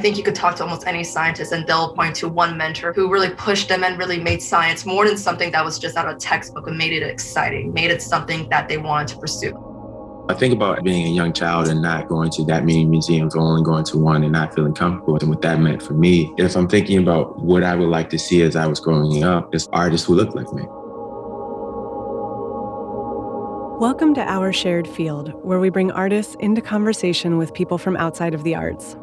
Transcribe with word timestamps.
think 0.00 0.16
you 0.16 0.24
could 0.24 0.34
talk 0.34 0.56
to 0.56 0.64
almost 0.64 0.86
any 0.86 1.04
scientist 1.04 1.52
and 1.52 1.66
they'll 1.66 1.94
point 1.94 2.16
to 2.16 2.28
one 2.28 2.56
mentor 2.56 2.92
who 2.92 3.10
really 3.10 3.30
pushed 3.30 3.68
them 3.68 3.84
and 3.84 3.98
really 3.98 4.18
made 4.18 4.42
science 4.42 4.84
more 4.84 5.06
than 5.06 5.16
something 5.16 5.50
that 5.52 5.64
was 5.64 5.78
just 5.78 5.96
out 5.96 6.08
of 6.08 6.16
a 6.16 6.18
textbook 6.18 6.66
and 6.66 6.76
made 6.76 6.92
it 6.92 7.02
exciting, 7.02 7.72
made 7.72 7.90
it 7.90 8.02
something 8.02 8.48
that 8.48 8.68
they 8.68 8.78
wanted 8.78 9.08
to 9.08 9.18
pursue. 9.18 9.66
I 10.28 10.34
think 10.34 10.54
about 10.54 10.84
being 10.84 11.06
a 11.06 11.10
young 11.10 11.32
child 11.32 11.66
and 11.68 11.82
not 11.82 12.08
going 12.08 12.30
to 12.30 12.44
that 12.44 12.64
many 12.64 12.84
museums, 12.84 13.34
or 13.34 13.40
only 13.40 13.64
going 13.64 13.84
to 13.86 13.98
one 13.98 14.22
and 14.22 14.32
not 14.32 14.54
feeling 14.54 14.74
comfortable. 14.74 15.16
And 15.16 15.28
what 15.28 15.42
that 15.42 15.58
meant 15.58 15.82
for 15.82 15.94
me, 15.94 16.32
if 16.38 16.54
I'm 16.54 16.68
thinking 16.68 16.98
about 16.98 17.40
what 17.40 17.64
I 17.64 17.74
would 17.74 17.88
like 17.88 18.10
to 18.10 18.18
see 18.18 18.42
as 18.42 18.54
I 18.54 18.68
was 18.68 18.78
growing 18.78 19.24
up, 19.24 19.52
is 19.52 19.68
artists 19.72 20.06
who 20.06 20.14
look 20.14 20.36
like 20.36 20.52
me. 20.52 20.62
Welcome 23.80 24.14
to 24.14 24.20
Our 24.20 24.52
Shared 24.52 24.86
Field, 24.86 25.32
where 25.42 25.58
we 25.58 25.68
bring 25.68 25.90
artists 25.90 26.36
into 26.38 26.60
conversation 26.60 27.36
with 27.36 27.52
people 27.52 27.78
from 27.78 27.96
outside 27.96 28.34
of 28.34 28.44
the 28.44 28.54
arts. 28.54 28.94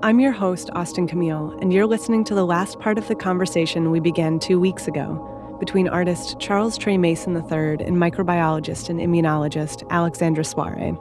I'm 0.00 0.20
your 0.20 0.30
host, 0.30 0.70
Austin 0.74 1.08
Camille, 1.08 1.58
and 1.60 1.72
you're 1.72 1.84
listening 1.84 2.22
to 2.24 2.34
the 2.34 2.46
last 2.46 2.78
part 2.78 2.98
of 2.98 3.08
the 3.08 3.16
conversation 3.16 3.90
we 3.90 3.98
began 3.98 4.38
two 4.38 4.60
weeks 4.60 4.86
ago 4.86 5.56
between 5.58 5.88
artist 5.88 6.38
Charles 6.38 6.78
Trey 6.78 6.96
Mason 6.96 7.34
III 7.34 7.84
and 7.84 7.96
microbiologist 7.96 8.90
and 8.90 9.00
immunologist 9.00 9.84
Alexandra 9.90 10.44
Soare. 10.44 10.96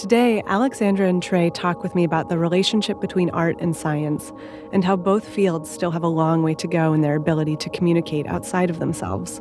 Today, 0.00 0.42
Alexandra 0.48 1.06
and 1.06 1.22
Trey 1.22 1.48
talk 1.50 1.84
with 1.84 1.94
me 1.94 2.02
about 2.02 2.28
the 2.28 2.38
relationship 2.38 3.00
between 3.00 3.30
art 3.30 3.60
and 3.60 3.76
science 3.76 4.32
and 4.72 4.82
how 4.82 4.96
both 4.96 5.28
fields 5.28 5.70
still 5.70 5.92
have 5.92 6.02
a 6.02 6.08
long 6.08 6.42
way 6.42 6.54
to 6.56 6.66
go 6.66 6.92
in 6.92 7.02
their 7.02 7.14
ability 7.14 7.56
to 7.58 7.70
communicate 7.70 8.26
outside 8.26 8.68
of 8.68 8.80
themselves. 8.80 9.40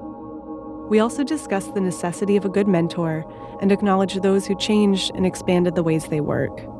We 0.88 1.00
also 1.00 1.24
discuss 1.24 1.66
the 1.70 1.82
necessity 1.82 2.38
of 2.38 2.46
a 2.46 2.50
good 2.50 2.68
mentor 2.68 3.26
and 3.60 3.72
acknowledge 3.72 4.22
those 4.22 4.46
who 4.46 4.56
changed 4.56 5.12
and 5.16 5.26
expanded 5.26 5.74
the 5.74 5.82
ways 5.82 6.06
they 6.06 6.22
work. 6.22 6.71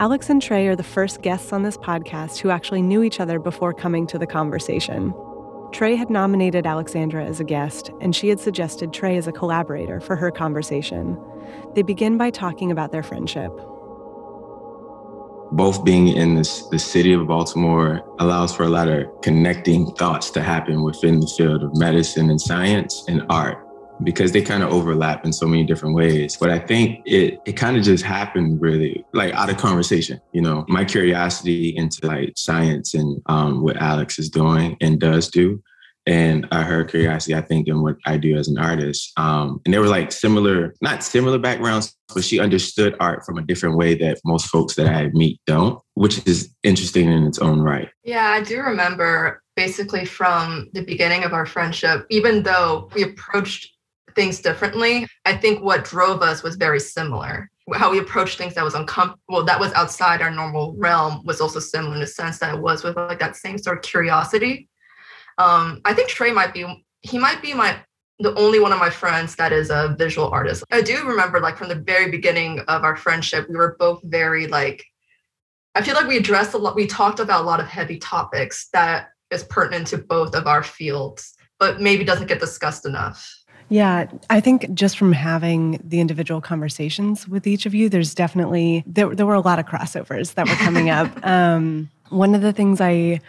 Alex 0.00 0.30
and 0.30 0.40
Trey 0.40 0.66
are 0.66 0.74
the 0.74 0.82
first 0.82 1.20
guests 1.20 1.52
on 1.52 1.62
this 1.62 1.76
podcast 1.76 2.38
who 2.38 2.48
actually 2.48 2.80
knew 2.80 3.02
each 3.02 3.20
other 3.20 3.38
before 3.38 3.74
coming 3.74 4.06
to 4.06 4.18
the 4.18 4.26
conversation. 4.26 5.12
Trey 5.72 5.94
had 5.94 6.08
nominated 6.08 6.66
Alexandra 6.66 7.22
as 7.22 7.38
a 7.38 7.44
guest, 7.44 7.90
and 8.00 8.16
she 8.16 8.28
had 8.30 8.40
suggested 8.40 8.94
Trey 8.94 9.18
as 9.18 9.26
a 9.26 9.32
collaborator 9.32 10.00
for 10.00 10.16
her 10.16 10.30
conversation. 10.30 11.22
They 11.74 11.82
begin 11.82 12.16
by 12.16 12.30
talking 12.30 12.70
about 12.70 12.92
their 12.92 13.02
friendship. 13.02 13.54
Both 15.52 15.84
being 15.84 16.08
in 16.08 16.34
this, 16.34 16.66
the 16.68 16.78
city 16.78 17.12
of 17.12 17.26
Baltimore 17.26 18.02
allows 18.20 18.56
for 18.56 18.62
a 18.62 18.70
lot 18.70 18.88
of 18.88 19.04
connecting 19.20 19.94
thoughts 19.96 20.30
to 20.30 20.40
happen 20.40 20.82
within 20.82 21.20
the 21.20 21.26
field 21.26 21.62
of 21.62 21.76
medicine 21.76 22.30
and 22.30 22.40
science 22.40 23.04
and 23.06 23.22
art 23.28 23.69
because 24.02 24.32
they 24.32 24.42
kind 24.42 24.62
of 24.62 24.70
overlap 24.70 25.24
in 25.24 25.32
so 25.32 25.46
many 25.46 25.64
different 25.64 25.94
ways. 25.94 26.36
But 26.36 26.50
I 26.50 26.58
think 26.58 27.02
it 27.06 27.38
it 27.46 27.52
kind 27.52 27.76
of 27.76 27.82
just 27.82 28.04
happened 28.04 28.60
really 28.60 29.04
like 29.12 29.34
out 29.34 29.50
of 29.50 29.56
conversation. 29.56 30.20
You 30.32 30.42
know, 30.42 30.64
my 30.68 30.84
curiosity 30.84 31.74
into 31.76 32.06
like 32.06 32.32
science 32.36 32.94
and 32.94 33.20
um, 33.26 33.62
what 33.62 33.76
Alex 33.76 34.18
is 34.18 34.30
doing 34.30 34.76
and 34.80 35.00
does 35.00 35.28
do. 35.28 35.62
And 36.06 36.48
uh, 36.50 36.64
her 36.64 36.82
curiosity, 36.84 37.34
I 37.34 37.42
think, 37.42 37.68
in 37.68 37.82
what 37.82 37.96
I 38.06 38.16
do 38.16 38.34
as 38.36 38.48
an 38.48 38.58
artist. 38.58 39.12
Um, 39.18 39.60
and 39.64 39.72
they 39.72 39.78
were 39.78 39.86
like 39.86 40.10
similar, 40.10 40.74
not 40.80 41.04
similar 41.04 41.38
backgrounds, 41.38 41.94
but 42.14 42.24
she 42.24 42.40
understood 42.40 42.96
art 42.98 43.24
from 43.24 43.36
a 43.36 43.42
different 43.42 43.76
way 43.76 43.94
that 43.96 44.18
most 44.24 44.46
folks 44.46 44.76
that 44.76 44.86
I 44.86 45.10
meet 45.10 45.40
don't, 45.46 45.78
which 45.94 46.26
is 46.26 46.52
interesting 46.62 47.12
in 47.12 47.26
its 47.26 47.38
own 47.38 47.60
right. 47.60 47.90
Yeah, 48.02 48.28
I 48.28 48.42
do 48.42 48.60
remember 48.60 49.42
basically 49.56 50.06
from 50.06 50.70
the 50.72 50.82
beginning 50.82 51.22
of 51.22 51.34
our 51.34 51.44
friendship, 51.44 52.06
even 52.08 52.42
though 52.42 52.88
we 52.94 53.02
approached 53.02 53.70
things 54.14 54.40
differently. 54.40 55.06
I 55.24 55.36
think 55.36 55.62
what 55.62 55.84
drove 55.84 56.22
us 56.22 56.42
was 56.42 56.56
very 56.56 56.80
similar. 56.80 57.50
How 57.74 57.90
we 57.90 57.98
approached 57.98 58.36
things 58.38 58.54
that 58.54 58.64
was 58.64 58.74
uncomfortable, 58.74 59.44
that 59.44 59.60
was 59.60 59.72
outside 59.74 60.22
our 60.22 60.30
normal 60.30 60.74
realm, 60.76 61.22
was 61.24 61.40
also 61.40 61.60
similar 61.60 61.94
in 61.94 62.00
the 62.00 62.06
sense 62.06 62.38
that 62.38 62.54
it 62.54 62.60
was 62.60 62.82
with 62.82 62.96
like 62.96 63.20
that 63.20 63.36
same 63.36 63.58
sort 63.58 63.78
of 63.78 63.82
curiosity. 63.82 64.68
Um, 65.38 65.80
I 65.84 65.94
think 65.94 66.08
Trey 66.08 66.32
might 66.32 66.52
be, 66.52 66.84
he 67.02 67.18
might 67.18 67.40
be 67.40 67.54
my 67.54 67.80
the 68.20 68.34
only 68.38 68.60
one 68.60 68.72
of 68.72 68.78
my 68.78 68.90
friends 68.90 69.34
that 69.36 69.50
is 69.50 69.70
a 69.70 69.96
visual 69.98 70.28
artist. 70.28 70.62
I 70.70 70.82
do 70.82 71.06
remember 71.06 71.40
like 71.40 71.56
from 71.56 71.70
the 71.70 71.74
very 71.74 72.10
beginning 72.10 72.60
of 72.68 72.84
our 72.84 72.94
friendship, 72.94 73.48
we 73.48 73.56
were 73.56 73.76
both 73.78 74.00
very 74.04 74.46
like, 74.46 74.84
I 75.74 75.82
feel 75.82 75.94
like 75.94 76.06
we 76.06 76.18
addressed 76.18 76.52
a 76.52 76.58
lot, 76.58 76.76
we 76.76 76.86
talked 76.86 77.18
about 77.18 77.42
a 77.42 77.46
lot 77.46 77.60
of 77.60 77.66
heavy 77.66 77.98
topics 77.98 78.68
that 78.74 79.08
is 79.30 79.44
pertinent 79.44 79.86
to 79.88 79.98
both 79.98 80.34
of 80.34 80.46
our 80.46 80.62
fields, 80.62 81.34
but 81.58 81.80
maybe 81.80 82.04
doesn't 82.04 82.26
get 82.26 82.40
discussed 82.40 82.84
enough. 82.84 83.26
Yeah, 83.70 84.10
I 84.28 84.40
think 84.40 84.74
just 84.74 84.98
from 84.98 85.12
having 85.12 85.80
the 85.84 86.00
individual 86.00 86.40
conversations 86.40 87.28
with 87.28 87.46
each 87.46 87.66
of 87.66 87.74
you, 87.74 87.88
there's 87.88 88.14
definitely 88.14 88.82
there, 88.84 89.14
there 89.14 89.26
were 89.26 89.34
a 89.34 89.40
lot 89.40 89.60
of 89.60 89.66
crossovers 89.66 90.34
that 90.34 90.48
were 90.48 90.56
coming 90.56 90.90
up. 90.90 91.08
Um, 91.30 91.90
one 92.08 92.34
of 92.34 92.42
the 92.42 92.52
things 92.52 92.80
I 92.80 93.20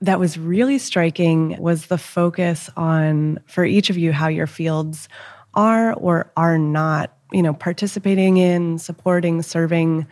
that 0.00 0.18
was 0.18 0.36
really 0.36 0.78
striking 0.78 1.56
was 1.60 1.86
the 1.86 1.98
focus 1.98 2.68
on 2.76 3.38
for 3.46 3.64
each 3.64 3.88
of 3.88 3.96
you 3.96 4.12
how 4.12 4.26
your 4.26 4.48
fields 4.48 5.08
are 5.54 5.92
or 5.94 6.32
are 6.36 6.58
not, 6.58 7.16
you 7.30 7.42
know, 7.42 7.52
participating 7.52 8.38
in, 8.38 8.78
supporting, 8.78 9.42
serving 9.42 10.06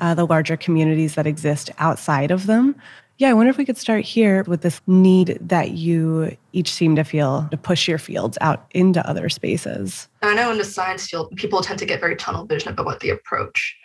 uh, 0.00 0.14
the 0.14 0.26
larger 0.26 0.56
communities 0.56 1.14
that 1.14 1.26
exist 1.26 1.70
outside 1.78 2.30
of 2.30 2.46
them. 2.46 2.74
Yeah, 3.18 3.30
I 3.30 3.34
wonder 3.34 3.50
if 3.50 3.58
we 3.58 3.64
could 3.64 3.78
start 3.78 4.04
here 4.04 4.42
with 4.44 4.62
this 4.62 4.80
need 4.88 5.38
that 5.40 5.70
you 5.70 6.36
each 6.52 6.72
seem 6.72 6.96
to 6.96 7.04
feel 7.04 7.46
to 7.52 7.56
push 7.56 7.86
your 7.86 7.98
fields 7.98 8.36
out 8.40 8.66
into 8.72 9.06
other 9.08 9.28
spaces. 9.28 10.08
I 10.22 10.34
know 10.34 10.50
in 10.50 10.58
the 10.58 10.64
science 10.64 11.08
field, 11.08 11.34
people 11.36 11.60
tend 11.62 11.78
to 11.78 11.86
get 11.86 12.00
very 12.00 12.16
tunnel 12.16 12.44
vision 12.44 12.70
about 12.70 12.86
what 12.86 13.00
the 13.00 13.10
approach 13.10 13.76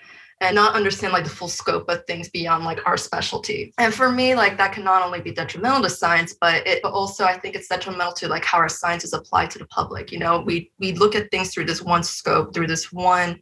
and 0.41 0.55
not 0.55 0.73
understand 0.73 1.13
like 1.13 1.25
the 1.25 1.29
full 1.29 1.47
scope 1.47 1.89
of 1.89 2.05
things 2.05 2.29
beyond 2.29 2.63
like 2.63 2.79
our 2.87 2.97
specialty. 2.97 3.73
And 3.77 3.93
for 3.93 4.11
me, 4.11 4.35
like 4.35 4.57
that 4.57 4.71
can 4.71 4.83
not 4.83 5.03
only 5.03 5.21
be 5.21 5.31
detrimental 5.31 5.83
to 5.83 5.89
science, 5.89 6.33
but 6.39 6.65
it 6.65 6.83
also 6.83 7.25
I 7.25 7.37
think 7.37 7.55
it's 7.55 7.67
detrimental 7.67 8.13
to 8.13 8.27
like 8.27 8.45
how 8.45 8.57
our 8.57 8.69
science 8.69 9.03
is 9.03 9.13
applied 9.13 9.51
to 9.51 9.59
the 9.59 9.67
public. 9.67 10.11
You 10.11 10.19
know, 10.19 10.41
we 10.41 10.71
we 10.79 10.93
look 10.93 11.13
at 11.13 11.29
things 11.29 11.53
through 11.53 11.65
this 11.65 11.81
one 11.81 12.03
scope, 12.03 12.53
through 12.53 12.67
this 12.67 12.91
one 12.91 13.41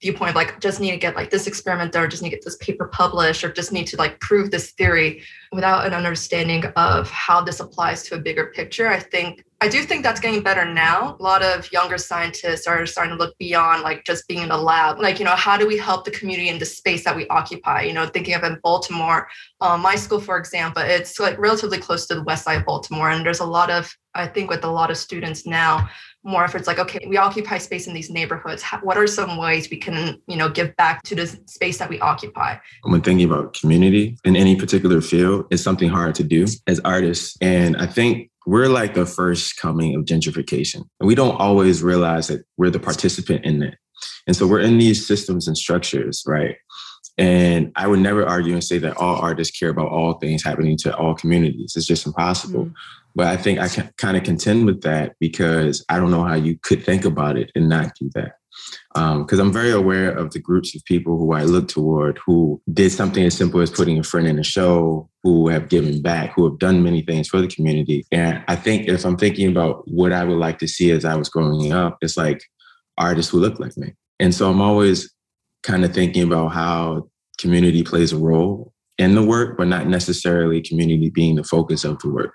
viewpoint 0.00 0.30
of 0.30 0.36
like 0.36 0.60
just 0.60 0.80
need 0.80 0.92
to 0.92 0.96
get 0.96 1.16
like 1.16 1.30
this 1.30 1.46
experiment 1.46 1.92
there, 1.92 2.06
just 2.06 2.22
need 2.22 2.30
to 2.30 2.36
get 2.36 2.44
this 2.44 2.56
paper 2.56 2.88
published, 2.88 3.44
or 3.44 3.52
just 3.52 3.72
need 3.72 3.86
to 3.88 3.96
like 3.96 4.20
prove 4.20 4.50
this 4.50 4.72
theory 4.72 5.22
without 5.52 5.86
an 5.86 5.94
understanding 5.94 6.64
of 6.76 7.10
how 7.10 7.40
this 7.40 7.60
applies 7.60 8.02
to 8.04 8.14
a 8.14 8.18
bigger 8.18 8.46
picture. 8.54 8.88
I 8.88 9.00
think 9.00 9.44
I 9.60 9.68
do 9.68 9.82
think 9.82 10.04
that's 10.04 10.20
getting 10.20 10.40
better 10.40 10.64
now. 10.64 11.16
A 11.18 11.22
lot 11.22 11.42
of 11.42 11.72
younger 11.72 11.98
scientists 11.98 12.68
are 12.68 12.86
starting 12.86 13.16
to 13.16 13.18
look 13.18 13.36
beyond 13.38 13.82
like 13.82 14.04
just 14.04 14.28
being 14.28 14.42
in 14.42 14.50
the 14.50 14.56
lab. 14.56 15.00
Like, 15.00 15.18
you 15.18 15.24
know, 15.24 15.34
how 15.34 15.56
do 15.56 15.66
we 15.66 15.76
help 15.76 16.04
the 16.04 16.12
community 16.12 16.48
in 16.48 16.60
the 16.60 16.64
space 16.64 17.02
that 17.02 17.16
we 17.16 17.26
occupy? 17.26 17.82
You 17.82 17.92
know, 17.92 18.06
thinking 18.06 18.34
of 18.34 18.44
in 18.44 18.60
Baltimore, 18.62 19.26
um, 19.60 19.80
my 19.80 19.96
school, 19.96 20.20
for 20.20 20.38
example, 20.38 20.84
it's 20.86 21.18
like 21.18 21.36
relatively 21.38 21.78
close 21.78 22.06
to 22.06 22.14
the 22.14 22.22
west 22.22 22.44
side 22.44 22.58
of 22.58 22.66
Baltimore. 22.66 23.10
And 23.10 23.26
there's 23.26 23.40
a 23.40 23.44
lot 23.44 23.68
of, 23.68 23.92
I 24.14 24.28
think 24.28 24.48
with 24.48 24.62
a 24.62 24.70
lot 24.70 24.92
of 24.92 24.96
students 24.96 25.44
now, 25.44 25.88
more 26.24 26.44
efforts 26.44 26.66
like 26.66 26.78
okay 26.78 27.04
we 27.08 27.16
occupy 27.16 27.58
space 27.58 27.86
in 27.86 27.94
these 27.94 28.10
neighborhoods 28.10 28.62
what 28.82 28.98
are 28.98 29.06
some 29.06 29.36
ways 29.36 29.70
we 29.70 29.76
can 29.76 30.20
you 30.26 30.36
know 30.36 30.48
give 30.48 30.74
back 30.76 31.02
to 31.02 31.14
the 31.14 31.26
space 31.46 31.78
that 31.78 31.88
we 31.88 31.98
occupy 32.00 32.56
when 32.84 33.00
thinking 33.00 33.28
about 33.28 33.54
community 33.54 34.16
in 34.24 34.36
any 34.36 34.56
particular 34.56 35.00
field 35.00 35.46
it's 35.50 35.62
something 35.62 35.88
hard 35.88 36.14
to 36.14 36.24
do 36.24 36.46
as 36.66 36.80
artists 36.80 37.36
and 37.40 37.76
i 37.76 37.86
think 37.86 38.30
we're 38.46 38.68
like 38.68 38.94
the 38.94 39.06
first 39.06 39.56
coming 39.58 39.94
of 39.94 40.04
gentrification 40.04 40.82
and 41.00 41.06
we 41.06 41.14
don't 41.14 41.36
always 41.36 41.82
realize 41.82 42.28
that 42.28 42.44
we're 42.56 42.70
the 42.70 42.80
participant 42.80 43.44
in 43.44 43.62
it 43.62 43.76
and 44.26 44.36
so 44.36 44.46
we're 44.46 44.60
in 44.60 44.78
these 44.78 45.06
systems 45.06 45.46
and 45.46 45.56
structures 45.56 46.24
right 46.26 46.56
and 47.18 47.72
I 47.74 47.88
would 47.88 47.98
never 47.98 48.24
argue 48.24 48.52
and 48.52 48.62
say 48.62 48.78
that 48.78 48.96
all 48.96 49.16
artists 49.16 49.58
care 49.58 49.70
about 49.70 49.88
all 49.88 50.14
things 50.14 50.44
happening 50.44 50.76
to 50.78 50.96
all 50.96 51.16
communities. 51.16 51.74
It's 51.76 51.84
just 51.84 52.06
impossible. 52.06 52.66
Mm. 52.66 52.74
But 53.18 53.26
I 53.26 53.36
think 53.36 53.58
I 53.58 53.66
can 53.66 53.90
kind 53.96 54.16
of 54.16 54.22
contend 54.22 54.64
with 54.64 54.82
that 54.82 55.16
because 55.18 55.84
I 55.88 55.98
don't 55.98 56.12
know 56.12 56.22
how 56.22 56.36
you 56.36 56.56
could 56.62 56.84
think 56.84 57.04
about 57.04 57.36
it 57.36 57.50
and 57.56 57.68
not 57.68 57.90
do 58.00 58.08
that. 58.14 58.34
Because 58.94 59.40
um, 59.40 59.46
I'm 59.48 59.52
very 59.52 59.72
aware 59.72 60.10
of 60.16 60.30
the 60.30 60.38
groups 60.38 60.76
of 60.76 60.84
people 60.84 61.18
who 61.18 61.32
I 61.32 61.42
look 61.42 61.66
toward 61.66 62.20
who 62.24 62.62
did 62.72 62.92
something 62.92 63.24
as 63.24 63.36
simple 63.36 63.60
as 63.60 63.72
putting 63.72 63.98
a 63.98 64.04
friend 64.04 64.28
in 64.28 64.38
a 64.38 64.44
show, 64.44 65.10
who 65.24 65.48
have 65.48 65.68
given 65.68 66.00
back, 66.00 66.32
who 66.34 66.44
have 66.48 66.60
done 66.60 66.84
many 66.84 67.02
things 67.02 67.26
for 67.26 67.40
the 67.40 67.48
community. 67.48 68.06
And 68.12 68.44
I 68.46 68.54
think 68.54 68.86
if 68.86 69.04
I'm 69.04 69.16
thinking 69.16 69.50
about 69.50 69.82
what 69.88 70.12
I 70.12 70.22
would 70.22 70.38
like 70.38 70.60
to 70.60 70.68
see 70.68 70.92
as 70.92 71.04
I 71.04 71.16
was 71.16 71.28
growing 71.28 71.72
up, 71.72 71.98
it's 72.02 72.16
like 72.16 72.44
artists 72.98 73.32
who 73.32 73.40
look 73.40 73.58
like 73.58 73.76
me. 73.76 73.94
And 74.20 74.32
so 74.32 74.48
I'm 74.48 74.60
always 74.60 75.12
kind 75.64 75.84
of 75.84 75.92
thinking 75.92 76.22
about 76.22 76.52
how 76.52 77.08
community 77.38 77.82
plays 77.82 78.12
a 78.12 78.16
role 78.16 78.72
in 78.96 79.16
the 79.16 79.24
work, 79.24 79.58
but 79.58 79.66
not 79.66 79.88
necessarily 79.88 80.62
community 80.62 81.10
being 81.10 81.34
the 81.34 81.42
focus 81.42 81.82
of 81.82 81.98
the 81.98 82.10
work 82.10 82.34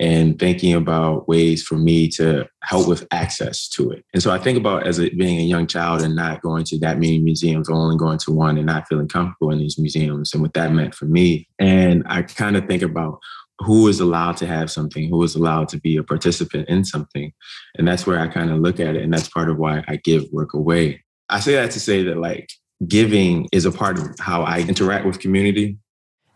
and 0.00 0.38
thinking 0.38 0.74
about 0.74 1.28
ways 1.28 1.62
for 1.62 1.76
me 1.76 2.08
to 2.08 2.46
help 2.62 2.88
with 2.88 3.06
access 3.12 3.68
to 3.68 3.90
it. 3.90 4.04
And 4.12 4.22
so 4.22 4.32
I 4.32 4.38
think 4.38 4.58
about 4.58 4.86
as 4.86 4.98
a, 4.98 5.08
being 5.10 5.38
a 5.38 5.44
young 5.44 5.66
child 5.66 6.02
and 6.02 6.16
not 6.16 6.42
going 6.42 6.64
to 6.64 6.78
that 6.80 6.98
many 6.98 7.20
museums, 7.20 7.70
only 7.70 7.96
going 7.96 8.18
to 8.18 8.32
one 8.32 8.56
and 8.56 8.66
not 8.66 8.88
feeling 8.88 9.08
comfortable 9.08 9.52
in 9.52 9.58
these 9.58 9.78
museums 9.78 10.32
and 10.32 10.42
what 10.42 10.54
that 10.54 10.72
meant 10.72 10.94
for 10.94 11.04
me. 11.04 11.48
And 11.58 12.02
I 12.06 12.22
kind 12.22 12.56
of 12.56 12.66
think 12.66 12.82
about 12.82 13.20
who 13.60 13.86
is 13.86 14.00
allowed 14.00 14.36
to 14.38 14.46
have 14.46 14.70
something, 14.70 15.08
who 15.08 15.22
is 15.22 15.36
allowed 15.36 15.68
to 15.68 15.78
be 15.78 15.96
a 15.96 16.02
participant 16.02 16.68
in 16.68 16.84
something. 16.84 17.32
And 17.76 17.86
that's 17.86 18.04
where 18.06 18.18
I 18.18 18.26
kind 18.26 18.50
of 18.50 18.58
look 18.58 18.80
at 18.80 18.96
it. 18.96 19.02
And 19.02 19.14
that's 19.14 19.28
part 19.28 19.48
of 19.48 19.58
why 19.58 19.84
I 19.86 19.96
give 19.96 20.24
work 20.32 20.54
away. 20.54 21.04
I 21.28 21.38
say 21.38 21.54
that 21.54 21.70
to 21.70 21.80
say 21.80 22.02
that 22.02 22.18
like 22.18 22.50
giving 22.88 23.48
is 23.52 23.64
a 23.64 23.70
part 23.70 23.98
of 23.98 24.06
how 24.18 24.42
I 24.42 24.60
interact 24.60 25.06
with 25.06 25.20
community 25.20 25.78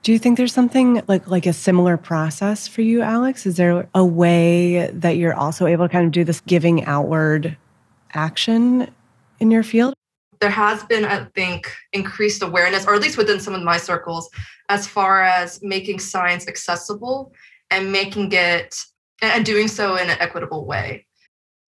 Do 0.09 0.13
you 0.15 0.19
think 0.19 0.39
there's 0.39 0.55
something 0.55 1.03
like 1.07 1.29
like 1.29 1.45
a 1.45 1.53
similar 1.53 1.99
process 1.99 2.67
for 2.67 2.81
you, 2.81 3.03
Alex? 3.03 3.45
Is 3.45 3.59
there 3.59 3.87
a 3.95 4.03
way 4.03 4.87
that 4.91 5.19
you're 5.19 5.35
also 5.35 5.67
able 5.67 5.87
to 5.87 5.93
kind 5.93 6.07
of 6.07 6.13
do 6.13 6.25
this 6.25 6.41
giving 6.41 6.87
outward 6.87 7.59
action 8.15 8.91
in 9.39 9.51
your 9.51 9.63
field? 9.63 9.93
There 10.41 10.49
has 10.49 10.83
been, 10.85 11.05
I 11.05 11.27
think, 11.35 11.71
increased 11.93 12.43
awareness, 12.43 12.87
or 12.87 12.95
at 12.95 13.03
least 13.03 13.19
within 13.19 13.39
some 13.39 13.53
of 13.53 13.63
my 13.63 13.77
circles, 13.77 14.31
as 14.71 14.87
far 14.87 15.25
as 15.25 15.61
making 15.63 15.99
science 15.99 16.49
accessible 16.49 17.31
and 17.71 17.93
making 17.93 18.33
it 18.33 18.77
and 19.21 19.45
doing 19.45 19.69
so 19.69 19.97
in 19.97 20.09
an 20.09 20.17
equitable 20.21 20.65
way. 20.65 21.05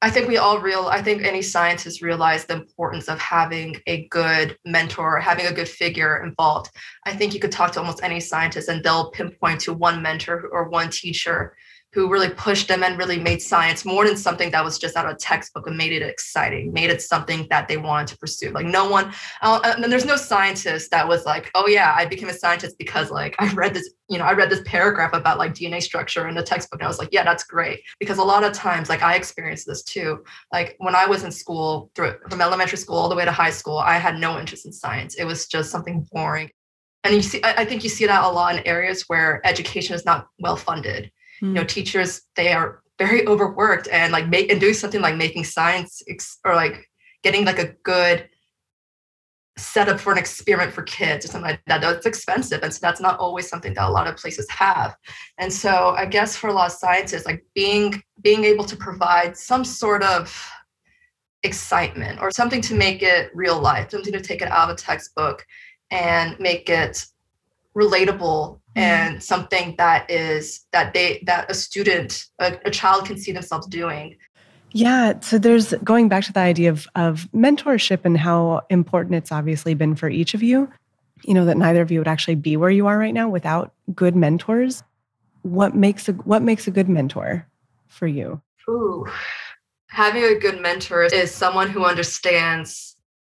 I 0.02 0.08
think 0.08 0.28
we 0.28 0.38
all 0.38 0.58
real 0.58 0.86
I 0.86 1.02
think 1.02 1.22
any 1.22 1.42
scientist 1.42 2.00
realize 2.00 2.44
the 2.44 2.54
importance 2.54 3.08
of 3.08 3.18
having 3.18 3.76
a 3.86 4.06
good 4.08 4.56
mentor, 4.64 5.20
having 5.20 5.46
a 5.46 5.52
good 5.52 5.68
figure 5.68 6.24
involved. 6.24 6.70
I 7.04 7.12
think 7.12 7.34
you 7.34 7.40
could 7.40 7.52
talk 7.52 7.72
to 7.72 7.80
almost 7.80 8.02
any 8.02 8.18
scientist 8.18 8.68
and 8.68 8.82
they'll 8.82 9.10
pinpoint 9.10 9.60
to 9.62 9.74
one 9.74 10.00
mentor 10.00 10.48
or 10.52 10.70
one 10.70 10.88
teacher 10.90 11.54
who 11.92 12.08
really 12.08 12.30
pushed 12.30 12.68
them 12.68 12.82
and 12.84 12.96
really 12.96 13.18
made 13.18 13.42
science 13.42 13.84
more 13.84 14.06
than 14.06 14.16
something 14.16 14.50
that 14.52 14.64
was 14.64 14.78
just 14.78 14.96
out 14.96 15.06
of 15.06 15.12
a 15.12 15.18
textbook 15.18 15.66
and 15.66 15.76
made 15.76 15.92
it 15.92 16.02
exciting, 16.02 16.72
made 16.72 16.88
it 16.88 17.02
something 17.02 17.46
that 17.50 17.66
they 17.66 17.76
wanted 17.76 18.06
to 18.06 18.16
pursue. 18.16 18.50
Like 18.50 18.66
no 18.66 18.88
one, 18.88 19.12
uh, 19.42 19.60
and 19.64 19.92
there's 19.92 20.04
no 20.04 20.16
scientist 20.16 20.90
that 20.92 21.06
was 21.06 21.26
like, 21.26 21.50
oh 21.54 21.66
yeah, 21.66 21.92
I 21.96 22.06
became 22.06 22.28
a 22.28 22.34
scientist 22.34 22.76
because 22.78 23.10
like 23.10 23.34
I 23.40 23.52
read 23.54 23.74
this, 23.74 23.92
you 24.08 24.18
know, 24.18 24.24
I 24.24 24.32
read 24.32 24.50
this 24.50 24.62
paragraph 24.64 25.12
about 25.12 25.38
like 25.38 25.52
DNA 25.52 25.82
structure 25.82 26.28
in 26.28 26.34
the 26.34 26.42
textbook, 26.42 26.80
and 26.80 26.86
I 26.86 26.88
was 26.88 26.98
like, 26.98 27.10
yeah, 27.12 27.24
that's 27.24 27.44
great. 27.44 27.80
Because 27.98 28.18
a 28.18 28.24
lot 28.24 28.44
of 28.44 28.52
times, 28.52 28.88
like 28.88 29.02
I 29.02 29.16
experienced 29.16 29.66
this 29.66 29.82
too. 29.82 30.24
Like 30.52 30.76
when 30.78 30.94
I 30.94 31.06
was 31.06 31.24
in 31.24 31.32
school, 31.32 31.90
through 31.96 32.14
from 32.28 32.40
elementary 32.40 32.78
school 32.78 32.96
all 32.96 33.08
the 33.08 33.16
way 33.16 33.24
to 33.24 33.32
high 33.32 33.50
school, 33.50 33.78
I 33.78 33.98
had 33.98 34.18
no 34.18 34.38
interest 34.38 34.66
in 34.66 34.72
science. 34.72 35.16
It 35.16 35.24
was 35.24 35.46
just 35.46 35.70
something 35.70 36.06
boring. 36.12 36.50
And 37.02 37.14
you 37.14 37.22
see, 37.22 37.40
I 37.42 37.64
think 37.64 37.82
you 37.82 37.88
see 37.88 38.06
that 38.06 38.22
a 38.22 38.28
lot 38.28 38.54
in 38.54 38.66
areas 38.66 39.04
where 39.06 39.40
education 39.44 39.94
is 39.94 40.04
not 40.04 40.28
well 40.38 40.56
funded 40.56 41.10
mm. 41.42 41.48
you 41.48 41.54
know 41.54 41.64
teachers 41.64 42.22
they 42.36 42.52
are 42.52 42.82
very 42.98 43.26
overworked 43.26 43.88
and 43.88 44.12
like 44.12 44.28
make 44.28 44.50
and 44.50 44.60
doing 44.60 44.74
something 44.74 45.00
like 45.00 45.16
making 45.16 45.44
science 45.44 46.02
ex- 46.08 46.38
or 46.44 46.54
like 46.54 46.86
getting 47.22 47.44
like 47.44 47.58
a 47.58 47.74
good 47.82 48.28
setup 49.56 50.00
for 50.00 50.12
an 50.12 50.18
experiment 50.18 50.72
for 50.72 50.82
kids 50.82 51.24
or 51.24 51.28
something 51.28 51.50
like 51.50 51.60
that 51.66 51.80
that's 51.80 52.06
expensive 52.06 52.62
and 52.62 52.72
so 52.72 52.78
that's 52.80 53.00
not 53.00 53.18
always 53.18 53.48
something 53.48 53.74
that 53.74 53.88
a 53.88 53.90
lot 53.90 54.06
of 54.06 54.16
places 54.16 54.48
have 54.50 54.96
and 55.38 55.52
so 55.52 55.94
i 55.98 56.06
guess 56.06 56.36
for 56.36 56.48
a 56.48 56.52
lot 56.52 56.66
of 56.66 56.72
scientists 56.72 57.26
like 57.26 57.44
being 57.54 58.02
being 58.22 58.44
able 58.44 58.64
to 58.64 58.76
provide 58.76 59.36
some 59.36 59.64
sort 59.64 60.02
of 60.02 60.50
excitement 61.42 62.20
or 62.20 62.30
something 62.30 62.60
to 62.60 62.74
make 62.74 63.02
it 63.02 63.30
real 63.34 63.60
life 63.60 63.90
something 63.90 64.12
to 64.12 64.20
take 64.20 64.40
it 64.40 64.48
out 64.48 64.70
of 64.70 64.74
a 64.74 64.78
textbook 64.78 65.44
and 65.90 66.38
make 66.38 66.68
it 66.70 67.04
relatable 67.76 68.56
mm-hmm. 68.56 68.78
and 68.80 69.22
something 69.22 69.74
that 69.78 70.10
is 70.10 70.66
that 70.72 70.92
they 70.94 71.22
that 71.26 71.50
a 71.50 71.54
student 71.54 72.26
a, 72.38 72.58
a 72.64 72.70
child 72.70 73.06
can 73.06 73.16
see 73.16 73.32
themselves 73.32 73.66
doing 73.66 74.16
yeah. 74.72 75.18
So 75.20 75.38
there's 75.38 75.72
going 75.84 76.08
back 76.08 76.24
to 76.24 76.32
the 76.32 76.40
idea 76.40 76.70
of, 76.70 76.86
of 76.94 77.28
mentorship 77.34 78.04
and 78.04 78.16
how 78.16 78.62
important 78.70 79.16
it's 79.16 79.32
obviously 79.32 79.74
been 79.74 79.96
for 79.96 80.08
each 80.08 80.34
of 80.34 80.42
you, 80.42 80.70
you 81.24 81.34
know, 81.34 81.44
that 81.44 81.56
neither 81.56 81.82
of 81.82 81.90
you 81.90 81.98
would 81.98 82.08
actually 82.08 82.36
be 82.36 82.56
where 82.56 82.70
you 82.70 82.86
are 82.86 82.98
right 82.98 83.14
now 83.14 83.28
without 83.28 83.72
good 83.94 84.14
mentors. 84.14 84.82
What 85.42 85.74
makes 85.74 86.08
a 86.08 86.12
what 86.12 86.42
makes 86.42 86.66
a 86.66 86.70
good 86.70 86.88
mentor 86.88 87.46
for 87.88 88.06
you? 88.06 88.40
Ooh. 88.68 89.06
Having 89.88 90.24
a 90.24 90.38
good 90.38 90.60
mentor 90.60 91.04
is 91.04 91.32
someone 91.32 91.68
who 91.68 91.84
understands 91.84 92.89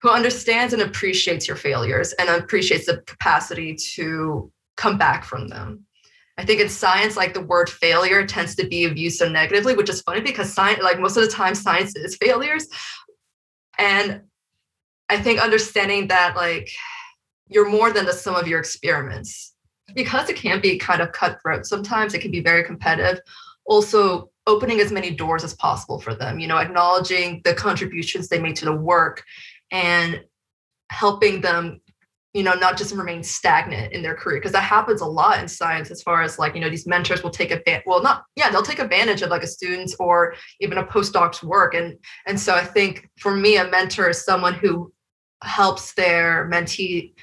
who 0.07 0.13
understands 0.13 0.73
and 0.73 0.83
appreciates 0.83 1.49
your 1.49 1.57
failures 1.57 2.13
and 2.13 2.29
appreciates 2.29 2.87
the 2.87 2.99
capacity 3.09 3.75
to 3.75 4.53
come 4.77 4.97
back 4.97 5.25
from 5.25 5.49
them. 5.49 5.85
I 6.39 6.45
think 6.45 6.61
in 6.61 6.69
science, 6.69 7.17
like 7.17 7.35
the 7.35 7.41
word 7.41 7.69
failure 7.69 8.25
tends 8.25 8.55
to 8.57 8.69
be 8.69 8.89
used 8.95 9.19
so 9.19 9.29
negatively, 9.29 9.75
which 9.75 9.91
is 9.91 10.03
funny 10.03 10.21
because 10.21 10.53
science, 10.53 10.81
like 10.81 11.01
most 11.01 11.17
of 11.17 11.25
the 11.25 11.31
time, 11.31 11.57
science 11.57 11.97
is 11.97 12.17
failures. 12.21 12.69
And 13.79 14.21
I 15.09 15.21
think 15.21 15.41
understanding 15.41 16.07
that 16.07 16.37
like 16.37 16.71
you're 17.49 17.69
more 17.69 17.93
than 17.93 18.07
the 18.07 18.13
sum 18.13 18.37
of 18.37 18.47
your 18.47 18.61
experiments, 18.61 19.55
because 19.97 20.29
it 20.29 20.37
can 20.37 20.61
be 20.61 20.79
kind 20.79 21.03
of 21.03 21.11
cutthroat 21.11 21.67
sometimes, 21.67 22.15
it 22.15 22.21
can 22.21 22.31
be 22.31 22.41
very 22.41 22.63
competitive. 22.63 23.21
Also, 23.65 24.31
opening 24.47 24.79
as 24.79 24.93
many 24.93 25.11
doors 25.11 25.43
as 25.43 25.55
possible 25.55 25.99
for 25.99 26.15
them, 26.15 26.39
you 26.39 26.47
know, 26.47 26.59
acknowledging 26.59 27.41
the 27.43 27.53
contributions 27.53 28.29
they 28.29 28.39
made 28.39 28.55
to 28.55 28.65
the 28.65 28.73
work 28.73 29.25
and 29.73 30.23
helping 30.91 31.41
them 31.41 31.81
you 32.37 32.43
know 32.43 32.53
not 32.53 32.77
just 32.77 32.95
remain 32.95 33.23
stagnant 33.23 33.93
in 33.95 34.03
their 34.03 34.15
career 34.15 34.39
because 34.39 34.53
that 34.53 34.61
happens 34.61 35.01
a 35.01 35.07
lot 35.07 35.41
in 35.41 35.49
science 35.49 35.91
as 35.91 36.03
far 36.03 36.23
as 36.23 36.39
like 36.39 36.55
you 36.55 36.61
know 36.61 36.69
these 36.69 36.87
mentors 36.87 37.23
will 37.23 37.31
take 37.31 37.51
advantage 37.51 37.85
well 37.87 38.03
not 38.03 38.25
yeah 38.37 38.51
they'll 38.51 38.63
take 38.63 38.79
advantage 38.79 39.23
of 39.23 39.31
like 39.31 39.43
a 39.43 39.47
student's 39.47 39.97
or 39.99 40.35
even 40.61 40.77
a 40.77 40.85
postdoc's 40.85 41.43
work 41.43 41.73
and 41.73 41.97
and 42.27 42.39
so 42.39 42.55
i 42.55 42.63
think 42.63 43.09
for 43.19 43.35
me 43.35 43.57
a 43.57 43.67
mentor 43.69 44.11
is 44.11 44.23
someone 44.23 44.53
who 44.53 44.93
helps 45.43 45.95
their 45.95 46.49
mentee 46.53 47.15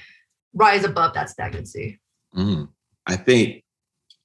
rise 0.52 0.84
above 0.84 1.14
that 1.14 1.30
stagnancy 1.30 2.00
mm. 2.36 2.68
i 3.06 3.14
think 3.14 3.62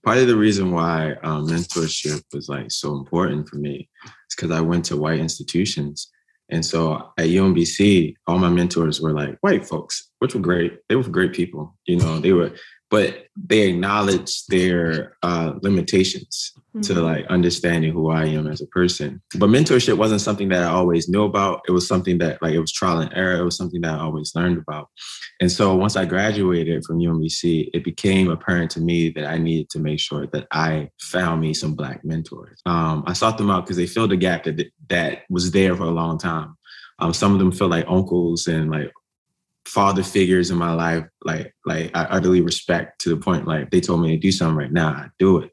part 0.03 0.17
of 0.17 0.25
the 0.25 0.35
reason 0.35 0.71
why 0.71 1.13
um, 1.21 1.45
mentorship 1.45 2.23
was 2.33 2.49
like 2.49 2.71
so 2.71 2.95
important 2.95 3.47
for 3.47 3.57
me 3.57 3.87
is 4.03 4.35
because 4.35 4.49
i 4.49 4.59
went 4.59 4.83
to 4.83 4.97
white 4.97 5.19
institutions 5.19 6.09
and 6.49 6.65
so 6.65 6.95
at 7.17 7.27
UMBC, 7.27 8.15
all 8.27 8.39
my 8.39 8.49
mentors 8.49 8.99
were 8.99 9.13
like 9.13 9.37
white 9.41 9.65
folks, 9.65 10.09
which 10.19 10.33
were 10.33 10.41
great. 10.41 10.79
They 10.87 10.95
were 10.95 11.03
great 11.03 11.33
people, 11.33 11.75
you 11.85 11.97
know, 11.97 12.19
they 12.19 12.33
were, 12.33 12.53
but 12.89 13.27
they 13.35 13.69
acknowledged 13.69 14.49
their 14.49 15.17
uh, 15.21 15.53
limitations 15.61 16.53
mm-hmm. 16.81 16.93
to 16.93 17.01
like 17.01 17.25
understanding 17.27 17.93
who 17.93 18.09
I 18.09 18.25
am 18.25 18.47
as 18.47 18.61
a 18.61 18.67
person. 18.67 19.21
But 19.37 19.49
mentorship 19.49 19.97
wasn't 19.97 20.21
something 20.21 20.49
that 20.49 20.63
I 20.63 20.67
always 20.67 21.09
knew 21.09 21.23
about. 21.23 21.61
It 21.67 21.71
was 21.71 21.87
something 21.87 22.17
that 22.19 22.41
like 22.41 22.53
it 22.53 22.59
was 22.59 22.71
trial 22.71 22.99
and 22.99 23.11
error. 23.15 23.39
It 23.39 23.45
was 23.45 23.57
something 23.57 23.81
that 23.81 23.99
I 23.99 23.99
always 23.99 24.33
learned 24.35 24.57
about. 24.57 24.89
And 25.41 25.51
so 25.51 25.75
once 25.75 25.95
I 25.95 26.05
graduated 26.05 26.83
from 26.85 26.99
UMBC, 26.99 27.69
it 27.73 27.83
became 27.83 28.29
apparent 28.29 28.71
to 28.71 28.81
me 28.81 29.09
that 29.11 29.25
I 29.25 29.37
needed 29.37 29.69
to 29.71 29.79
make 29.79 29.99
sure 29.99 30.27
that 30.27 30.47
I 30.51 30.89
found 31.01 31.41
me 31.41 31.53
some 31.53 31.75
black 31.75 32.03
mentors. 32.03 32.61
Um, 32.65 33.03
I 33.07 33.13
sought 33.13 33.37
them 33.37 33.49
out 33.49 33.65
because 33.65 33.77
they 33.77 33.87
filled 33.87 34.11
a 34.11 34.17
gap 34.17 34.43
that 34.43 34.71
that 34.89 35.23
was 35.29 35.51
there 35.51 35.75
for 35.75 35.83
a 35.83 35.91
long 35.91 36.17
time. 36.17 36.55
Um, 36.99 37.13
some 37.13 37.33
of 37.33 37.39
them 37.39 37.51
felt 37.51 37.71
like 37.71 37.85
uncles 37.87 38.47
and 38.47 38.69
like 38.69 38.91
father 39.65 40.03
figures 40.03 40.51
in 40.51 40.57
my 40.57 40.73
life, 40.73 41.05
like 41.23 41.53
like 41.65 41.91
I 41.95 42.03
utterly 42.05 42.41
respect 42.41 42.99
to 43.01 43.09
the 43.09 43.17
point 43.17 43.47
like 43.47 43.71
they 43.71 43.79
told 43.79 44.01
me 44.01 44.09
to 44.09 44.17
do 44.17 44.31
something 44.31 44.57
right 44.57 44.71
now, 44.71 44.89
I 44.89 45.07
do 45.17 45.39
it. 45.39 45.51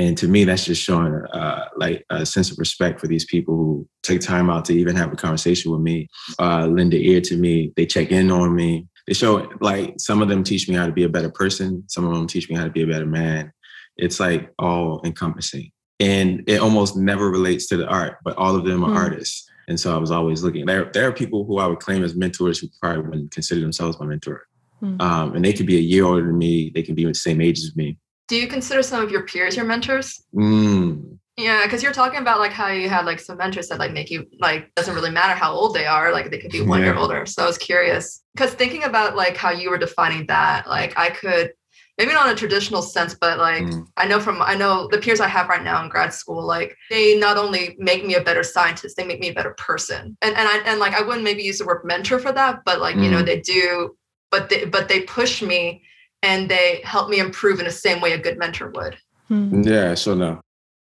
And 0.00 0.16
to 0.16 0.28
me, 0.28 0.44
that's 0.44 0.64
just 0.64 0.82
showing 0.82 1.12
uh, 1.34 1.66
like 1.76 2.06
a 2.08 2.24
sense 2.24 2.50
of 2.50 2.58
respect 2.58 3.00
for 3.00 3.06
these 3.06 3.26
people 3.26 3.54
who 3.54 3.88
take 4.02 4.22
time 4.22 4.48
out 4.48 4.64
to 4.64 4.72
even 4.72 4.96
have 4.96 5.12
a 5.12 5.16
conversation 5.16 5.70
with 5.70 5.82
me, 5.82 6.08
uh, 6.38 6.66
lend 6.66 6.94
an 6.94 7.02
ear 7.02 7.20
to 7.20 7.36
me. 7.36 7.74
They 7.76 7.84
check 7.84 8.10
in 8.10 8.30
on 8.30 8.54
me. 8.56 8.86
They 9.06 9.12
show 9.12 9.46
like 9.60 9.94
some 9.98 10.22
of 10.22 10.28
them 10.28 10.42
teach 10.42 10.70
me 10.70 10.74
how 10.74 10.86
to 10.86 10.92
be 10.92 11.04
a 11.04 11.08
better 11.10 11.30
person. 11.30 11.84
Some 11.88 12.06
of 12.06 12.14
them 12.14 12.26
teach 12.26 12.48
me 12.48 12.56
how 12.56 12.64
to 12.64 12.70
be 12.70 12.80
a 12.80 12.86
better 12.86 13.04
man. 13.04 13.52
It's 13.98 14.18
like 14.18 14.50
all 14.58 15.02
encompassing, 15.04 15.70
and 15.98 16.44
it 16.46 16.62
almost 16.62 16.96
never 16.96 17.28
relates 17.28 17.66
to 17.68 17.76
the 17.76 17.86
art, 17.86 18.18
but 18.24 18.38
all 18.38 18.56
of 18.56 18.64
them 18.64 18.82
are 18.82 18.90
mm. 18.90 18.96
artists. 18.96 19.46
And 19.68 19.78
so 19.78 19.94
I 19.94 19.98
was 19.98 20.10
always 20.10 20.42
looking. 20.42 20.64
There, 20.64 20.90
there 20.94 21.06
are 21.08 21.12
people 21.12 21.44
who 21.44 21.58
I 21.58 21.66
would 21.66 21.80
claim 21.80 22.02
as 22.04 22.16
mentors 22.16 22.58
who 22.58 22.68
probably 22.80 23.02
wouldn't 23.02 23.32
consider 23.32 23.60
themselves 23.60 24.00
my 24.00 24.06
mentor. 24.06 24.46
Mm. 24.82 25.00
Um, 25.02 25.36
and 25.36 25.44
they 25.44 25.52
could 25.52 25.66
be 25.66 25.76
a 25.76 25.80
year 25.80 26.04
older 26.06 26.26
than 26.26 26.38
me. 26.38 26.72
They 26.74 26.82
can 26.82 26.94
be 26.94 27.04
the 27.04 27.14
same 27.14 27.42
age 27.42 27.58
as 27.58 27.76
me. 27.76 27.98
Do 28.30 28.36
you 28.36 28.46
consider 28.46 28.80
some 28.84 29.02
of 29.02 29.10
your 29.10 29.26
peers 29.26 29.56
your 29.56 29.64
mentors? 29.64 30.22
Mm. 30.32 31.18
Yeah, 31.36 31.64
because 31.64 31.82
you're 31.82 31.92
talking 31.92 32.20
about 32.20 32.38
like 32.38 32.52
how 32.52 32.68
you 32.68 32.88
had 32.88 33.04
like 33.04 33.18
some 33.18 33.38
mentors 33.38 33.66
that 33.68 33.80
like 33.80 33.92
make 33.92 34.08
you 34.08 34.24
like 34.38 34.72
doesn't 34.76 34.94
really 34.94 35.10
matter 35.10 35.34
how 35.34 35.52
old 35.52 35.74
they 35.74 35.84
are, 35.84 36.12
like 36.12 36.30
they 36.30 36.38
could 36.38 36.52
be 36.52 36.60
one 36.60 36.78
yeah. 36.78 36.86
year 36.86 36.94
older. 36.94 37.26
So 37.26 37.42
I 37.42 37.46
was 37.46 37.58
curious 37.58 38.22
because 38.36 38.52
thinking 38.52 38.84
about 38.84 39.16
like 39.16 39.36
how 39.36 39.50
you 39.50 39.68
were 39.68 39.78
defining 39.78 40.26
that, 40.28 40.68
like 40.68 40.96
I 40.96 41.10
could 41.10 41.54
maybe 41.98 42.12
not 42.12 42.28
in 42.28 42.34
a 42.34 42.36
traditional 42.36 42.82
sense, 42.82 43.16
but 43.20 43.38
like 43.38 43.64
mm. 43.64 43.84
I 43.96 44.06
know 44.06 44.20
from 44.20 44.40
I 44.40 44.54
know 44.54 44.86
the 44.92 44.98
peers 44.98 45.18
I 45.18 45.26
have 45.26 45.48
right 45.48 45.64
now 45.64 45.82
in 45.82 45.88
grad 45.88 46.14
school, 46.14 46.46
like 46.46 46.76
they 46.88 47.18
not 47.18 47.36
only 47.36 47.74
make 47.80 48.06
me 48.06 48.14
a 48.14 48.22
better 48.22 48.44
scientist, 48.44 48.96
they 48.96 49.04
make 49.04 49.18
me 49.18 49.30
a 49.30 49.34
better 49.34 49.54
person. 49.58 50.16
And 50.22 50.36
and 50.36 50.46
I 50.46 50.58
and 50.66 50.78
like 50.78 50.94
I 50.94 51.02
wouldn't 51.02 51.24
maybe 51.24 51.42
use 51.42 51.58
the 51.58 51.66
word 51.66 51.82
mentor 51.84 52.20
for 52.20 52.30
that, 52.30 52.60
but 52.64 52.78
like, 52.80 52.94
mm. 52.94 53.02
you 53.06 53.10
know, 53.10 53.24
mm. 53.24 53.26
they 53.26 53.40
do, 53.40 53.96
but 54.30 54.50
they 54.50 54.66
but 54.66 54.88
they 54.88 55.00
push 55.00 55.42
me 55.42 55.82
and 56.22 56.48
they 56.48 56.80
help 56.84 57.08
me 57.08 57.18
improve 57.18 57.58
in 57.58 57.64
the 57.64 57.70
same 57.70 58.00
way 58.00 58.12
a 58.12 58.18
good 58.18 58.38
mentor 58.38 58.70
would. 58.70 58.96
Mm. 59.30 59.64
Yeah, 59.64 59.94
so 59.94 60.14
no. 60.14 60.40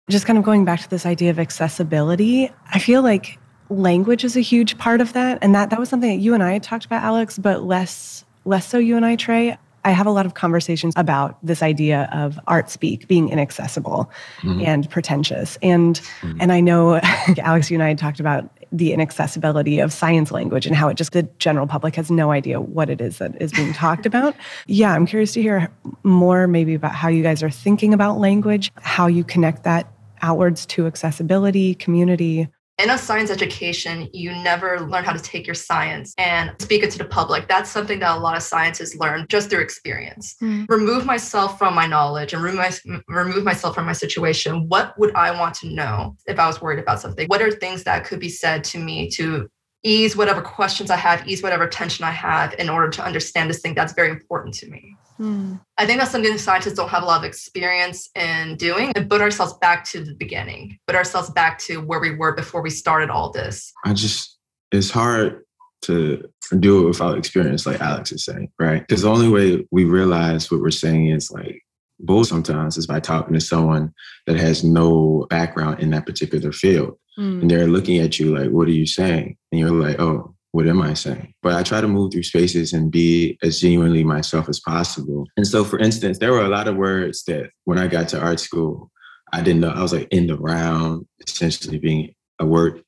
Just 0.09 0.25
kind 0.25 0.39
of 0.39 0.43
going 0.43 0.65
back 0.65 0.81
to 0.81 0.89
this 0.89 1.05
idea 1.05 1.29
of 1.29 1.39
accessibility, 1.39 2.51
I 2.71 2.79
feel 2.79 3.03
like 3.03 3.37
language 3.69 4.23
is 4.23 4.35
a 4.35 4.41
huge 4.41 4.77
part 4.77 5.01
of 5.01 5.13
that. 5.13 5.37
And 5.41 5.53
that 5.53 5.69
that 5.69 5.79
was 5.79 5.89
something 5.89 6.09
that 6.09 6.21
you 6.21 6.33
and 6.33 6.41
I 6.41 6.53
had 6.53 6.63
talked 6.63 6.85
about, 6.85 7.03
Alex, 7.03 7.37
but 7.37 7.63
less 7.63 8.25
less 8.45 8.67
so 8.67 8.77
you 8.77 8.97
and 8.97 9.05
I, 9.05 9.15
Trey. 9.15 9.57
I 9.85 9.91
have 9.91 10.07
a 10.07 10.11
lot 10.11 10.25
of 10.25 10.33
conversations 10.33 10.93
about 10.97 11.37
this 11.41 11.63
idea 11.63 12.09
of 12.11 12.37
art 12.47 12.69
speak 12.69 13.07
being 13.07 13.29
inaccessible 13.29 14.11
mm-hmm. 14.41 14.61
and 14.61 14.89
pretentious. 14.89 15.57
And 15.61 15.95
mm-hmm. 16.21 16.37
and 16.41 16.51
I 16.51 16.59
know 16.59 16.95
Alex, 17.37 17.71
you 17.71 17.75
and 17.75 17.83
I 17.83 17.89
had 17.89 17.97
talked 17.97 18.19
about 18.19 18.49
the 18.71 18.93
inaccessibility 18.93 19.79
of 19.79 19.91
science 19.91 20.31
language 20.31 20.65
and 20.65 20.75
how 20.75 20.89
it 20.89 20.95
just 20.95 21.11
the 21.11 21.23
general 21.39 21.67
public 21.67 21.95
has 21.95 22.11
no 22.11 22.31
idea 22.31 22.61
what 22.61 22.89
it 22.89 23.01
is 23.01 23.17
that 23.17 23.39
is 23.41 23.51
being 23.51 23.73
talked 23.73 24.05
about. 24.05 24.35
Yeah, 24.67 24.93
I'm 24.93 25.05
curious 25.05 25.33
to 25.33 25.41
hear 25.41 25.71
more 26.03 26.47
maybe 26.47 26.73
about 26.73 26.93
how 26.93 27.07
you 27.09 27.23
guys 27.23 27.41
are 27.41 27.49
thinking 27.49 27.93
about 27.93 28.17
language, 28.17 28.71
how 28.81 29.07
you 29.07 29.23
connect 29.23 29.63
that 29.63 29.91
outwards 30.21 30.65
to 30.67 30.85
accessibility, 30.85 31.75
community 31.75 32.49
in 32.79 32.89
a 32.89 32.97
science 32.97 33.29
education, 33.29 34.07
you 34.13 34.31
never 34.31 34.79
learn 34.79 35.03
how 35.03 35.11
to 35.11 35.19
take 35.19 35.45
your 35.45 35.53
science 35.53 36.13
and 36.17 36.55
speak 36.59 36.81
it 36.81 36.89
to 36.91 36.97
the 36.97 37.05
public. 37.05 37.47
That's 37.49 37.69
something 37.69 37.99
that 37.99 38.17
a 38.17 38.19
lot 38.19 38.37
of 38.37 38.43
scientists 38.43 38.95
learn 38.95 39.25
just 39.27 39.49
through 39.49 39.59
experience. 39.59 40.35
Mm. 40.41 40.65
Remove 40.69 41.05
myself 41.05 41.59
from 41.59 41.75
my 41.75 41.85
knowledge 41.85 42.33
and 42.33 42.41
remove, 42.41 42.79
my, 42.85 43.01
remove 43.09 43.43
myself 43.43 43.75
from 43.75 43.85
my 43.85 43.91
situation. 43.91 44.69
What 44.69 44.97
would 44.97 45.13
I 45.13 45.37
want 45.37 45.55
to 45.55 45.69
know 45.69 46.15
if 46.25 46.39
I 46.39 46.47
was 46.47 46.61
worried 46.61 46.79
about 46.79 47.01
something? 47.01 47.27
What 47.27 47.41
are 47.41 47.51
things 47.51 47.83
that 47.83 48.05
could 48.05 48.21
be 48.21 48.29
said 48.29 48.63
to 48.65 48.79
me 48.79 49.09
to 49.11 49.49
ease 49.83 50.15
whatever 50.15 50.41
questions 50.41 50.89
I 50.89 50.95
have, 50.95 51.27
ease 51.27 51.43
whatever 51.43 51.67
tension 51.67 52.05
I 52.05 52.11
have 52.11 52.53
in 52.59 52.69
order 52.69 52.89
to 52.91 53.03
understand 53.03 53.49
this 53.49 53.59
thing 53.59 53.75
that's 53.75 53.93
very 53.93 54.09
important 54.09 54.53
to 54.55 54.69
me? 54.69 54.95
Hmm. 55.19 55.55
I 55.77 55.85
think 55.85 55.99
that's 55.99 56.11
something 56.11 56.37
scientists 56.37 56.75
don't 56.75 56.87
have 56.87 57.03
a 57.03 57.05
lot 57.05 57.19
of 57.19 57.25
experience 57.25 58.09
in 58.15 58.55
doing 58.55 58.93
and 58.95 59.09
put 59.09 59.19
ourselves 59.19 59.53
back 59.55 59.83
to 59.89 60.01
the 60.01 60.15
beginning, 60.15 60.79
put 60.87 60.95
ourselves 60.95 61.29
back 61.29 61.59
to 61.59 61.81
where 61.81 61.99
we 61.99 62.15
were 62.15 62.33
before 62.33 62.61
we 62.61 62.69
started 62.69 63.09
all 63.09 63.29
this. 63.29 63.73
I 63.83 63.93
just, 63.93 64.37
it's 64.71 64.89
hard 64.89 65.43
to 65.81 66.23
do 66.59 66.83
it 66.83 66.87
without 66.87 67.17
experience, 67.17 67.65
like 67.65 67.81
Alex 67.81 68.13
is 68.13 68.23
saying, 68.23 68.49
right? 68.59 68.79
Because 68.79 69.01
the 69.01 69.09
only 69.09 69.27
way 69.27 69.67
we 69.71 69.83
realize 69.83 70.49
what 70.49 70.61
we're 70.61 70.71
saying 70.71 71.07
is 71.07 71.29
like 71.31 71.63
bull 71.99 72.23
sometimes 72.23 72.77
is 72.77 72.87
by 72.87 73.01
talking 73.01 73.33
to 73.33 73.41
someone 73.41 73.93
that 74.25 74.37
has 74.37 74.63
no 74.63 75.27
background 75.29 75.81
in 75.81 75.89
that 75.89 76.05
particular 76.05 76.53
field. 76.53 76.97
Mm. 77.17 77.41
And 77.41 77.51
they're 77.51 77.67
looking 77.67 77.97
at 77.97 78.19
you 78.19 78.37
like, 78.37 78.51
what 78.51 78.69
are 78.69 78.71
you 78.71 78.85
saying? 78.85 79.35
And 79.51 79.59
you're 79.59 79.71
like, 79.71 79.99
oh, 79.99 80.33
what 80.51 80.67
am 80.67 80.81
I 80.81 80.93
saying? 80.93 81.33
But 81.43 81.53
I 81.53 81.63
try 81.63 81.79
to 81.81 81.87
move 81.87 82.11
through 82.11 82.23
spaces 82.23 82.73
and 82.73 82.91
be 82.91 83.37
as 83.43 83.59
genuinely 83.59 84.03
myself 84.03 84.49
as 84.49 84.59
possible. 84.59 85.25
And 85.37 85.45
so, 85.45 85.63
for 85.63 85.77
instance, 85.77 86.17
there 86.17 86.31
were 86.31 86.45
a 86.45 86.49
lot 86.49 86.67
of 86.67 86.75
words 86.75 87.23
that 87.25 87.51
when 87.65 87.77
I 87.77 87.87
got 87.87 88.09
to 88.09 88.19
art 88.19 88.39
school, 88.39 88.91
I 89.31 89.41
didn't 89.41 89.61
know. 89.61 89.69
I 89.69 89.81
was 89.81 89.93
like 89.93 90.07
in 90.11 90.27
the 90.27 90.37
round, 90.37 91.05
essentially 91.25 91.77
being 91.77 92.13
a 92.39 92.45
word 92.45 92.83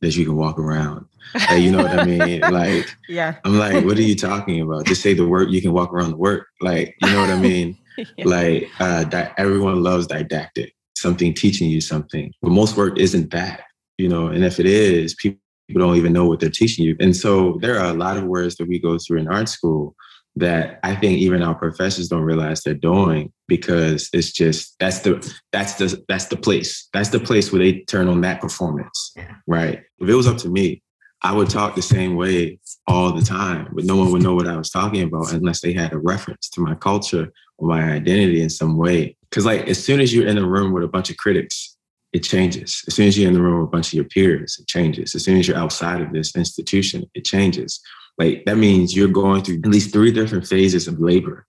that 0.00 0.16
you 0.16 0.24
can 0.24 0.36
walk 0.36 0.58
around. 0.58 1.06
Like, 1.34 1.62
you 1.62 1.70
know 1.70 1.82
what 1.82 1.98
I 1.98 2.04
mean? 2.04 2.40
Like, 2.50 2.94
yeah. 3.08 3.36
I'm 3.44 3.58
like, 3.58 3.84
what 3.84 3.96
are 3.96 4.02
you 4.02 4.16
talking 4.16 4.60
about? 4.60 4.86
Just 4.86 5.02
say 5.02 5.14
the 5.14 5.26
word, 5.26 5.50
you 5.50 5.62
can 5.62 5.72
walk 5.72 5.92
around 5.92 6.10
the 6.10 6.16
word. 6.16 6.44
Like, 6.60 6.96
you 7.00 7.10
know 7.10 7.20
what 7.20 7.30
I 7.30 7.38
mean? 7.38 7.78
yeah. 7.96 8.24
Like, 8.24 8.68
uh, 8.80 9.04
di- 9.04 9.32
everyone 9.38 9.82
loves 9.82 10.06
didactic, 10.06 10.74
something 10.96 11.32
teaching 11.32 11.70
you 11.70 11.80
something. 11.80 12.32
But 12.42 12.50
most 12.50 12.76
work 12.76 12.98
isn't 12.98 13.30
that, 13.30 13.62
you 13.98 14.08
know, 14.08 14.26
and 14.26 14.44
if 14.44 14.58
it 14.58 14.66
is, 14.66 15.14
people 15.14 15.40
people 15.66 15.82
don't 15.82 15.96
even 15.96 16.12
know 16.12 16.26
what 16.26 16.40
they're 16.40 16.50
teaching 16.50 16.84
you. 16.84 16.96
And 17.00 17.16
so 17.16 17.58
there 17.60 17.78
are 17.78 17.90
a 17.90 17.94
lot 17.94 18.16
of 18.16 18.24
words 18.24 18.56
that 18.56 18.68
we 18.68 18.78
go 18.78 18.98
through 18.98 19.18
in 19.18 19.28
art 19.28 19.48
school 19.48 19.94
that 20.36 20.80
I 20.82 20.96
think 20.96 21.18
even 21.18 21.42
our 21.42 21.54
professors 21.54 22.08
don't 22.08 22.22
realize 22.22 22.62
they're 22.62 22.74
doing 22.74 23.32
because 23.46 24.08
it's 24.12 24.32
just 24.32 24.74
that's 24.80 25.00
the 25.00 25.34
that's 25.52 25.74
the 25.74 26.02
that's 26.08 26.26
the 26.26 26.36
place. 26.36 26.88
That's 26.92 27.10
the 27.10 27.20
place 27.20 27.52
where 27.52 27.62
they 27.62 27.80
turn 27.80 28.08
on 28.08 28.20
that 28.22 28.40
performance. 28.40 29.12
Yeah. 29.16 29.34
Right. 29.46 29.82
If 30.00 30.08
it 30.08 30.14
was 30.14 30.26
up 30.26 30.38
to 30.38 30.48
me, 30.48 30.82
I 31.22 31.32
would 31.32 31.48
talk 31.48 31.74
the 31.74 31.82
same 31.82 32.16
way 32.16 32.58
all 32.86 33.12
the 33.12 33.24
time, 33.24 33.68
but 33.72 33.84
no 33.84 33.96
one 33.96 34.10
would 34.12 34.22
know 34.22 34.34
what 34.34 34.48
I 34.48 34.56
was 34.56 34.70
talking 34.70 35.02
about 35.02 35.32
unless 35.32 35.60
they 35.60 35.72
had 35.72 35.92
a 35.92 35.98
reference 35.98 36.48
to 36.50 36.60
my 36.60 36.74
culture 36.74 37.32
or 37.58 37.68
my 37.68 37.82
identity 37.92 38.42
in 38.42 38.50
some 38.50 38.76
way. 38.76 39.16
Cause 39.30 39.46
like 39.46 39.68
as 39.68 39.82
soon 39.82 40.00
as 40.00 40.12
you're 40.12 40.26
in 40.26 40.38
a 40.38 40.46
room 40.46 40.72
with 40.72 40.84
a 40.84 40.88
bunch 40.88 41.10
of 41.10 41.16
critics, 41.16 41.73
it 42.14 42.22
changes. 42.22 42.82
As 42.86 42.94
soon 42.94 43.08
as 43.08 43.18
you're 43.18 43.28
in 43.28 43.34
the 43.34 43.42
room 43.42 43.60
with 43.60 43.68
a 43.68 43.70
bunch 43.70 43.88
of 43.88 43.94
your 43.94 44.04
peers, 44.04 44.56
it 44.60 44.68
changes. 44.68 45.16
As 45.16 45.24
soon 45.24 45.36
as 45.36 45.48
you're 45.48 45.56
outside 45.56 46.00
of 46.00 46.12
this 46.12 46.34
institution, 46.36 47.04
it 47.12 47.24
changes. 47.24 47.80
Like 48.18 48.44
that 48.46 48.56
means 48.56 48.96
you're 48.96 49.08
going 49.08 49.42
through 49.42 49.58
at 49.64 49.66
least 49.66 49.92
three 49.92 50.12
different 50.12 50.46
phases 50.46 50.86
of 50.86 51.00
labor. 51.00 51.46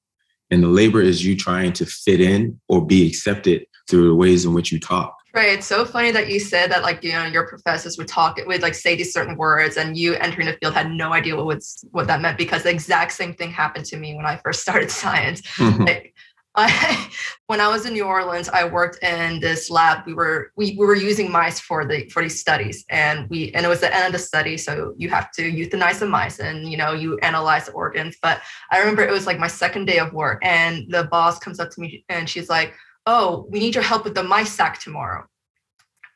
And 0.49 0.63
the 0.63 0.67
labor 0.67 1.01
is 1.01 1.23
you 1.23 1.37
trying 1.37 1.73
to 1.73 1.85
fit 1.85 2.19
in 2.19 2.59
or 2.67 2.83
be 2.83 3.07
accepted 3.07 3.67
through 3.87 4.07
the 4.07 4.15
ways 4.15 4.43
in 4.43 4.55
which 4.55 4.71
you 4.71 4.79
talk. 4.79 5.15
Right. 5.35 5.49
It's 5.49 5.67
so 5.67 5.85
funny 5.85 6.11
that 6.11 6.29
you 6.29 6.39
said 6.39 6.71
that, 6.71 6.81
like, 6.81 7.03
you 7.03 7.11
know, 7.11 7.25
your 7.25 7.45
professors 7.45 7.97
would 7.97 8.07
talk, 8.07 8.39
would 8.47 8.61
like 8.61 8.73
say 8.73 8.95
these 8.95 9.11
certain 9.11 9.35
words, 9.35 9.75
and 9.75 9.97
you 9.97 10.13
entering 10.15 10.47
the 10.47 10.53
field 10.61 10.73
had 10.73 10.89
no 10.89 11.11
idea 11.11 11.35
what 11.35 11.45
was 11.45 11.83
what 11.91 12.07
that 12.07 12.21
meant 12.21 12.37
because 12.37 12.63
the 12.63 12.69
exact 12.69 13.11
same 13.11 13.33
thing 13.33 13.51
happened 13.51 13.83
to 13.87 13.97
me 13.97 14.15
when 14.15 14.25
I 14.25 14.37
first 14.37 14.61
started 14.65 14.89
science. 14.89 15.41
Mm-hmm. 15.57 15.83
Like, 15.83 16.15
I, 16.55 17.09
when 17.47 17.61
I 17.61 17.67
was 17.67 17.85
in 17.85 17.93
New 17.93 18.05
Orleans, 18.05 18.49
I 18.49 18.65
worked 18.65 19.03
in 19.03 19.39
this 19.39 19.69
lab. 19.69 20.05
We 20.05 20.13
were 20.13 20.51
we, 20.55 20.75
we 20.77 20.85
were 20.85 20.95
using 20.95 21.31
mice 21.31 21.59
for 21.59 21.85
the 21.85 22.07
for 22.09 22.21
these 22.21 22.39
studies, 22.39 22.85
and 22.89 23.29
we 23.29 23.51
and 23.53 23.65
it 23.65 23.69
was 23.69 23.81
the 23.81 23.93
end 23.93 24.07
of 24.07 24.11
the 24.13 24.19
study, 24.19 24.57
so 24.57 24.93
you 24.97 25.09
have 25.09 25.31
to 25.33 25.43
euthanize 25.43 25.99
the 25.99 26.07
mice, 26.07 26.39
and 26.39 26.69
you 26.69 26.77
know 26.77 26.93
you 26.93 27.17
analyze 27.19 27.65
the 27.65 27.73
organs. 27.73 28.17
But 28.21 28.41
I 28.71 28.79
remember 28.79 29.03
it 29.03 29.11
was 29.11 29.27
like 29.27 29.39
my 29.39 29.47
second 29.47 29.85
day 29.85 29.99
of 29.99 30.13
work, 30.13 30.39
and 30.43 30.85
the 30.89 31.05
boss 31.05 31.39
comes 31.39 31.59
up 31.59 31.71
to 31.71 31.81
me 31.81 32.05
and 32.09 32.29
she's 32.29 32.49
like, 32.49 32.73
"Oh, 33.05 33.47
we 33.49 33.59
need 33.59 33.75
your 33.75 33.83
help 33.83 34.03
with 34.03 34.15
the 34.15 34.23
mice 34.23 34.51
sack 34.51 34.79
tomorrow." 34.79 35.25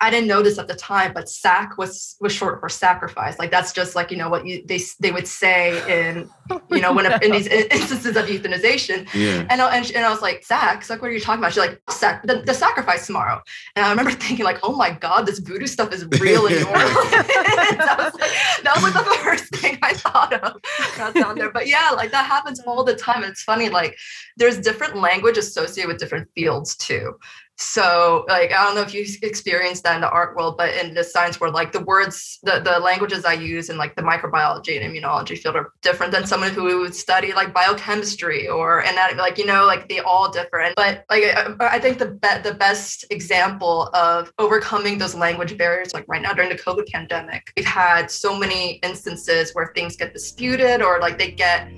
I 0.01 0.09
didn't 0.09 0.27
notice 0.27 0.57
at 0.57 0.69
the 0.69 0.75
time, 0.75 1.11
but 1.13 1.27
sac 1.27 1.77
was 1.77 2.15
was 2.21 2.31
short 2.31 2.61
for 2.61 2.69
sacrifice. 2.69 3.37
Like 3.37 3.51
that's 3.51 3.73
just 3.73 3.95
like 3.95 4.11
you 4.11 4.17
know 4.17 4.29
what 4.29 4.45
you 4.45 4.63
they 4.65 4.79
they 5.01 5.11
would 5.11 5.27
say 5.27 6.07
in 6.07 6.29
you 6.71 6.79
know 6.79 6.93
when 6.93 7.03
no. 7.03 7.17
in 7.21 7.31
these 7.31 7.47
instances 7.47 8.15
of 8.15 8.25
euthanization. 8.27 9.13
Yeah. 9.13 9.45
And 9.49 9.61
I, 9.61 9.75
and, 9.75 9.91
and 9.91 10.05
I 10.05 10.09
was 10.09 10.21
like 10.21 10.45
sac, 10.45 10.89
like 10.89 11.01
what 11.01 11.09
are 11.09 11.13
you 11.13 11.19
talking 11.19 11.39
about? 11.39 11.51
She's 11.51 11.59
like 11.59 11.81
sac 11.89 12.23
the, 12.23 12.41
the 12.45 12.53
sacrifice 12.53 13.07
tomorrow. 13.07 13.41
And 13.75 13.85
I 13.85 13.89
remember 13.89 14.11
thinking 14.25 14.45
like, 14.45 14.59
oh 14.63 14.75
my 14.75 14.91
god, 14.91 15.25
this 15.25 15.39
voodoo 15.39 15.67
stuff 15.67 15.91
is 15.91 16.05
real 16.19 16.47
and 16.47 16.55
normal. 16.63 16.79
that, 16.79 17.95
was 17.97 18.21
like, 18.21 18.63
that 18.63 18.75
was 18.75 18.83
like 18.83 18.93
the 18.93 19.19
first 19.21 19.55
thing 19.55 19.79
I 19.81 19.93
thought 19.93 20.33
of 20.33 20.61
got 20.97 21.13
down 21.13 21.37
there. 21.37 21.51
But 21.51 21.67
yeah, 21.67 21.89
like 21.91 22.11
that 22.11 22.25
happens 22.25 22.61
all 22.61 22.85
the 22.85 22.95
time. 22.95 23.25
It's 23.25 23.43
funny 23.43 23.67
like 23.67 23.97
there's 24.37 24.59
different 24.59 24.95
language 24.95 25.37
associated 25.37 25.89
with 25.89 25.99
different 25.99 26.29
fields 26.35 26.77
too. 26.77 27.17
So, 27.61 28.25
like, 28.29 28.53
I 28.53 28.63
don't 28.63 28.75
know 28.75 28.81
if 28.81 28.93
you 28.93 29.05
experienced 29.21 29.83
that 29.83 29.95
in 29.95 30.01
the 30.01 30.09
art 30.09 30.33
world, 30.33 30.55
but 30.57 30.73
in 30.75 30.93
the 30.93 31.03
science 31.03 31.41
world, 31.41 31.53
like 31.53 31.73
the 31.73 31.81
words, 31.81 32.39
the, 32.43 32.61
the 32.61 32.79
languages 32.79 33.25
I 33.25 33.33
use 33.33 33.69
in 33.69 33.77
like 33.77 33.97
the 33.97 34.01
microbiology 34.01 34.81
and 34.81 34.89
immunology 34.89 35.37
field 35.37 35.57
are 35.57 35.73
different 35.81 36.13
than 36.13 36.25
someone 36.25 36.51
who 36.51 36.79
would 36.79 36.95
study 36.95 37.33
like 37.33 37.53
biochemistry 37.53 38.47
or 38.47 38.79
anatomy. 38.79 39.19
Like, 39.19 39.37
you 39.37 39.45
know, 39.45 39.65
like 39.65 39.89
they 39.89 39.99
all 39.99 40.31
different. 40.31 40.73
But 40.77 41.03
like, 41.09 41.25
I, 41.35 41.53
I 41.59 41.79
think 41.79 41.99
the 41.99 42.11
be- 42.11 42.41
the 42.43 42.53
best 42.53 43.03
example 43.09 43.89
of 43.93 44.31
overcoming 44.39 44.97
those 44.97 45.13
language 45.13 45.57
barriers, 45.57 45.93
like 45.93 46.05
right 46.07 46.21
now 46.21 46.31
during 46.31 46.49
the 46.49 46.57
COVID 46.57 46.87
pandemic, 46.87 47.51
we've 47.57 47.65
had 47.65 48.09
so 48.09 48.39
many 48.39 48.75
instances 48.83 49.51
where 49.51 49.73
things 49.75 49.97
get 49.97 50.13
disputed 50.13 50.81
or 50.81 51.01
like 51.01 51.17
they 51.17 51.31
get, 51.31 51.69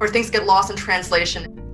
or 0.00 0.08
things 0.08 0.28
get 0.28 0.44
lost 0.44 0.70
in 0.70 0.76
translation. 0.76 1.69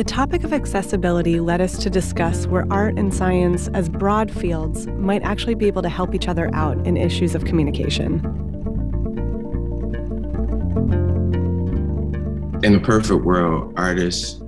The 0.00 0.04
topic 0.04 0.44
of 0.44 0.54
accessibility 0.54 1.40
led 1.40 1.60
us 1.60 1.76
to 1.82 1.90
discuss 1.90 2.46
where 2.46 2.66
art 2.70 2.96
and 2.96 3.12
science, 3.12 3.68
as 3.74 3.90
broad 3.90 4.30
fields, 4.30 4.86
might 4.86 5.22
actually 5.22 5.54
be 5.54 5.66
able 5.66 5.82
to 5.82 5.90
help 5.90 6.14
each 6.14 6.26
other 6.26 6.48
out 6.54 6.86
in 6.86 6.96
issues 6.96 7.34
of 7.34 7.44
communication. 7.44 8.14
In 12.64 12.72
the 12.72 12.80
perfect 12.82 13.22
world, 13.26 13.74
artists 13.76 14.40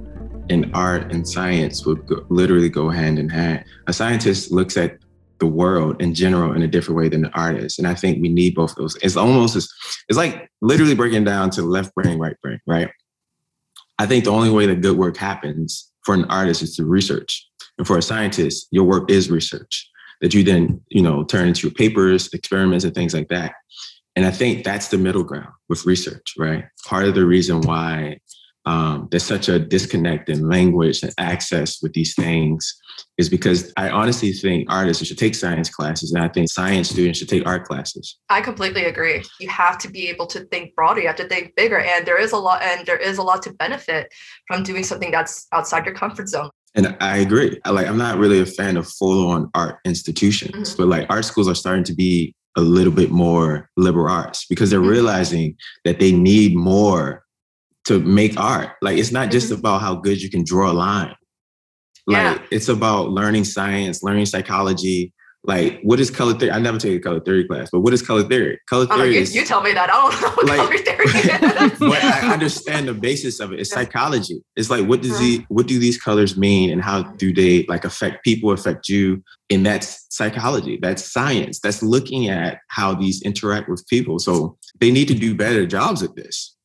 and 0.49 0.71
art 0.73 1.13
and 1.13 1.29
science 1.29 1.85
would 1.85 2.07
go, 2.07 2.25
literally 2.31 2.71
go 2.71 2.89
hand 2.89 3.19
in 3.19 3.29
hand. 3.29 3.63
A 3.89 3.93
scientist 3.93 4.53
looks 4.53 4.79
at 4.79 5.01
the 5.39 5.47
world 5.47 6.01
in 6.01 6.15
general 6.15 6.55
in 6.55 6.63
a 6.63 6.67
different 6.67 6.97
way 6.97 7.11
than 7.11 7.27
an 7.27 7.31
artist. 7.35 7.79
And 7.79 7.87
I 7.87 7.95
think 7.95 8.23
we 8.23 8.31
need 8.31 8.55
both 8.55 8.75
those. 8.77 8.97
It's 9.03 9.19
almost 9.19 9.55
it's 9.55 10.17
like 10.17 10.51
literally 10.63 10.95
breaking 10.95 11.25
down 11.25 11.51
to 11.51 11.61
left 11.61 11.95
brain, 11.95 12.19
right 12.19 12.41
brain, 12.41 12.59
right? 12.67 12.91
I 13.99 14.07
think 14.07 14.25
the 14.25 14.33
only 14.33 14.51
way 14.51 14.67
that 14.67 14.81
good 14.81 14.97
work 14.97 15.17
happens 15.17 15.91
for 16.05 16.15
an 16.15 16.25
artist 16.25 16.63
is 16.63 16.77
through 16.77 16.87
research. 16.87 17.47
And 17.79 17.87
for 17.87 17.99
a 17.99 18.03
scientist, 18.03 18.69
your 18.71 18.85
work 18.85 19.11
is 19.11 19.31
research 19.31 19.89
that 20.21 20.35
you 20.35 20.45
then, 20.45 20.81
you 20.89 21.03
know, 21.03 21.25
turn 21.25 21.49
into 21.49 21.71
papers, 21.71 22.29
experiments, 22.33 22.85
and 22.85 22.95
things 22.95 23.15
like 23.15 23.29
that. 23.29 23.55
And 24.15 24.27
I 24.27 24.31
think 24.31 24.65
that's 24.65 24.89
the 24.89 24.99
middle 24.99 25.25
ground 25.25 25.53
with 25.69 25.87
research, 25.87 26.35
right? 26.39 26.65
Part 26.87 27.07
of 27.07 27.15
the 27.15 27.25
reason 27.25 27.63
why 27.63 28.19
um, 28.64 29.09
there's 29.11 29.25
such 29.25 29.49
a 29.49 29.59
disconnect 29.59 30.28
in 30.28 30.49
language 30.49 31.02
and 31.02 31.12
access 31.19 31.83
with 31.83 31.92
these 31.95 32.14
things 32.14 32.78
is 33.19 33.28
because 33.28 33.73
I 33.76 33.90
honestly 33.90 34.33
think 34.33 34.71
artists 34.71 35.04
should 35.04 35.19
take 35.19 35.35
science 35.35 35.69
classes 35.69 36.12
and 36.12 36.23
I 36.23 36.28
think 36.28 36.49
science 36.49 36.90
students 36.90 37.19
should 37.19 37.28
take 37.28 37.47
art 37.47 37.64
classes. 37.64 38.19
I 38.28 38.40
completely 38.40 38.85
agree. 38.85 39.23
You 39.40 39.49
have 39.49 39.78
to 39.78 39.90
be 39.90 40.09
able 40.09 40.26
to 40.28 40.40
think 40.47 40.75
broader, 40.76 41.00
you 41.00 41.09
have 41.09 41.16
to 41.16 41.28
think 41.28 41.54
bigger 41.57 41.81
and 41.81 42.07
there 42.07 42.21
is 42.21 42.33
a 42.33 42.37
lot 42.37 42.62
and 42.62 42.87
there 42.87 42.97
is 42.97 43.19
a 43.19 43.23
lot 43.23 43.42
to 43.42 43.52
benefit 43.54 44.12
from 44.47 44.62
doing 44.62 44.85
something 44.85 45.11
that's 45.11 45.47
outside 45.52 45.85
your 45.85 45.95
comfort 45.95 46.28
zone. 46.28 46.50
And 46.75 46.97
I 47.00 47.19
agree. 47.19 47.61
I 47.64 47.71
like 47.71 47.87
I'm 47.87 47.99
not 47.99 48.19
really 48.19 48.40
a 48.40 48.47
fan 48.47 48.76
of 48.76 48.88
full-on 48.88 49.50
art 49.54 49.78
institutions, 49.85 50.71
mm-hmm. 50.71 50.83
but 50.83 50.88
like 50.88 51.07
art 51.11 51.25
schools 51.25 51.49
are 51.49 51.54
starting 51.54 51.85
to 51.85 51.95
be 51.95 52.35
a 52.57 52.61
little 52.61 52.92
bit 52.92 53.11
more 53.11 53.69
liberal 53.76 54.12
arts 54.12 54.47
because 54.47 54.71
they're 54.71 54.81
mm-hmm. 54.81 54.88
realizing 54.88 55.57
that 55.85 55.99
they 55.99 56.12
need 56.12 56.54
more 56.54 57.25
to 57.85 58.01
make 58.01 58.39
art. 58.39 58.71
Like 58.83 58.99
it's 58.99 59.12
not 59.12 59.31
just 59.31 59.51
mm-hmm. 59.51 59.61
about 59.61 59.81
how 59.81 59.97
good 59.97 60.23
you 60.23 60.31
can 60.31 60.45
draw 60.45 60.71
a 60.71 60.75
line. 60.75 61.15
Like 62.07 62.39
yeah. 62.39 62.47
it's 62.51 62.69
about 62.69 63.11
learning 63.11 63.45
science, 63.45 64.03
learning 64.03 64.27
psychology, 64.27 65.12
like 65.45 65.81
what 65.83 65.99
is 65.99 66.11
color 66.11 66.35
theory? 66.35 66.53
I 66.53 66.61
never 66.61 66.79
take 66.79 66.97
a 66.97 67.01
color 67.01 67.19
theory 67.21 67.47
class, 67.47 67.69
but 67.73 67.81
what 67.81 67.93
is 67.93 68.01
color 68.01 68.23
theory? 68.23 68.61
Color 68.69 68.87
Oh, 68.91 68.97
theory 68.97 69.15
you, 69.15 69.21
is 69.21 69.35
you 69.35 69.45
tell 69.45 69.61
me 69.61 69.73
that. 69.73 69.91
I 69.91 70.11
don't 70.11 70.21
know 70.23 70.31
what 70.31 70.47
Like- 70.47 70.59
color 70.59 70.79
theory 70.79 71.05
is. 71.07 71.79
but 71.81 72.05
I 72.05 72.33
understand 72.33 72.87
the 72.87 72.95
basis 72.95 73.41
of 73.41 73.53
it. 73.53 73.59
It's 73.61 73.71
psychology. 73.71 74.41
It's 74.55 74.71
like 74.71 74.87
what 74.87 75.03
does 75.03 75.12
Mhm. 75.12 75.19
the 75.21 75.45
what 75.49 75.67
do 75.67 75.79
these 75.81 76.01
colors 76.01 76.37
mean 76.37 76.71
and 76.71 76.81
how 76.81 77.03
do 77.03 77.33
they 77.33 77.65
like 77.69 77.85
affect 77.85 78.25
people, 78.25 78.53
affect 78.53 78.89
you? 78.89 79.23
And 79.51 79.67
that's 79.67 80.07
psychology. 80.11 80.79
That's 80.81 81.05
science. 81.05 81.59
That's 81.59 81.83
looking 81.83 82.29
at 82.29 82.59
how 82.69 82.95
these 82.95 83.21
interact 83.23 83.69
with 83.69 83.85
people. 83.89 84.21
So 84.21 84.57
they 84.81 84.93
need 84.93 85.09
to 85.09 85.15
do 85.15 85.35
better 85.35 85.67
jobs 85.67 86.03
at 86.05 86.15
this. 86.15 86.57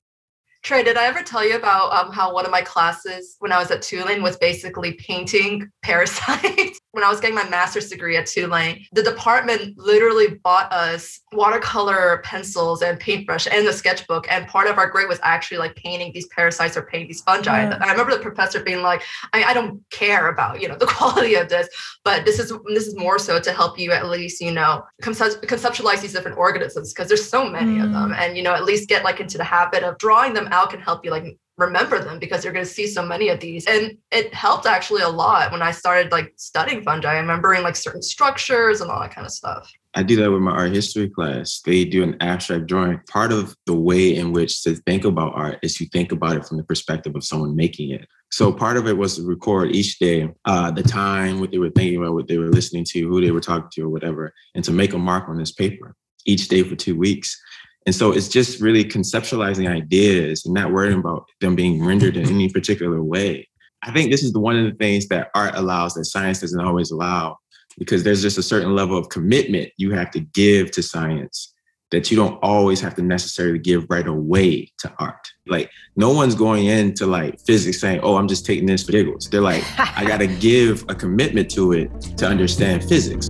Trey, 0.67 0.83
did 0.83 0.97
I 0.97 1.05
ever 1.05 1.24
tell 1.24 1.47
you 1.47 1.55
about 1.55 1.93
um, 1.93 2.12
how 2.12 2.33
one 2.33 2.43
of 2.43 2.51
my 2.51 2.59
classes 2.59 3.38
when 3.39 3.53
I 3.53 3.57
was 3.57 3.71
at 3.71 3.81
Tulane 3.81 4.21
was 4.21 4.36
basically 4.36 4.95
painting 4.95 5.71
parasites? 5.81 6.81
When 6.97 7.03
I 7.03 7.11
was 7.11 7.19
getting 7.19 7.35
my 7.35 7.47
master's 7.47 7.89
degree 7.89 8.17
at 8.17 8.25
Tulane, 8.25 8.83
the 8.91 9.03
department 9.03 9.77
literally 9.77 10.29
bought 10.43 10.73
us 10.73 11.19
watercolor 11.31 12.23
pencils 12.23 12.81
and 12.81 12.99
paintbrush 12.99 13.45
and 13.51 13.67
the 13.67 13.71
sketchbook. 13.71 14.25
And 14.31 14.47
part 14.47 14.65
of 14.65 14.79
our 14.79 14.89
grade 14.89 15.07
was 15.07 15.19
actually 15.21 15.59
like 15.59 15.75
painting 15.75 16.11
these 16.11 16.25
parasites 16.29 16.75
or 16.75 16.81
painting 16.81 17.09
these 17.09 17.21
fungi. 17.21 17.69
Yeah. 17.69 17.77
I 17.79 17.91
remember 17.91 18.13
the 18.13 18.19
professor 18.23 18.63
being 18.63 18.81
like, 18.81 19.03
I, 19.31 19.43
I 19.43 19.53
don't 19.53 19.87
care 19.91 20.29
about, 20.29 20.59
you 20.59 20.67
know, 20.67 20.75
the 20.75 20.85
quality 20.97 21.35
of 21.35 21.49
this, 21.49 21.69
but 22.03 22.25
this 22.25 22.39
is 22.39 22.51
this 22.73 22.87
is 22.87 22.95
more 22.97 23.19
so 23.19 23.39
to 23.39 23.53
help 23.53 23.77
you 23.77 23.91
at 23.91 24.07
least, 24.07 24.41
you 24.41 24.51
know, 24.51 24.83
conceptualize 25.03 26.01
these 26.01 26.13
different 26.13 26.39
organisms 26.39 26.93
because 26.93 27.09
there's 27.09 27.29
so 27.29 27.47
many 27.47 27.79
of 27.79 27.89
mm. 27.89 27.93
them. 27.93 28.15
And, 28.17 28.35
you 28.35 28.41
know, 28.41 28.55
at 28.55 28.65
least 28.65 28.89
get 28.89 29.03
like 29.03 29.19
into 29.19 29.37
the 29.37 29.43
habit 29.43 29.83
of 29.83 29.99
drawing 29.99 30.33
them 30.33 30.47
out 30.49 30.71
can 30.71 30.79
help 30.79 31.05
you 31.05 31.11
like 31.11 31.37
remember 31.57 31.99
them 31.99 32.19
because 32.19 32.43
you're 32.43 32.53
going 32.53 32.65
to 32.65 32.71
see 32.71 32.87
so 32.87 33.03
many 33.03 33.29
of 33.29 33.39
these 33.39 33.65
and 33.65 33.97
it 34.11 34.33
helped 34.33 34.65
actually 34.65 35.01
a 35.01 35.09
lot 35.09 35.51
when 35.51 35.61
i 35.61 35.71
started 35.71 36.11
like 36.11 36.33
studying 36.35 36.81
fungi 36.83 37.17
remembering 37.17 37.63
like 37.63 37.75
certain 37.75 38.01
structures 38.01 38.81
and 38.81 38.91
all 38.91 38.99
that 38.99 39.13
kind 39.13 39.25
of 39.25 39.31
stuff 39.31 39.71
I 39.97 40.03
do 40.03 40.15
that 40.17 40.31
with 40.31 40.41
my 40.41 40.51
art 40.51 40.75
history 40.75 41.09
class. 41.09 41.59
They 41.65 41.83
do 41.83 42.03
an 42.03 42.17
abstract 42.19 42.67
drawing. 42.67 42.99
Part 43.09 43.31
of 43.31 43.55
the 43.65 43.73
way 43.73 44.15
in 44.15 44.31
which 44.31 44.61
to 44.61 44.75
think 44.75 45.05
about 45.05 45.33
art 45.33 45.57
is 45.63 45.81
you 45.81 45.87
think 45.87 46.11
about 46.11 46.37
it 46.37 46.45
from 46.45 46.57
the 46.57 46.63
perspective 46.63 47.15
of 47.15 47.23
someone 47.23 47.55
making 47.55 47.89
it. 47.89 48.07
So 48.29 48.53
part 48.53 48.77
of 48.77 48.85
it 48.85 48.95
was 48.95 49.15
to 49.15 49.23
record 49.23 49.75
each 49.75 49.97
day 49.97 50.29
uh, 50.45 50.69
the 50.69 50.83
time, 50.83 51.39
what 51.39 51.49
they 51.49 51.57
were 51.57 51.71
thinking 51.71 51.97
about, 51.97 52.13
what 52.13 52.27
they 52.27 52.37
were 52.37 52.51
listening 52.51 52.83
to, 52.89 53.07
who 53.07 53.21
they 53.21 53.31
were 53.31 53.41
talking 53.41 53.71
to, 53.71 53.85
or 53.85 53.89
whatever, 53.89 54.31
and 54.53 54.63
to 54.65 54.71
make 54.71 54.93
a 54.93 54.99
mark 54.99 55.29
on 55.29 55.37
this 55.39 55.51
paper 55.51 55.95
each 56.27 56.47
day 56.47 56.61
for 56.61 56.75
two 56.75 56.95
weeks. 56.95 57.41
And 57.88 57.96
so 57.96 58.12
it's 58.12 58.27
just 58.27 58.60
really 58.60 58.84
conceptualizing 58.84 59.67
ideas 59.70 60.46
and 60.46 60.53
not 60.53 60.74
worrying 60.74 61.00
about 61.00 61.25
them 61.39 61.56
being 61.56 61.84
rendered 61.84 62.17
in 62.17 62.27
any 62.27 62.50
particular 62.50 63.01
way. 63.01 63.48
I 63.82 63.94
think 63.94 64.12
this 64.12 64.24
is 64.24 64.34
one 64.34 64.58
of 64.58 64.65
the 64.65 64.77
things 64.77 65.08
that 65.08 65.29
art 65.34 65.56
allows 65.56 65.94
that 65.94 66.03
science 66.03 66.41
doesn't 66.41 66.60
always 66.60 66.91
allow 66.91 67.38
because 67.77 68.03
there's 68.03 68.22
just 68.22 68.38
a 68.38 68.44
certain 68.44 68.75
level 68.75 68.98
of 68.98 69.08
commitment 69.08 69.72
you 69.77 69.91
have 69.94 70.12
to 70.12 70.20
give 70.20 70.70
to 70.72 70.84
science 70.84 71.53
that 71.91 72.12
you 72.12 72.17
don't 72.17 72.38
always 72.44 72.82
have 72.82 72.94
to 72.96 73.01
necessarily 73.01 73.58
give 73.58 73.86
right 73.89 74.08
away 74.08 74.70
to 74.79 74.94
art. 75.00 75.25
Like 75.48 75.72
no 75.96 76.12
one's 76.12 76.36
going 76.36 76.65
into 76.65 77.06
like 77.06 77.39
physics 77.46 77.79
saying, 77.79 78.01
"Oh, 78.03 78.17
I'm 78.17 78.27
just 78.27 78.46
taking 78.46 78.65
this 78.65 78.84
for 78.84 78.91
giggles." 78.91 79.29
They're 79.29 79.39
like, 79.39 79.63
"I 79.79 80.03
got 80.03 80.17
to 80.17 80.27
give 80.27 80.84
a 80.89 80.96
commitment 80.96 81.50
to 81.51 81.72
it 81.72 81.89
to 82.17 82.27
understand 82.27 82.84
physics." 82.84 83.29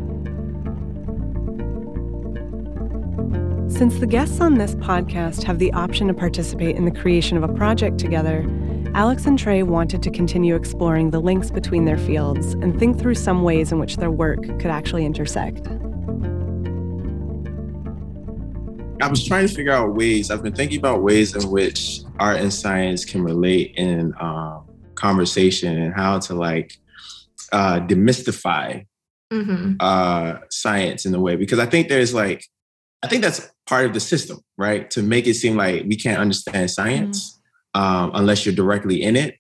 Since 3.78 4.00
the 4.00 4.08
guests 4.08 4.42
on 4.42 4.56
this 4.56 4.74
podcast 4.74 5.44
have 5.44 5.60
the 5.60 5.72
option 5.72 6.08
to 6.08 6.14
participate 6.16 6.78
in 6.78 6.86
the 6.86 6.92
creation 6.92 7.38
of 7.38 7.44
a 7.44 7.54
project 7.54 8.00
together, 8.00 8.44
Alex 8.96 9.28
and 9.28 9.38
Trey 9.38 9.62
wanted 9.62 10.02
to 10.02 10.10
continue 10.10 10.56
exploring 10.56 11.12
the 11.12 11.20
links 11.20 11.52
between 11.52 11.86
their 11.86 12.00
fields 12.00 12.54
and 12.54 12.80
think 12.80 12.98
through 12.98 13.14
some 13.14 13.44
ways 13.44 13.72
in 13.72 13.78
which 13.78 13.98
their 13.98 14.10
work 14.10 14.42
could 14.42 14.72
actually 14.72 15.06
intersect. 15.06 15.68
I 19.00 19.08
was 19.08 19.24
trying 19.24 19.48
to 19.48 19.54
figure 19.54 19.74
out 19.74 19.94
ways. 19.94 20.32
I've 20.32 20.42
been 20.42 20.56
thinking 20.56 20.80
about 20.80 21.04
ways 21.04 21.36
in 21.36 21.48
which 21.52 22.00
art 22.20 22.38
and 22.38 22.52
science 22.52 23.06
can 23.06 23.22
relate 23.22 23.76
in 23.78 24.12
um, 24.20 24.66
conversation 24.96 25.80
and 25.80 25.94
how 25.94 26.18
to 26.18 26.34
like 26.34 26.76
uh, 27.52 27.82
demystify 27.82 28.88
mm-hmm. 29.32 29.74
uh, 29.80 30.40
science 30.50 31.06
in 31.06 31.14
a 31.14 31.20
way 31.20 31.36
because 31.36 31.60
I 31.60 31.68
think 31.68 31.90
there's 31.90 32.16
like, 32.16 32.44
I 33.04 33.08
think 33.08 33.22
that's 33.22 33.50
part 33.68 33.86
of 33.86 33.94
the 33.94 34.00
system, 34.00 34.40
right? 34.58 34.90
To 34.92 35.02
make 35.04 35.28
it 35.28 35.36
seem 35.36 35.56
like 35.56 35.84
we 35.88 35.96
can't 35.96 36.20
understand 36.20 36.72
science 36.72 37.40
um, 37.74 38.12
unless 38.14 38.46
you're 38.46 38.56
directly 38.56 39.04
in 39.04 39.16
it, 39.16 39.36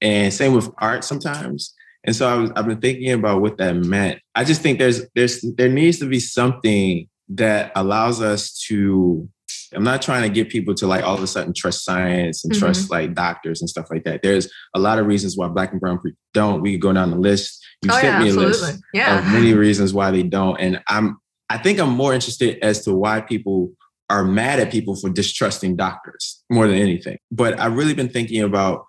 and 0.00 0.32
same 0.32 0.52
with 0.54 0.70
art 0.78 1.04
sometimes. 1.04 1.74
And 2.04 2.16
so 2.16 2.28
I 2.28 2.34
was, 2.36 2.50
I've 2.56 2.66
been 2.66 2.80
thinking 2.80 3.12
about 3.12 3.42
what 3.42 3.58
that 3.58 3.74
meant. 3.76 4.20
I 4.34 4.44
just 4.44 4.62
think 4.62 4.78
there's 4.78 5.02
there's 5.14 5.44
there 5.56 5.68
needs 5.68 5.98
to 6.00 6.06
be 6.08 6.20
something 6.20 7.08
that 7.30 7.72
allows 7.74 8.20
us 8.20 8.58
to. 8.68 9.28
I'm 9.72 9.84
not 9.84 10.02
trying 10.02 10.22
to 10.22 10.28
get 10.28 10.48
people 10.48 10.74
to 10.74 10.86
like 10.88 11.04
all 11.04 11.14
of 11.14 11.22
a 11.22 11.28
sudden 11.28 11.54
trust 11.54 11.84
science 11.84 12.44
and 12.44 12.52
Mhm. 12.52 12.58
trust 12.58 12.90
like 12.90 13.14
doctors 13.14 13.60
and 13.60 13.70
stuff 13.70 13.86
like 13.90 14.02
that. 14.04 14.20
There's 14.22 14.48
a 14.74 14.80
lot 14.80 14.98
of 14.98 15.06
reasons 15.06 15.36
why 15.36 15.46
Black 15.48 15.70
and 15.70 15.80
Brown 15.80 15.98
people 15.98 16.18
don't. 16.34 16.60
We 16.60 16.72
could 16.72 16.80
go 16.80 16.92
down 16.92 17.10
the 17.12 17.18
list. 17.18 17.64
You 17.82 17.90
oh 17.92 17.94
sent 17.94 18.04
yeah 18.04 18.18
me 18.18 18.24
a 18.24 18.28
absolutely 18.28 18.66
list 18.66 18.82
yeah 18.92 19.18
of 19.18 19.32
many 19.32 19.54
reasons 19.54 19.94
why 19.94 20.10
they 20.10 20.24
don't. 20.24 20.58
And 20.58 20.82
I'm 20.88 21.19
I 21.50 21.58
think 21.58 21.80
I'm 21.80 21.90
more 21.90 22.14
interested 22.14 22.58
as 22.62 22.84
to 22.84 22.94
why 22.94 23.20
people 23.20 23.72
are 24.08 24.24
mad 24.24 24.60
at 24.60 24.72
people 24.72 24.96
for 24.96 25.10
distrusting 25.10 25.76
doctors 25.76 26.42
more 26.50 26.66
than 26.66 26.76
anything. 26.76 27.18
But 27.30 27.58
I've 27.60 27.76
really 27.76 27.94
been 27.94 28.08
thinking 28.08 28.42
about 28.42 28.86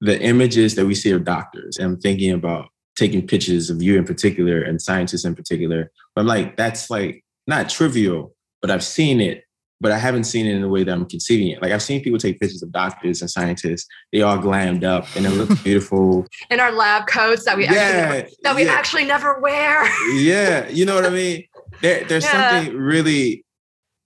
the 0.00 0.20
images 0.20 0.76
that 0.76 0.86
we 0.86 0.94
see 0.94 1.10
of 1.10 1.24
doctors. 1.24 1.76
And 1.76 1.86
I'm 1.86 2.00
thinking 2.00 2.32
about 2.32 2.68
taking 2.96 3.26
pictures 3.26 3.70
of 3.70 3.82
you 3.82 3.98
in 3.98 4.04
particular 4.04 4.62
and 4.62 4.80
scientists 4.80 5.24
in 5.24 5.34
particular. 5.34 5.90
But 6.14 6.22
I'm 6.22 6.26
like, 6.26 6.56
that's 6.56 6.90
like 6.90 7.24
not 7.46 7.68
trivial, 7.68 8.34
but 8.62 8.70
I've 8.70 8.84
seen 8.84 9.20
it, 9.20 9.44
but 9.80 9.92
I 9.92 9.98
haven't 9.98 10.24
seen 10.24 10.46
it 10.46 10.54
in 10.54 10.62
the 10.62 10.68
way 10.68 10.84
that 10.84 10.92
I'm 10.92 11.06
conceiving 11.06 11.48
it. 11.48 11.62
Like 11.62 11.72
I've 11.72 11.82
seen 11.82 12.02
people 12.02 12.18
take 12.18 12.38
pictures 12.38 12.62
of 12.62 12.72
doctors 12.72 13.20
and 13.22 13.30
scientists, 13.30 13.86
they 14.12 14.22
all 14.22 14.38
glammed 14.38 14.84
up 14.84 15.06
and 15.16 15.24
it 15.26 15.30
looks 15.30 15.62
beautiful. 15.62 16.26
in 16.50 16.60
our 16.60 16.72
lab 16.72 17.06
coats 17.06 17.44
that 17.44 17.56
we 17.56 17.66
actually 17.66 17.86
never, 17.86 18.28
that 18.42 18.56
we 18.56 18.64
yeah. 18.64 18.72
actually 18.72 19.04
never 19.04 19.40
wear 19.40 19.88
yeah, 20.14 20.68
you 20.68 20.84
know 20.84 20.94
what 20.94 21.06
I 21.06 21.10
mean. 21.10 21.44
There, 21.82 22.04
there's 22.04 22.24
Yeah. 22.24 22.50
something 22.50 22.76
really 22.76 23.44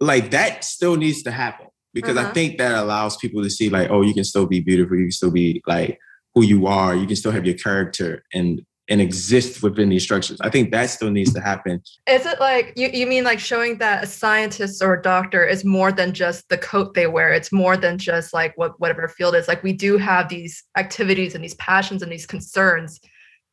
like 0.01 0.31
that 0.33 0.65
still 0.65 0.97
needs 0.97 1.23
to 1.23 1.31
happen 1.31 1.67
because 1.93 2.17
I 2.17 2.23
Uh-huh. 2.25 2.35
think 2.35 2.59
that 2.59 2.75
allows 2.75 3.17
people 3.17 3.43
to 3.43 3.51
see 3.51 3.69
like, 3.69 3.91
oh, 3.91 4.03
you 4.03 4.13
can 4.15 4.25
still 4.25 4.47
be 4.47 4.61
beautiful, 4.61 4.97
you 4.97 5.05
can 5.05 5.13
still 5.13 5.31
be 5.31 5.63
like 5.67 5.99
who 6.35 6.45
you 6.45 6.67
are, 6.67 6.95
you 6.95 7.07
can 7.07 7.17
still 7.17 7.33
have 7.33 7.47
your 7.47 7.57
character 7.57 8.25
and 8.33 8.63
and 8.87 9.01
exist 9.01 9.63
within 9.63 9.89
these 9.89 10.03
structures. 10.03 10.39
I 10.43 10.51
think 10.51 10.71
that 10.73 10.91
still 10.91 11.11
needs 11.11 11.33
to 11.33 11.41
happen. 11.41 11.81
Is 12.07 12.27
it 12.27 12.39
like 12.39 12.75
you, 12.77 12.89
you 12.89 13.07
mean 13.07 13.25
like 13.25 13.39
showing 13.39 13.79
that 13.79 14.05
a 14.05 14.07
scientist 14.07 14.83
or 14.83 14.93
a 14.93 15.01
doctor 15.01 15.43
is 15.43 15.65
more 15.65 15.91
than 15.91 16.13
just 16.13 16.47
the 16.51 16.59
coat 16.59 16.93
they 16.93 17.07
wear? 17.07 17.33
It's 17.33 17.51
more 17.51 17.79
than 17.79 17.97
just 17.97 18.35
like 18.35 18.53
what 18.59 18.79
whatever 18.79 19.09
field 19.09 19.37
is. 19.37 19.49
Like 19.49 19.63
we 19.63 19.73
do 19.73 19.97
have 19.97 20.29
these 20.29 20.63
activities 20.77 21.35
and 21.35 21.43
these 21.43 21.55
passions 21.55 22.03
and 22.03 22.13
these 22.13 22.27
concerns 22.27 23.01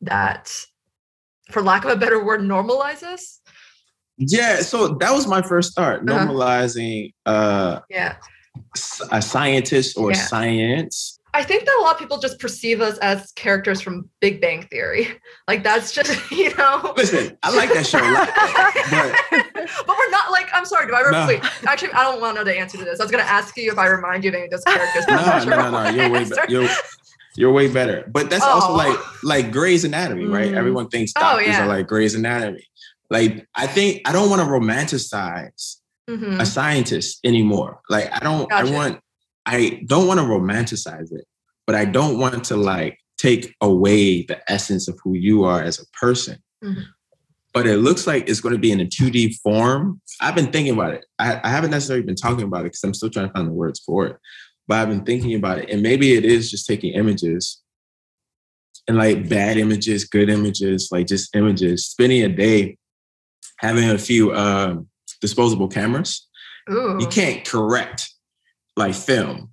that, 0.02 0.52
for 1.50 1.62
lack 1.62 1.86
of 1.86 1.90
a 1.92 1.96
better 1.96 2.22
word, 2.22 2.42
normalize 2.42 3.02
us. 3.02 3.40
Yeah, 4.28 4.56
so 4.60 4.88
that 5.00 5.12
was 5.12 5.26
my 5.26 5.42
first 5.42 5.74
thought, 5.74 6.08
Uh-huh. 6.08 6.26
normalizing 6.26 7.12
uh, 7.26 7.80
Yeah. 7.90 8.16
a 9.10 9.20
scientist 9.22 9.96
or 9.96 10.10
Yeah. 10.12 10.16
science. 10.18 11.18
I 11.34 11.42
think 11.42 11.64
that 11.64 11.74
a 11.80 11.82
lot 11.82 11.94
of 11.94 11.98
people 11.98 12.18
just 12.18 12.38
perceive 12.38 12.82
us 12.82 12.98
as 12.98 13.32
characters 13.32 13.80
from 13.80 14.06
Big 14.20 14.40
Bang 14.42 14.62
Theory. 14.70 15.08
Like 15.48 15.64
that's 15.64 15.90
just, 15.92 16.30
you 16.30 16.54
know. 16.56 16.92
Listen, 16.96 17.36
I 17.42 17.54
like 17.54 17.72
that 17.72 17.86
show 17.86 17.98
a 17.98 18.10
lot, 18.12 18.28
but 18.90 19.66
but 19.86 19.96
we're 19.98 20.10
not 20.10 20.30
like, 20.30 20.48
I'm 20.54 20.64
sorry, 20.64 20.86
do 20.86 20.94
I 20.94 21.00
re- 21.00 21.10
No. 21.10 21.26
wait, 21.26 21.40
actually 21.66 21.92
I 21.92 22.04
don't 22.04 22.20
want 22.20 22.36
to 22.36 22.44
know 22.44 22.50
the 22.50 22.56
answer 22.58 22.78
to 22.78 22.84
this. 22.84 23.00
I 23.00 23.04
was 23.04 23.10
gonna 23.10 23.22
ask 23.24 23.56
you 23.56 23.70
if 23.72 23.78
I 23.78 23.86
remind 23.86 24.24
you 24.24 24.30
of 24.30 24.34
any 24.34 24.44
of 24.44 24.50
those 24.50 24.64
characters. 24.64 25.04
no, 25.08 25.16
sure 25.40 25.50
no, 25.50 25.70
no, 25.70 25.84
no. 25.84 25.90
You're 25.90 26.10
way 26.10 26.24
better. 26.24 26.44
You're, 26.48 26.68
you're 27.36 27.52
way 27.52 27.68
better. 27.68 28.04
But 28.12 28.28
that's 28.30 28.44
also 28.44 28.68
Oh. 28.72 28.76
like 28.76 28.98
like 29.24 29.52
Grey's 29.52 29.84
Anatomy, 29.84 30.26
right? 30.26 30.52
Mm. 30.52 30.56
Everyone 30.56 30.88
thinks 30.88 31.12
Oh, 31.16 31.20
doctors 31.20 31.48
yeah. 31.48 31.64
are 31.64 31.66
like 31.68 31.86
Grey's 31.86 32.14
Anatomy. 32.14 32.64
Like 33.12 33.46
I 33.54 33.66
think 33.66 34.00
I 34.06 34.12
don't 34.12 34.30
want 34.30 34.40
to 34.42 34.48
romanticize 34.48 35.76
Mhm. 36.10 36.40
a 36.40 36.46
scientist 36.46 37.20
anymore. 37.24 37.80
Like 37.90 38.10
I 38.12 38.18
don't. 38.18 38.48
Gotcha. 38.50 38.68
I 38.72 38.74
want. 38.74 39.00
I 39.46 39.82
don't 39.86 40.06
want 40.08 40.18
to 40.18 40.26
romanticize 40.26 41.12
it, 41.12 41.26
but 41.66 41.76
I 41.76 41.84
don't 41.84 42.18
want 42.18 42.42
to 42.44 42.56
like 42.56 42.98
take 43.18 43.54
away 43.60 44.22
the 44.22 44.38
essence 44.50 44.88
of 44.88 44.98
who 45.04 45.14
you 45.14 45.44
are 45.44 45.62
as 45.62 45.78
a 45.78 45.86
person. 45.96 46.38
Mhm. 46.64 46.84
But 47.52 47.66
it 47.66 47.76
looks 47.78 48.06
like 48.06 48.28
it's 48.30 48.40
going 48.40 48.54
to 48.54 48.58
be 48.58 48.72
in 48.72 48.80
a 48.80 48.86
2D 48.86 49.34
form. 49.42 50.00
I've 50.22 50.34
been 50.34 50.50
thinking 50.50 50.72
about 50.72 50.94
it. 50.94 51.04
I, 51.18 51.38
I 51.44 51.50
haven't 51.50 51.70
necessarily 51.70 52.04
been 52.06 52.16
talking 52.16 52.44
about 52.44 52.60
it 52.60 52.72
because 52.72 52.82
I'm 52.82 52.94
still 52.94 53.10
trying 53.10 53.26
to 53.28 53.32
find 53.34 53.46
the 53.46 53.52
words 53.52 53.78
for 53.80 54.06
it. 54.06 54.16
But 54.66 54.78
I've 54.78 54.88
been 54.88 55.04
thinking 55.04 55.34
about 55.34 55.58
it. 55.58 55.68
And 55.68 55.82
maybe 55.82 56.14
it 56.14 56.24
is 56.24 56.50
just 56.50 56.66
taking 56.66 56.94
images 56.94 57.60
and 58.88 58.96
like 58.96 59.28
bad 59.28 59.58
images, 59.58 60.04
good 60.06 60.30
images, 60.30 60.88
like 60.90 61.06
just 61.06 61.36
images, 61.36 61.84
spending 61.86 62.22
a 62.22 62.28
day 62.28 62.78
having 63.62 63.88
a 63.88 63.98
few 63.98 64.34
um, 64.34 64.88
disposable 65.20 65.68
cameras. 65.68 66.28
Ooh. 66.70 66.98
You 67.00 67.06
can't 67.06 67.44
correct 67.46 68.12
like 68.76 68.94
film. 68.94 69.50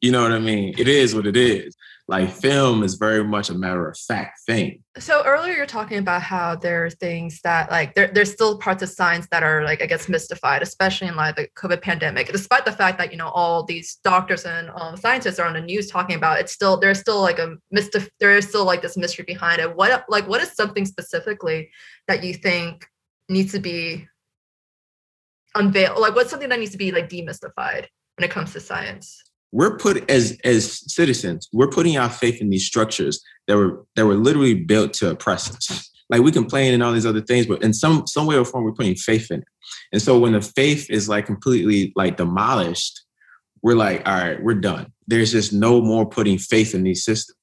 You 0.00 0.12
know 0.12 0.22
what 0.22 0.32
I 0.32 0.38
mean? 0.38 0.74
It 0.78 0.88
is 0.88 1.14
what 1.14 1.26
it 1.26 1.36
is. 1.36 1.76
Like 2.08 2.30
film 2.30 2.82
is 2.82 2.94
very 2.94 3.22
much 3.22 3.50
a 3.50 3.54
matter 3.54 3.88
of 3.88 3.96
fact 3.96 4.40
thing. 4.44 4.82
So 4.98 5.22
earlier 5.24 5.54
you're 5.54 5.64
talking 5.64 5.98
about 5.98 6.22
how 6.22 6.56
there 6.56 6.84
are 6.84 6.90
things 6.90 7.40
that 7.44 7.70
like 7.70 7.94
there, 7.94 8.10
there's 8.12 8.32
still 8.32 8.58
parts 8.58 8.82
of 8.82 8.88
science 8.88 9.28
that 9.30 9.44
are 9.44 9.62
like 9.62 9.80
I 9.80 9.86
guess 9.86 10.08
mystified, 10.08 10.60
especially 10.60 11.06
in 11.06 11.14
like 11.14 11.36
the 11.36 11.46
COVID 11.56 11.82
pandemic. 11.82 12.32
Despite 12.32 12.64
the 12.64 12.72
fact 12.72 12.98
that 12.98 13.12
you 13.12 13.16
know 13.16 13.28
all 13.28 13.62
these 13.62 14.00
doctors 14.02 14.44
and 14.44 14.70
um, 14.74 14.96
scientists 14.96 15.38
are 15.38 15.46
on 15.46 15.52
the 15.52 15.60
news 15.60 15.88
talking 15.88 16.16
about 16.16 16.38
it, 16.38 16.44
it's 16.44 16.52
still 16.52 16.80
there's 16.80 16.98
still 16.98 17.20
like 17.20 17.38
a 17.38 17.56
mystif 17.72 18.08
there 18.18 18.36
is 18.36 18.48
still 18.48 18.64
like 18.64 18.82
this 18.82 18.96
mystery 18.96 19.24
behind 19.24 19.60
it. 19.60 19.76
What 19.76 20.04
like 20.08 20.26
what 20.26 20.40
is 20.40 20.50
something 20.52 20.86
specifically 20.86 21.70
that 22.08 22.24
you 22.24 22.34
think 22.34 22.86
needs 23.30 23.52
to 23.52 23.58
be 23.58 24.06
unveiled? 25.54 25.98
Like 25.98 26.14
what's 26.14 26.30
something 26.30 26.48
that 26.48 26.58
needs 26.58 26.72
to 26.72 26.78
be 26.78 26.92
like 26.92 27.08
demystified 27.08 27.86
when 28.16 28.24
it 28.24 28.30
comes 28.30 28.52
to 28.52 28.60
science? 28.60 29.22
we're 29.52 29.76
put 29.76 30.08
as 30.10 30.38
as 30.44 30.92
citizens, 30.92 31.48
we're 31.52 31.68
putting 31.68 31.96
our 31.96 32.10
faith 32.10 32.40
in 32.40 32.50
these 32.50 32.66
structures 32.66 33.22
that 33.48 33.56
were 33.56 33.84
that 33.96 34.06
were 34.06 34.14
literally 34.14 34.54
built 34.54 34.92
to 34.94 35.10
oppress 35.10 35.50
us. 35.54 35.90
Like 36.08 36.22
we 36.22 36.32
complain 36.32 36.74
and 36.74 36.82
all 36.82 36.92
these 36.92 37.06
other 37.06 37.20
things, 37.20 37.46
but 37.46 37.62
in 37.62 37.72
some 37.72 38.06
some 38.06 38.26
way 38.26 38.36
or 38.36 38.44
form, 38.44 38.64
we're 38.64 38.72
putting 38.72 38.94
faith 38.94 39.30
in 39.30 39.40
it. 39.40 39.48
And 39.92 40.02
so 40.02 40.18
when 40.18 40.32
the 40.32 40.40
faith 40.40 40.90
is 40.90 41.08
like 41.08 41.26
completely 41.26 41.92
like 41.96 42.16
demolished, 42.16 43.00
we're 43.62 43.76
like, 43.76 44.06
all 44.08 44.16
right, 44.16 44.42
we're 44.42 44.54
done. 44.54 44.92
There's 45.06 45.32
just 45.32 45.52
no 45.52 45.80
more 45.80 46.08
putting 46.08 46.38
faith 46.38 46.74
in 46.74 46.82
these 46.82 47.04
systems. 47.04 47.36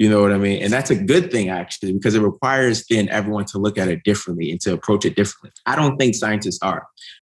You 0.00 0.08
know 0.08 0.22
what 0.22 0.32
I 0.32 0.38
mean? 0.38 0.62
And 0.62 0.72
that's 0.72 0.90
a 0.90 0.96
good 0.96 1.30
thing 1.30 1.50
actually, 1.50 1.92
because 1.92 2.14
it 2.14 2.22
requires 2.22 2.86
then 2.88 3.08
everyone 3.10 3.44
to 3.46 3.58
look 3.58 3.78
at 3.78 3.88
it 3.88 4.02
differently 4.02 4.50
and 4.50 4.60
to 4.62 4.72
approach 4.72 5.04
it 5.04 5.14
differently. 5.14 5.52
I 5.66 5.76
don't 5.76 5.96
think 5.98 6.14
scientists 6.14 6.58
are. 6.62 6.88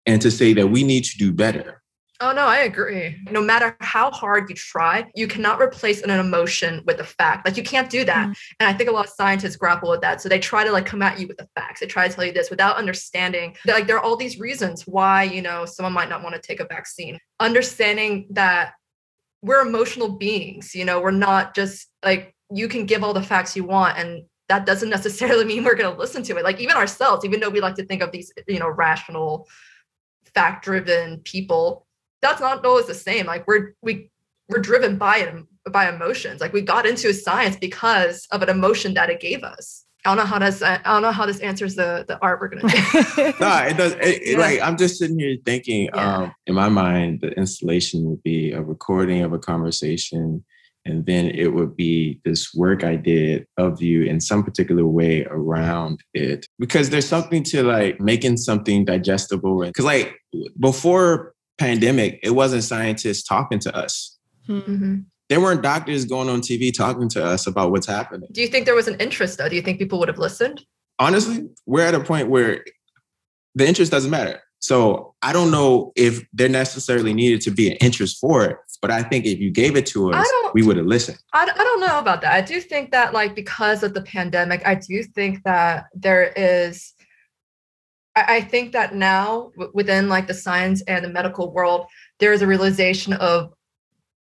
And 0.06 0.22
to 0.22 0.30
say 0.30 0.54
that 0.54 0.68
we 0.68 0.84
need 0.84 1.06
to 1.06 1.18
do 1.18 1.32
better 1.34 1.82
Oh 2.20 2.32
no, 2.32 2.48
I 2.48 2.60
agree. 2.60 3.16
No 3.30 3.42
matter 3.42 3.78
how 3.80 4.10
hard 4.10 4.50
you 4.50 4.56
try, 4.56 5.06
you 5.16 5.28
cannot 5.28 5.62
replace 5.62 6.02
an 6.02 6.10
emotion 6.10 6.82
with 6.86 7.00
a 7.00 7.04
fact. 7.04 7.46
Like 7.46 7.58
you 7.58 7.64
can't 7.64 7.90
do 7.90 8.04
that. 8.06 8.24
Mm-hmm. 8.24 8.56
And 8.60 8.70
I 8.70 8.74
think 8.74 8.90
a 8.90 8.94
lot 8.94 9.06
of 9.06 9.12
scientists 9.12 9.56
grapple 9.56 9.92
with 9.92 10.02
that. 10.02 10.20
So 10.20 10.28
they 10.28 10.40
try 10.40 10.64
to 10.64 10.72
like 10.72 10.86
come 10.86 11.04
at 11.04 11.20
you 11.20 11.28
with 11.28 11.38
the 11.38 11.48
facts. 11.56 11.80
They 11.80 11.86
try 11.86 12.08
to 12.08 12.14
tell 12.14 12.26
you 12.26 12.32
this 12.32 12.50
without 12.50 12.76
understanding 12.76 13.56
that 13.66 13.74
like 13.74 13.86
there 13.86 13.98
are 13.98 14.04
all 14.04 14.16
these 14.16 14.40
reasons 14.40 14.88
why, 14.88 15.24
you 15.24 15.44
know, 15.44 15.66
someone 15.66 15.94
might 15.94 16.10
not 16.10 16.24
want 16.24 16.34
to 16.34 16.42
take 16.42 16.60
a 16.60 16.66
vaccine. 16.66 17.20
Understanding 17.40 18.28
that 18.32 18.74
we're 19.44 19.62
emotional 19.62 20.10
beings, 20.10 20.74
you 20.74 20.86
know, 20.86 21.00
we're 21.00 21.12
not 21.12 21.54
just 21.54 21.88
like 22.04 22.34
you 22.54 22.68
can 22.68 22.86
give 22.86 23.04
all 23.04 23.14
the 23.14 23.22
facts 23.22 23.56
you 23.56 23.64
want 23.64 23.98
and 23.98 24.24
that 24.50 24.66
doesn't 24.66 24.90
necessarily 24.98 25.46
mean 25.46 25.64
we're 25.64 25.76
going 25.76 25.94
to 25.94 26.00
listen 26.00 26.24
to 26.24 26.38
it. 26.38 26.44
Like 26.44 26.60
even 26.60 26.76
ourselves, 26.76 27.26
even 27.26 27.40
though 27.40 27.50
we 27.50 27.62
like 27.62 27.76
to 27.76 27.86
think 27.86 28.02
of 28.02 28.12
these, 28.12 28.32
you 28.48 28.60
know, 28.60 28.70
rational 28.70 29.48
fact 30.34 30.64
driven 30.64 31.20
people 31.20 31.88
that's 32.22 32.42
not 32.42 32.66
always 32.66 32.88
the 32.88 32.94
same. 32.94 33.26
Like 33.26 33.48
we're 33.48 33.74
we 33.82 34.10
we're 34.50 34.60
driven 34.60 34.98
by 34.98 35.44
by 35.72 35.90
emotions. 35.90 36.42
Like 36.42 36.54
we 36.54 36.62
got 36.62 36.86
into 36.86 37.14
science 37.14 37.56
because 37.56 38.28
of 38.32 38.42
an 38.42 38.50
emotion 38.50 38.94
that 38.96 39.10
it 39.10 39.20
gave 39.20 39.44
us. 39.44 39.86
I 40.06 40.10
don't 40.12 40.18
know 40.18 40.26
how 40.26 40.40
this. 40.40 40.62
I 40.62 40.78
don't 40.78 41.02
know 41.02 41.12
how 41.12 41.26
this 41.26 41.40
answers 41.40 41.76
the 41.76 42.06
the 42.08 42.18
art 42.22 42.40
we're 42.40 42.48
gonna 42.50 42.70
do. 42.70 43.34
no, 43.40 43.58
it 43.58 43.78
does. 43.78 43.94
It, 44.00 44.22
yeah. 44.26 44.38
Like 44.38 44.62
I'm 44.62 44.78
just 44.78 44.98
sitting 44.98 45.20
here 45.20 45.38
thinking. 45.46 45.90
Yeah. 45.94 46.18
Um, 46.18 46.34
in 46.46 46.56
my 46.56 46.70
mind, 46.70 47.22
the 47.22 47.32
installation 47.32 48.10
would 48.10 48.24
be 48.24 48.52
a 48.52 48.62
recording 48.62 49.24
of 49.24 49.34
a 49.34 49.40
conversation, 49.40 50.46
and 50.88 51.06
then 51.06 51.26
it 51.26 51.54
would 51.54 51.76
be 51.76 52.20
this 52.24 52.54
work 52.54 52.84
I 52.84 52.96
did 52.96 53.46
of 53.58 53.82
you 53.82 54.04
in 54.04 54.22
some 54.22 54.44
particular 54.44 54.88
way 54.88 55.26
around 55.26 56.00
it. 56.14 56.46
Because 56.60 56.90
there's 56.90 57.08
something 57.08 57.44
to 57.44 57.64
like 57.64 58.00
making 58.00 58.38
something 58.38 58.86
digestible. 58.86 59.62
Because 59.62 59.84
like 59.84 60.16
before 60.60 61.34
pandemic, 61.58 62.20
it 62.24 62.32
wasn't 62.32 62.64
scientists 62.64 63.24
talking 63.24 63.60
to 63.60 63.76
us. 63.76 64.18
Hmm. 64.46 64.60
Mm-hmm. 64.60 64.96
There 65.30 65.42
weren't 65.42 65.62
doctors 65.62 66.06
going 66.06 66.30
on 66.30 66.40
TV 66.40 66.74
talking 66.74 67.10
to 67.10 67.26
us 67.26 67.48
about 67.48 67.72
what's 67.72 67.88
happening. 67.88 68.30
Do 68.32 68.40
you 68.40 68.48
think 68.48 68.66
there 68.66 68.76
was 68.76 68.88
an 68.88 68.96
interest 69.02 69.38
though? 69.38 69.50
Do 69.50 69.58
you 69.58 69.62
think 69.62 69.78
people 69.78 70.00
would 70.00 70.08
have 70.08 70.18
listened? 70.18 70.64
Honestly, 71.00 71.50
we're 71.66 71.86
at 71.86 71.94
a 71.94 72.00
point 72.00 72.30
where 72.30 72.64
the 73.54 73.68
interest 73.68 73.92
doesn't 73.92 74.10
matter. 74.10 74.42
So 74.68 75.16
I 75.22 75.32
don't 75.32 75.50
know 75.50 75.94
if 75.96 76.28
there 76.34 76.50
necessarily 76.50 77.14
needed 77.14 77.40
to 77.42 77.52
be 77.52 77.72
an 77.72 77.78
interest 77.78 78.20
for 78.20 78.44
it, 78.44 78.58
but 78.82 78.92
I 78.92 79.02
think 79.02 79.26
if 79.26 79.40
you 79.40 79.50
gave 79.50 79.78
it 79.78 79.86
to 79.88 80.12
us, 80.12 80.28
we 80.54 80.62
would 80.62 80.76
have 80.76 80.86
listened. 80.86 81.18
I, 81.32 81.44
I 81.44 81.46
don't 81.46 81.80
know 81.80 81.98
about 81.98 82.20
that. 82.22 82.34
I 82.34 82.42
do 82.42 82.60
think 82.60 82.92
that 82.92 83.14
like 83.14 83.34
because 83.34 83.82
of 83.82 83.94
the 83.94 84.02
pandemic, 84.02 84.62
I 84.68 84.76
do 84.76 85.04
think 85.04 85.42
that 85.44 85.86
there 85.96 86.34
is 86.36 86.94
I 88.18 88.42
think 88.42 88.74
that 88.74 88.94
now 88.94 89.52
within 89.74 90.10
like 90.10 90.28
the 90.28 90.34
science 90.34 90.82
and 90.86 91.06
the 91.06 91.10
medical 91.10 91.54
world, 91.54 91.86
there 92.20 92.34
is 92.34 92.42
a 92.42 92.48
realization 92.48 93.14
of 93.14 93.54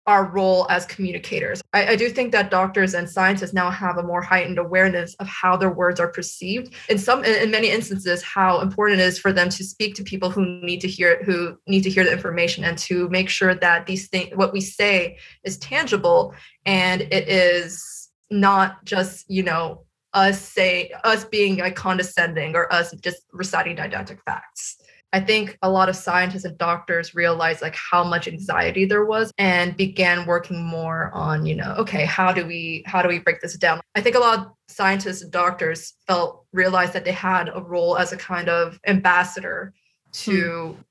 our 0.08 0.26
role 0.26 0.66
as 0.70 0.86
communicators. 0.86 1.62
I, 1.74 1.88
I, 1.90 1.96
do 1.98 2.10
think 2.10 2.32
that 2.32 2.50
doctors 2.50 2.94
and 2.94 3.10
scientists 3.10 3.54
now 3.54 3.70
have 3.70 3.98
a 3.98 4.04
more 4.04 4.22
heightened 4.22 4.58
awareness 4.58 5.14
of 5.16 5.28
how 5.28 5.58
their 5.58 5.70
words 5.70 6.00
are 6.00 6.08
perceived. 6.08 6.74
In 6.90 6.98
some, 6.98 7.26
in 7.26 7.52
many 7.52 7.70
instances, 7.70 8.24
how 8.24 8.62
important 8.62 9.02
it 9.02 9.04
is 9.04 9.20
for 9.20 9.34
them 9.34 9.50
to 9.50 9.64
speak 9.66 9.96
to 9.96 10.04
people 10.04 10.30
who 10.30 10.46
need 10.62 10.80
to 10.82 10.88
hear 10.88 11.12
it, 11.12 11.26
who 11.26 11.58
need 11.68 11.84
to 11.84 11.90
hear 11.90 12.06
the 12.06 12.12
information 12.12 12.64
and 12.64 12.78
to 12.80 13.10
make 13.10 13.28
sure 13.28 13.54
that 13.54 13.86
these 13.86 14.08
things, 14.08 14.34
what 14.36 14.54
we 14.54 14.62
say, 14.62 15.18
is 15.44 15.58
tangible 15.58 16.34
and 16.66 17.02
it 17.02 17.28
is 17.28 18.10
not 18.30 18.84
just 18.84 19.26
you 19.30 19.44
know 19.44 19.84
us 20.14 20.42
say 20.42 20.92
us 21.04 21.26
being 21.26 21.58
like 21.58 21.76
condescending 21.76 22.56
or 22.56 22.72
us 22.74 22.94
just 23.02 23.24
reciting 23.34 23.76
didactic 23.76 24.20
facts. 24.26 24.78
I 25.14 25.22
think 25.22 25.58
a 25.62 25.70
lot 25.70 25.88
of 25.88 25.96
scientists 25.96 26.44
and 26.44 26.58
doctors 26.58 27.16
realized 27.16 27.62
like 27.62 27.76
how 27.76 28.04
much 28.04 28.28
anxiety 28.28 28.86
there 28.86 29.06
was 29.06 29.32
and 29.38 29.76
began 29.78 30.26
working 30.26 30.64
more 30.64 31.12
on, 31.14 31.46
you 31.46 31.56
know, 31.56 31.76
okay, 31.78 32.04
how 32.04 32.34
do 32.34 32.46
we 32.46 32.84
how 32.86 33.02
do 33.02 33.08
we 33.08 33.20
break 33.20 33.40
this 33.42 33.58
down? 33.58 33.80
I 33.96 34.02
think 34.02 34.16
a 34.16 34.20
lot 34.20 34.40
of 34.40 34.46
scientists 34.68 35.22
and 35.22 35.32
doctors 35.32 35.94
felt 36.08 36.46
realized 36.52 36.94
that 36.94 37.06
they 37.06 37.14
had 37.14 37.50
a 37.54 37.62
role 37.62 37.98
as 37.98 38.12
a 38.12 38.18
kind 38.18 38.50
of 38.50 38.80
ambassador 38.86 39.74
to 40.12 40.70
hmm. 40.72 40.82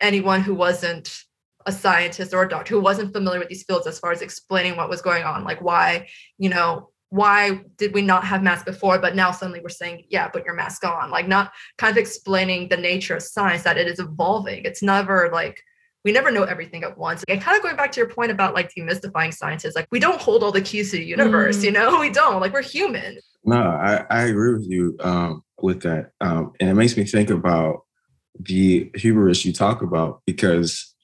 anyone 0.00 0.40
who 0.40 0.54
wasn't 0.54 1.24
a 1.66 1.72
scientist 1.72 2.32
or 2.32 2.44
a 2.44 2.48
doctor 2.48 2.74
who 2.74 2.80
wasn't 2.80 3.12
familiar 3.12 3.40
with 3.40 3.48
these 3.48 3.64
fields 3.64 3.86
as 3.86 3.98
far 3.98 4.12
as 4.12 4.22
explaining 4.22 4.76
what 4.76 4.88
was 4.88 5.02
going 5.02 5.24
on, 5.24 5.44
like 5.44 5.60
why, 5.60 6.06
you 6.38 6.48
know, 6.48 6.90
why 7.10 7.62
did 7.76 7.94
we 7.94 8.02
not 8.02 8.24
have 8.24 8.42
masks 8.42 8.64
before? 8.64 8.98
But 8.98 9.14
now 9.14 9.30
suddenly 9.30 9.60
we're 9.60 9.68
saying 9.68 10.04
yeah 10.08 10.28
put 10.28 10.44
your 10.44 10.54
mask 10.54 10.84
on. 10.84 11.10
Like 11.10 11.28
not 11.28 11.52
kind 11.78 11.90
of 11.90 11.98
explaining 11.98 12.68
the 12.68 12.76
nature 12.76 13.16
of 13.16 13.22
science 13.22 13.62
that 13.62 13.78
it 13.78 13.86
is 13.86 13.98
evolving. 13.98 14.64
It's 14.64 14.82
never 14.82 15.30
like 15.32 15.60
we 16.04 16.12
never 16.12 16.30
know 16.30 16.44
everything 16.44 16.84
at 16.84 16.96
once. 16.96 17.24
And 17.28 17.40
kind 17.40 17.56
of 17.56 17.62
going 17.64 17.76
back 17.76 17.90
to 17.92 18.00
your 18.00 18.08
point 18.08 18.30
about 18.30 18.54
like 18.54 18.70
demystifying 18.72 19.34
science 19.34 19.64
is 19.64 19.74
like 19.74 19.88
we 19.90 19.98
don't 19.98 20.20
hold 20.20 20.42
all 20.42 20.52
the 20.52 20.60
keys 20.60 20.92
to 20.92 20.98
the 20.98 21.04
universe 21.04 21.58
mm. 21.58 21.64
you 21.64 21.72
know? 21.72 21.98
We 22.06 22.10
don't. 22.10 22.40
Like 22.40 22.52
we're 22.52 22.62
human. 22.62 23.18
No 23.44 23.56
i, 23.56 24.04
I 24.10 24.22
agree 24.22 24.52
with 24.52 24.66
you 24.68 24.96
um, 25.00 25.42
with 25.60 25.82
that. 25.82 26.10
Um, 26.20 26.52
and 26.60 26.70
it 26.70 26.74
makes 26.74 26.96
me 26.96 27.04
think 27.04 27.30
about 27.30 27.86
the 28.40 28.90
hubris 28.94 29.44
you 29.44 29.52
talk 29.52 29.82
about 29.82 30.20
because 30.26 30.94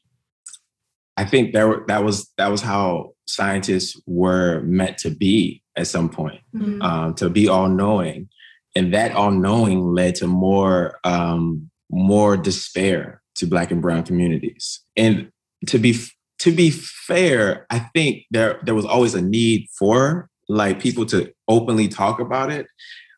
i 1.17 1.25
think 1.25 1.53
that, 1.53 1.85
that 1.89 2.05
was 2.05 2.31
that 2.37 2.51
was 2.51 2.61
how 2.61 3.13
scientists 3.27 4.01
were 4.07 4.61
meant 4.63 4.99
to 4.99 5.11
be 5.11 5.62
at 5.77 5.87
some 5.87 6.09
point 6.09 6.41
mm-hmm. 6.55 6.83
um, 6.83 7.15
to 7.15 7.29
be 7.29 7.49
all 7.49 7.69
knowing, 7.69 8.29
and 8.75 8.93
that 8.95 9.13
all 9.13 9.31
knowing 9.31 9.81
led 9.81 10.15
to 10.17 10.27
more 10.27 10.99
um, 11.05 11.71
more 11.91 12.37
despair 12.37 13.23
to 13.37 13.47
Black 13.47 13.71
and 13.71 13.83
Brown 13.83 14.03
communities. 14.03 14.81
And 14.97 15.31
to 15.67 15.79
be 15.79 15.97
to 16.41 16.53
be 16.53 16.71
fair, 16.71 17.67
I 17.71 17.79
think 17.95 18.25
there 18.31 18.61
there 18.65 18.75
was 18.75 18.87
always 18.87 19.15
a 19.15 19.23
need 19.23 19.69
for 19.79 20.29
like 20.49 20.81
people 20.81 21.07
to 21.07 21.33
openly 21.49 21.89
talk 21.89 22.21
about 22.21 22.51
it 22.51 22.67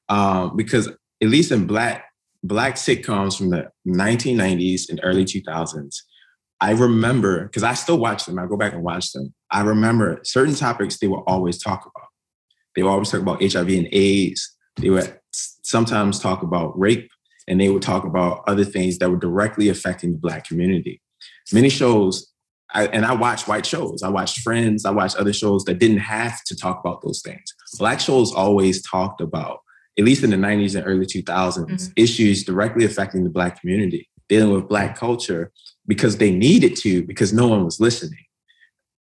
um, 0.09 0.57
because 0.57 0.89
at 0.89 1.29
least 1.29 1.51
in 1.51 1.67
Black 1.67 2.05
Black 2.43 2.75
sitcoms 2.75 3.39
from 3.39 3.51
the 3.51 3.71
1990s 3.89 4.91
and 4.91 5.01
early 5.03 5.25
2000s. 5.25 5.97
I 6.61 6.73
remember 6.73 7.45
because 7.45 7.63
I 7.63 7.75
still 7.75 7.99
watch 7.99 8.27
them. 8.27 8.39
I 8.39 8.47
go 8.47 8.57
back 8.57 8.75
and 8.75 8.83
watch 8.83 9.13
them. 9.13 9.35
I 9.51 9.63
remember 9.63 10.21
certain 10.23 10.55
topics 10.55 10.99
they 10.99 11.09
would 11.09 11.23
always 11.27 11.63
talk 11.63 11.81
about. 11.81 12.04
They 12.75 12.83
would 12.83 12.91
always 12.91 13.11
talk 13.11 13.21
about 13.21 13.43
HIV 13.43 13.69
and 13.69 13.89
AIDS. 13.93 14.55
They 14.77 14.91
would 14.91 15.19
sometimes 15.31 16.19
talk 16.19 16.43
about 16.43 16.79
rape, 16.79 17.11
and 17.49 17.61
they 17.61 17.69
would 17.69 17.83
talk 17.83 18.05
about 18.05 18.43
other 18.47 18.65
things 18.65 18.99
that 18.99 19.11
were 19.11 19.17
directly 19.17 19.69
affecting 19.69 20.13
the 20.13 20.19
Black 20.19 20.47
community. 20.47 21.01
Many 21.53 21.69
shows, 21.69 22.33
I, 22.73 22.87
and 22.87 23.05
I 23.05 23.15
watched 23.15 23.49
white 23.49 23.67
shows. 23.67 24.03
I 24.03 24.09
watched 24.09 24.41
Friends. 24.41 24.85
I 24.85 24.91
watched 24.91 25.17
other 25.17 25.33
shows 25.33 25.65
that 25.65 25.79
didn't 25.79 25.99
have 25.99 26.43
to 26.45 26.57
talk 26.57 26.81
about 26.81 27.03
those 27.03 27.23
things. 27.23 27.55
Black 27.79 28.01
shows 28.01 28.33
always 28.33 28.83
talked 28.83 29.21
about, 29.21 29.61
at 29.99 30.05
least 30.05 30.25
in 30.25 30.31
the 30.31 30.37
90s 30.37 30.75
and 30.75 30.87
early 30.87 31.07
2000s, 31.07 31.25
mm-hmm. 31.25 31.93
issues 31.97 32.45
directly 32.45 32.85
affecting 32.85 33.25
the 33.25 33.31
Black 33.31 33.61
community, 33.61 34.09
dealing 34.29 34.53
with 34.53 34.69
Black 34.69 34.97
culture 34.97 35.53
because 35.87 36.17
they 36.17 36.33
needed 36.35 36.77
to, 36.77 37.05
because 37.05 37.33
no 37.33 37.47
one 37.47 37.65
was 37.65 37.79
listening 37.79 38.24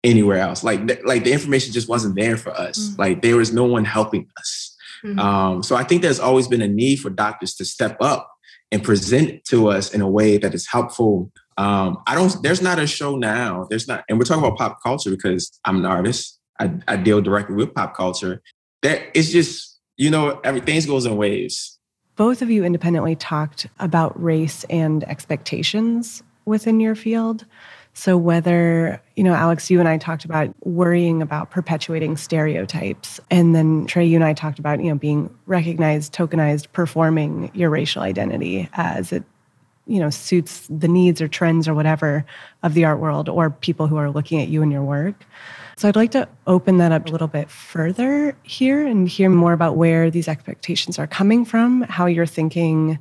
anywhere 0.04 0.40
else. 0.40 0.64
Like 0.64 0.88
th- 0.88 1.04
like 1.04 1.24
the 1.24 1.32
information 1.32 1.74
just 1.74 1.90
wasn't 1.90 2.16
there 2.16 2.38
for 2.38 2.52
us. 2.52 2.80
Mm-hmm. 2.80 3.02
Like 3.02 3.22
there 3.22 3.38
was 3.38 3.54
no 3.54 3.66
one 3.66 3.86
helping 3.86 4.28
us. 4.38 4.76
Mm-hmm. 5.04 5.20
Um, 5.20 5.64
so 5.64 5.76
I 5.76 5.84
think 5.84 6.02
there's 6.02 6.20
always 6.20 6.48
been 6.48 6.62
a 6.62 6.68
need 6.68 6.98
for 6.98 7.10
doctors 7.10 7.56
to 7.56 7.66
step 7.66 7.98
up 8.02 8.32
and 8.72 8.84
present 8.84 9.44
to 9.46 9.68
us 9.68 9.94
in 9.94 10.02
a 10.02 10.10
way 10.10 10.38
that 10.38 10.54
is 10.54 10.68
helpful. 10.68 11.32
Um, 11.58 11.98
I 12.08 12.16
don't. 12.16 12.42
There's 12.42 12.62
not 12.62 12.80
a 12.80 12.88
show 12.88 13.16
now. 13.16 13.68
There's 13.70 13.88
not, 13.88 14.04
and 14.08 14.18
we're 14.18 14.26
talking 14.26 14.44
about 14.44 14.58
pop 14.58 14.82
culture 14.82 15.10
because 15.10 15.60
I'm 15.66 15.78
an 15.78 15.86
artist. 15.86 16.40
I, 16.60 16.72
I 16.88 16.96
deal 16.96 17.22
directly 17.22 17.56
with 17.56 17.74
pop 17.74 17.96
culture. 17.96 18.42
That 18.82 19.02
it's 19.14 19.30
just, 19.30 19.80
you 19.98 20.10
know, 20.10 20.40
everything 20.44 20.80
goes 20.88 21.06
in 21.06 21.18
waves. 21.18 21.78
Both 22.16 22.42
of 22.42 22.50
you 22.50 22.64
independently 22.64 23.16
talked 23.16 23.68
about 23.80 24.22
race 24.22 24.64
and 24.70 25.04
expectations 25.04 26.24
within 26.46 26.80
your 26.80 26.96
field. 26.96 27.46
So, 27.94 28.16
whether, 28.16 29.02
you 29.18 29.24
know, 29.24 29.34
Alex, 29.34 29.70
you 29.70 29.80
and 29.80 29.88
I 29.88 29.98
talked 29.98 30.24
about 30.24 30.54
worrying 30.66 31.22
about 31.22 31.52
perpetuating 31.52 32.16
stereotypes. 32.16 33.20
And 33.30 33.54
then 33.54 33.86
Trey, 33.86 34.06
you 34.06 34.16
and 34.16 34.24
I 34.24 34.34
talked 34.34 34.60
about, 34.60 34.82
you 34.82 34.90
know, 34.90 34.98
being 34.98 35.34
recognized, 35.46 36.14
tokenized, 36.14 36.72
performing 36.72 37.52
your 37.54 37.70
racial 37.70 38.02
identity 38.02 38.70
as 38.74 39.12
it, 39.12 39.24
you 39.88 40.00
know, 40.00 40.10
suits 40.10 40.68
the 40.70 40.88
needs 40.88 41.22
or 41.22 41.28
trends 41.28 41.68
or 41.68 41.74
whatever 41.74 42.26
of 42.64 42.76
the 42.76 42.86
art 42.86 43.00
world 43.00 43.28
or 43.28 43.50
people 43.50 43.88
who 43.88 43.98
are 43.98 44.10
looking 44.10 44.42
at 44.42 44.48
you 44.48 44.62
and 44.64 44.72
your 44.72 44.84
work. 44.84 45.26
So, 45.76 45.90
I'd 45.90 45.98
like 45.98 46.12
to 46.12 46.30
open 46.48 46.78
that 46.78 46.94
up 46.94 47.08
a 47.08 47.12
little 47.12 47.28
bit 47.28 47.50
further 47.50 48.38
here 48.44 48.88
and 48.88 49.10
hear 49.10 49.30
more 49.30 49.52
about 49.52 49.76
where 49.76 50.10
these 50.10 50.30
expectations 50.30 50.98
are 50.98 51.08
coming 51.08 51.44
from, 51.44 51.82
how 51.82 52.06
you're 52.06 52.26
thinking 52.26 53.00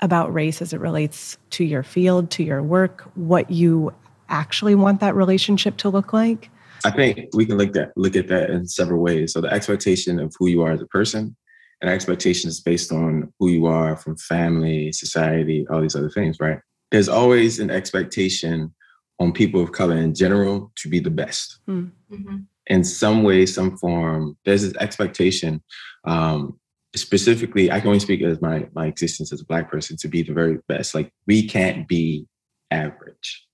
about 0.00 0.32
race 0.32 0.62
as 0.62 0.72
it 0.72 0.80
relates 0.80 1.36
to 1.50 1.64
your 1.64 1.82
field, 1.82 2.30
to 2.30 2.44
your 2.44 2.62
work, 2.62 3.02
what 3.14 3.50
you 3.50 3.92
actually 4.28 4.74
want 4.74 5.00
that 5.00 5.14
relationship 5.14 5.76
to 5.78 5.88
look 5.88 6.12
like? 6.12 6.50
I 6.84 6.90
think 6.90 7.30
we 7.34 7.46
can 7.46 7.56
look 7.56 7.74
at 7.76 7.92
look 7.96 8.14
at 8.14 8.28
that 8.28 8.50
in 8.50 8.66
several 8.66 9.00
ways. 9.00 9.32
So 9.32 9.40
the 9.40 9.52
expectation 9.52 10.18
of 10.18 10.34
who 10.38 10.48
you 10.48 10.62
are 10.62 10.72
as 10.72 10.82
a 10.82 10.86
person, 10.86 11.34
and 11.80 11.92
expectations 11.92 12.60
based 12.60 12.92
on 12.92 13.32
who 13.38 13.50
you 13.50 13.66
are 13.66 13.96
from 13.96 14.16
family, 14.16 14.90
society, 14.92 15.66
all 15.70 15.82
these 15.82 15.96
other 15.96 16.10
things, 16.10 16.38
right? 16.40 16.58
There's 16.90 17.08
always 17.08 17.60
an 17.60 17.70
expectation 17.70 18.74
on 19.18 19.32
people 19.32 19.62
of 19.62 19.72
color 19.72 19.96
in 19.96 20.14
general 20.14 20.72
to 20.76 20.88
be 20.88 20.98
the 20.98 21.10
best. 21.10 21.58
Mm. 21.68 21.90
Mm-hmm. 22.10 22.36
In 22.68 22.84
some 22.84 23.22
way, 23.22 23.46
some 23.46 23.76
form, 23.76 24.36
there's 24.44 24.62
this 24.62 24.74
expectation. 24.80 25.62
Um, 26.06 26.58
specifically, 26.96 27.70
I 27.70 27.80
can 27.80 27.88
only 27.88 28.00
speak 28.00 28.22
as 28.22 28.40
my 28.40 28.66
my 28.74 28.86
existence 28.86 29.32
as 29.32 29.40
a 29.40 29.46
black 29.46 29.70
person 29.70 29.96
to 29.98 30.08
be 30.08 30.22
the 30.22 30.32
very 30.32 30.58
best. 30.68 30.94
Like 30.94 31.12
we 31.26 31.46
can't 31.46 31.86
be 31.86 32.26
average. 32.70 33.46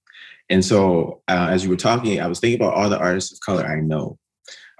And 0.50 0.64
so, 0.64 1.22
uh, 1.28 1.48
as 1.50 1.64
you 1.64 1.70
were 1.70 1.76
talking, 1.76 2.20
I 2.20 2.26
was 2.26 2.40
thinking 2.40 2.60
about 2.60 2.74
all 2.74 2.90
the 2.90 2.98
artists 2.98 3.32
of 3.32 3.40
color 3.40 3.64
I 3.64 3.80
know 3.80 4.18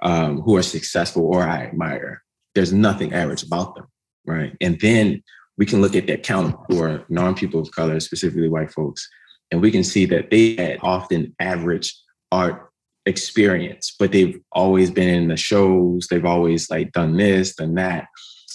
um, 0.01 0.41
who 0.41 0.57
are 0.57 0.63
successful 0.63 1.25
or 1.25 1.43
I 1.43 1.63
admire. 1.63 2.23
There's 2.53 2.73
nothing 2.73 3.13
average 3.13 3.43
about 3.43 3.75
them, 3.75 3.87
right? 4.25 4.55
And 4.59 4.79
then 4.81 5.23
we 5.57 5.65
can 5.65 5.81
look 5.81 5.95
at 5.95 6.07
that 6.07 6.23
count 6.23 6.55
who 6.67 6.81
are 6.83 7.05
non-people 7.09 7.61
of 7.61 7.71
color, 7.71 7.99
specifically 7.99 8.49
white 8.49 8.71
folks, 8.71 9.07
and 9.51 9.61
we 9.61 9.71
can 9.71 9.83
see 9.83 10.05
that 10.05 10.29
they 10.29 10.55
had 10.55 10.79
often 10.81 11.35
average 11.39 11.97
art 12.31 12.69
experience, 13.05 13.95
but 13.97 14.11
they've 14.11 14.39
always 14.51 14.91
been 14.91 15.09
in 15.09 15.27
the 15.29 15.37
shows. 15.37 16.07
They've 16.07 16.25
always 16.25 16.69
like 16.69 16.91
done 16.91 17.17
this, 17.17 17.55
done 17.55 17.75
that 17.75 18.07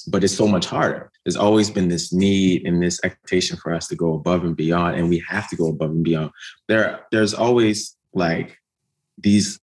but 0.06 0.24
it's 0.24 0.34
so 0.34 0.46
much 0.46 0.66
harder. 0.66 1.10
There's 1.26 1.36
always 1.36 1.70
been 1.70 1.88
this 1.88 2.12
need 2.12 2.64
and 2.64 2.80
this 2.80 3.00
expectation 3.02 3.56
for 3.56 3.74
us 3.74 3.88
to 3.88 3.96
go 3.96 4.14
above 4.14 4.44
and 4.44 4.54
beyond, 4.54 4.96
and 4.96 5.08
we 5.08 5.24
have 5.28 5.50
to 5.50 5.56
go 5.56 5.66
above 5.66 5.90
and 5.90 6.04
beyond. 6.04 6.30
There, 6.68 7.00
there's 7.10 7.34
always 7.34 7.96
like 8.14 8.56
these 9.18 9.58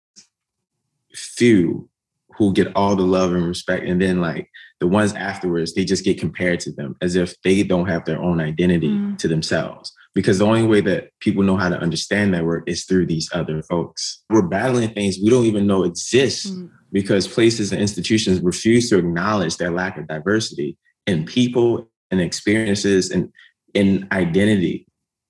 few 1.13 1.89
who 2.37 2.53
get 2.53 2.73
all 2.77 2.95
the 2.95 3.03
love 3.03 3.33
and 3.33 3.45
respect, 3.45 3.83
and 3.85 4.01
then 4.01 4.21
like 4.21 4.49
the 4.79 4.87
ones 4.87 5.13
afterwards, 5.15 5.73
they 5.73 5.83
just 5.83 6.05
get 6.05 6.17
compared 6.17 6.61
to 6.61 6.71
them 6.71 6.95
as 7.01 7.17
if 7.17 7.35
they 7.41 7.61
don't 7.63 7.89
have 7.89 8.05
their 8.05 8.21
own 8.23 8.39
identity 8.39 8.87
mm. 8.87 9.17
to 9.17 9.27
themselves. 9.27 9.91
Because 10.15 10.39
the 10.39 10.45
only 10.45 10.65
way 10.65 10.79
that 10.79 11.09
people 11.19 11.43
know 11.43 11.57
how 11.57 11.67
to 11.67 11.77
understand 11.77 12.33
that 12.33 12.45
work 12.45 12.63
is 12.67 12.85
through 12.85 13.07
these 13.07 13.29
other 13.33 13.61
folks. 13.63 14.23
We're 14.29 14.47
battling 14.47 14.93
things 14.93 15.17
we 15.21 15.29
don't 15.29 15.45
even 15.45 15.67
know 15.67 15.83
exist. 15.83 16.53
Mm 16.53 16.71
because 16.91 17.27
places 17.27 17.71
and 17.71 17.79
institutions 17.79 18.41
refuse 18.41 18.89
to 18.89 18.97
acknowledge 18.97 19.57
their 19.57 19.69
lack 19.69 19.95
of 19.97 20.07
diversity 20.07 20.75
in 21.09 21.25
people 21.25 21.89
and 22.11 22.21
experiences 22.21 23.09
and 23.09 23.31
in 23.73 24.07
identity. 24.11 24.85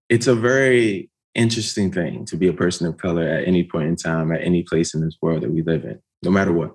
It's 0.09 0.27
a 0.27 0.35
very 0.35 1.09
interesting 1.35 1.91
thing 1.91 2.25
to 2.25 2.35
be 2.35 2.47
a 2.47 2.53
person 2.53 2.85
of 2.87 2.97
color 2.97 3.23
at 3.23 3.47
any 3.47 3.63
point 3.63 3.87
in 3.87 3.95
time, 3.95 4.31
at 4.31 4.41
any 4.41 4.63
place 4.63 4.93
in 4.93 5.01
this 5.01 5.17
world 5.21 5.43
that 5.43 5.51
we 5.51 5.61
live 5.61 5.85
in, 5.85 5.99
no 6.23 6.31
matter 6.31 6.51
what. 6.51 6.71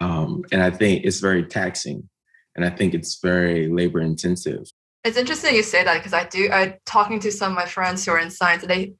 Um, 0.00 0.42
and 0.52 0.62
I 0.62 0.70
think 0.70 1.04
it's 1.04 1.20
very 1.20 1.44
taxing, 1.44 2.08
and 2.54 2.64
I 2.64 2.70
think 2.70 2.94
it's 2.94 3.18
very 3.20 3.68
labor 3.68 4.00
intensive. 4.00 4.64
It's 5.04 5.16
interesting 5.16 5.54
you 5.54 5.62
say 5.62 5.84
that 5.84 5.98
because 5.98 6.12
I 6.12 6.24
do. 6.24 6.50
I 6.52 6.76
talking 6.84 7.20
to 7.20 7.32
some 7.32 7.52
of 7.52 7.56
my 7.56 7.66
friends 7.66 8.04
who 8.04 8.12
are 8.12 8.18
in 8.18 8.30
science, 8.30 8.62
and 8.62 8.70
they 8.70 8.92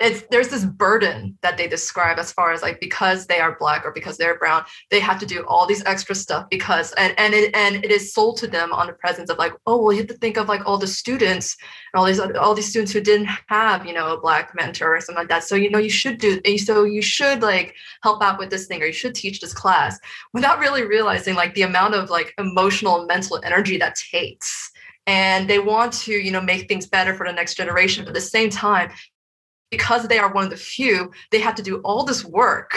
it's 0.00 0.24
there's 0.30 0.48
this 0.48 0.64
burden 0.64 1.36
that 1.42 1.56
they 1.56 1.66
describe 1.66 2.18
as 2.18 2.32
far 2.32 2.52
as 2.52 2.62
like 2.62 2.80
because 2.80 3.26
they 3.26 3.40
are 3.40 3.56
black 3.58 3.84
or 3.84 3.92
because 3.92 4.16
they're 4.16 4.38
brown 4.38 4.64
they 4.90 5.00
have 5.00 5.18
to 5.18 5.26
do 5.26 5.44
all 5.46 5.66
these 5.66 5.84
extra 5.84 6.14
stuff 6.14 6.46
because 6.50 6.92
and 6.92 7.14
and 7.18 7.34
it 7.34 7.54
and 7.54 7.84
it 7.84 7.90
is 7.90 8.12
sold 8.12 8.36
to 8.36 8.46
them 8.46 8.72
on 8.72 8.86
the 8.86 8.92
presence 8.92 9.30
of 9.30 9.38
like 9.38 9.52
oh 9.66 9.82
well 9.82 9.92
you 9.92 9.98
have 9.98 10.08
to 10.08 10.14
think 10.14 10.36
of 10.36 10.48
like 10.48 10.66
all 10.66 10.78
the 10.78 10.86
students 10.86 11.56
and 11.92 12.00
all 12.00 12.06
these 12.06 12.20
all 12.20 12.54
these 12.54 12.68
students 12.68 12.92
who 12.92 13.00
didn't 13.00 13.28
have 13.48 13.86
you 13.86 13.92
know 13.92 14.12
a 14.12 14.20
black 14.20 14.54
mentor 14.54 14.96
or 14.96 15.00
something 15.00 15.20
like 15.20 15.28
that. 15.28 15.44
So 15.44 15.54
you 15.54 15.70
know 15.70 15.78
you 15.78 15.90
should 15.90 16.18
do 16.18 16.40
so 16.58 16.84
you 16.84 17.02
should 17.02 17.42
like 17.42 17.74
help 18.02 18.22
out 18.22 18.38
with 18.38 18.50
this 18.50 18.66
thing 18.66 18.82
or 18.82 18.86
you 18.86 18.92
should 18.92 19.14
teach 19.14 19.40
this 19.40 19.54
class 19.54 19.98
without 20.32 20.58
really 20.58 20.84
realizing 20.84 21.34
like 21.34 21.54
the 21.54 21.62
amount 21.62 21.94
of 21.94 22.10
like 22.10 22.34
emotional 22.38 22.98
and 22.98 23.06
mental 23.06 23.40
energy 23.44 23.78
that 23.78 23.96
takes. 23.96 24.70
And 25.06 25.48
they 25.48 25.58
want 25.58 25.92
to 26.04 26.12
you 26.12 26.30
know 26.30 26.40
make 26.40 26.68
things 26.68 26.86
better 26.86 27.14
for 27.14 27.26
the 27.26 27.32
next 27.32 27.54
generation 27.54 28.04
but 28.04 28.10
at 28.10 28.14
the 28.14 28.20
same 28.20 28.50
time 28.50 28.90
because 29.70 30.08
they 30.08 30.18
are 30.18 30.32
one 30.32 30.44
of 30.44 30.50
the 30.50 30.56
few, 30.56 31.10
they 31.30 31.40
have 31.40 31.54
to 31.56 31.62
do 31.62 31.78
all 31.78 32.04
this 32.04 32.24
work 32.24 32.72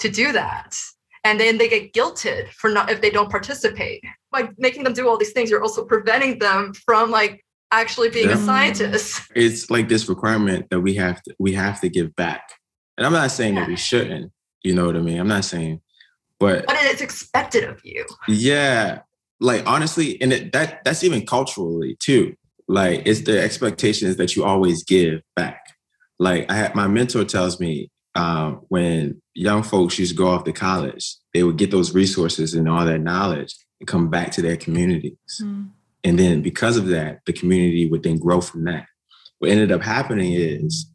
to 0.00 0.08
do 0.08 0.32
that. 0.32 0.76
And 1.24 1.40
then 1.40 1.56
they 1.56 1.68
get 1.68 1.94
guilted 1.94 2.50
for 2.50 2.68
not 2.68 2.90
if 2.90 3.00
they 3.00 3.10
don't 3.10 3.30
participate. 3.30 4.04
By 4.30 4.50
making 4.58 4.84
them 4.84 4.92
do 4.92 5.08
all 5.08 5.16
these 5.16 5.32
things, 5.32 5.50
you're 5.50 5.62
also 5.62 5.84
preventing 5.84 6.38
them 6.38 6.74
from 6.74 7.10
like 7.10 7.44
actually 7.70 8.10
being 8.10 8.28
yeah. 8.28 8.34
a 8.34 8.38
scientist. 8.38 9.22
It's 9.34 9.70
like 9.70 9.88
this 9.88 10.08
requirement 10.08 10.68
that 10.70 10.80
we 10.80 10.94
have 10.94 11.22
to 11.22 11.34
we 11.38 11.52
have 11.54 11.80
to 11.80 11.88
give 11.88 12.14
back. 12.14 12.42
And 12.98 13.06
I'm 13.06 13.12
not 13.12 13.30
saying 13.30 13.54
yeah. 13.54 13.60
that 13.60 13.68
we 13.68 13.76
shouldn't, 13.76 14.32
you 14.62 14.74
know 14.74 14.86
what 14.86 14.96
I 14.96 15.00
mean? 15.00 15.18
I'm 15.18 15.28
not 15.28 15.44
saying, 15.44 15.80
but 16.38 16.66
but 16.66 16.76
it's 16.80 17.00
expected 17.00 17.64
of 17.64 17.80
you. 17.84 18.04
Yeah. 18.28 19.00
Like 19.40 19.66
honestly, 19.66 20.20
and 20.20 20.32
it, 20.32 20.52
that 20.52 20.84
that's 20.84 21.02
even 21.02 21.24
culturally 21.24 21.96
too. 22.00 22.36
Like 22.68 23.02
it's 23.06 23.22
the 23.22 23.40
expectations 23.40 24.16
that 24.16 24.36
you 24.36 24.44
always 24.44 24.84
give 24.84 25.22
back 25.34 25.73
like 26.18 26.50
I 26.50 26.54
had 26.54 26.74
my 26.74 26.86
mentor 26.86 27.24
tells 27.24 27.60
me 27.60 27.90
um, 28.14 28.62
when 28.68 29.20
young 29.34 29.62
folks 29.62 29.98
used 29.98 30.12
to 30.12 30.16
go 30.16 30.28
off 30.28 30.44
to 30.44 30.52
college, 30.52 31.16
they 31.32 31.42
would 31.42 31.56
get 31.56 31.70
those 31.70 31.94
resources 31.94 32.54
and 32.54 32.68
all 32.68 32.84
that 32.84 33.00
knowledge 33.00 33.54
and 33.80 33.88
come 33.88 34.08
back 34.08 34.30
to 34.32 34.42
their 34.42 34.56
communities. 34.56 35.16
Mm. 35.42 35.70
And 36.04 36.18
then 36.18 36.42
because 36.42 36.76
of 36.76 36.86
that, 36.88 37.20
the 37.26 37.32
community 37.32 37.88
would 37.88 38.02
then 38.02 38.18
grow 38.18 38.40
from 38.40 38.64
that. 38.64 38.86
What 39.38 39.50
ended 39.50 39.72
up 39.72 39.82
happening 39.82 40.34
is 40.34 40.86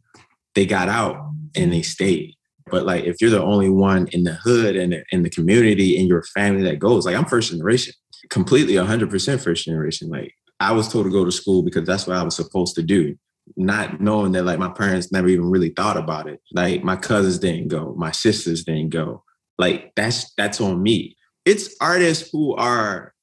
they 0.54 0.64
got 0.64 0.88
out 0.88 1.30
and 1.54 1.72
they 1.72 1.82
stayed. 1.82 2.34
But 2.70 2.86
like 2.86 3.04
if 3.04 3.16
you're 3.20 3.30
the 3.30 3.42
only 3.42 3.68
one 3.68 4.06
in 4.12 4.24
the 4.24 4.34
hood 4.34 4.76
and 4.76 4.94
in, 4.94 5.04
in 5.10 5.22
the 5.22 5.30
community 5.30 5.98
in 5.98 6.06
your 6.06 6.22
family 6.22 6.62
that 6.62 6.78
goes, 6.78 7.04
like 7.04 7.16
I'm 7.16 7.26
first 7.26 7.50
generation, 7.50 7.92
completely 8.30 8.74
100% 8.74 9.40
first 9.42 9.64
generation. 9.64 10.08
Like 10.08 10.32
I 10.60 10.72
was 10.72 10.88
told 10.88 11.04
to 11.06 11.10
go 11.10 11.24
to 11.24 11.32
school 11.32 11.62
because 11.62 11.86
that's 11.86 12.06
what 12.06 12.16
I 12.16 12.22
was 12.22 12.36
supposed 12.36 12.76
to 12.76 12.82
do 12.82 13.16
not 13.56 14.00
knowing 14.00 14.32
that 14.32 14.44
like 14.44 14.58
my 14.58 14.68
parents 14.68 15.12
never 15.12 15.28
even 15.28 15.50
really 15.50 15.70
thought 15.70 15.96
about 15.96 16.28
it. 16.28 16.40
Like 16.52 16.84
my 16.84 16.96
cousins 16.96 17.38
didn't 17.38 17.68
go, 17.68 17.94
my 17.96 18.10
sisters 18.10 18.64
didn't 18.64 18.90
go. 18.90 19.24
Like 19.58 19.92
that's 19.96 20.32
that's 20.34 20.60
on 20.60 20.82
me. 20.82 21.16
It's 21.44 21.74
artists 21.80 22.30
who 22.32 22.54
are 22.56 23.14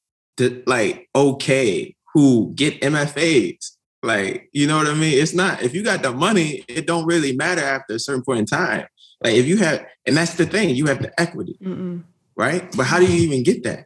like 0.66 1.10
okay, 1.16 1.96
who 2.14 2.52
get 2.56 2.82
MFAs. 2.82 3.74
Like, 4.04 4.50
you 4.54 4.68
know 4.68 4.78
what 4.78 4.88
I 4.88 4.94
mean? 4.94 5.18
It's 5.18 5.34
not 5.34 5.62
if 5.64 5.74
you 5.74 5.84
got 5.84 6.04
the 6.04 6.14
money, 6.14 6.64
it 6.68 6.88
don't 6.88 7.06
really 7.06 7.36
matter 7.36 7.64
after 7.64 7.96
a 7.96 8.00
certain 8.00 8.24
point 8.24 8.40
in 8.40 8.46
time. 8.46 8.86
Like 9.24 9.34
if 9.34 9.48
you 9.48 9.58
have, 9.58 9.86
and 10.06 10.16
that's 10.16 10.36
the 10.36 10.46
thing, 10.46 10.76
you 10.76 10.86
have 10.86 11.02
the 11.02 11.12
equity, 11.20 11.58
Mm-mm. 11.64 12.04
right? 12.36 12.72
But 12.76 12.86
how 12.86 13.00
do 13.00 13.06
you 13.06 13.24
even 13.28 13.44
get 13.44 13.64
that? 13.64 13.86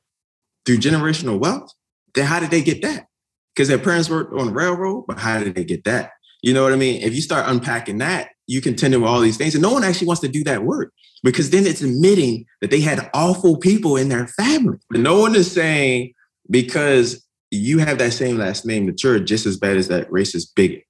Through 0.66 0.78
generational 0.78 1.40
wealth? 1.40 1.72
Then 2.14 2.26
how 2.26 2.40
did 2.40 2.52
they 2.52 2.62
get 2.62 2.82
that? 2.82 3.08
Because 3.56 3.68
their 3.68 3.80
parents 3.80 4.10
worked 4.10 4.34
on 4.34 4.48
the 4.48 4.54
railroad, 4.54 5.06
but 5.08 5.20
how 5.20 5.40
did 5.40 5.56
they 5.56 5.64
get 5.64 5.84
that? 5.86 6.12
You 6.42 6.54
know 6.54 6.64
what 6.64 6.74
I 6.74 6.78
mean? 6.78 7.02
If 7.02 7.14
you 7.14 7.22
start 7.22 7.48
unpacking 7.48 8.00
that, 8.00 8.30
you 8.48 8.62
contend 8.62 8.94
with 8.96 9.04
all 9.04 9.20
these 9.20 9.38
things. 9.38 9.56
And 9.56 9.62
no 9.62 9.72
one 9.72 9.84
actually 9.84 10.08
wants 10.08 10.22
to 10.22 10.28
do 10.28 10.44
that 10.44 10.64
work 10.64 10.92
because 11.24 11.52
then 11.52 11.66
it's 11.66 11.82
admitting 11.82 12.46
that 12.62 12.72
they 12.72 12.82
had 12.82 13.10
awful 13.14 13.58
people 13.58 13.96
in 13.96 14.10
their 14.10 14.28
family. 14.28 14.78
But 14.90 15.00
No 15.00 15.20
one 15.20 15.36
is 15.36 15.52
saying 15.52 16.14
because 16.50 17.26
you 17.52 17.80
have 17.80 17.98
that 18.00 18.14
same 18.14 18.38
last 18.38 18.66
name 18.66 18.88
that 18.88 19.04
you're 19.04 19.20
just 19.20 19.46
as 19.46 19.58
bad 19.58 19.78
as 19.78 19.88
that 19.90 20.10
racist 20.10 20.56
bigot. 20.56 20.84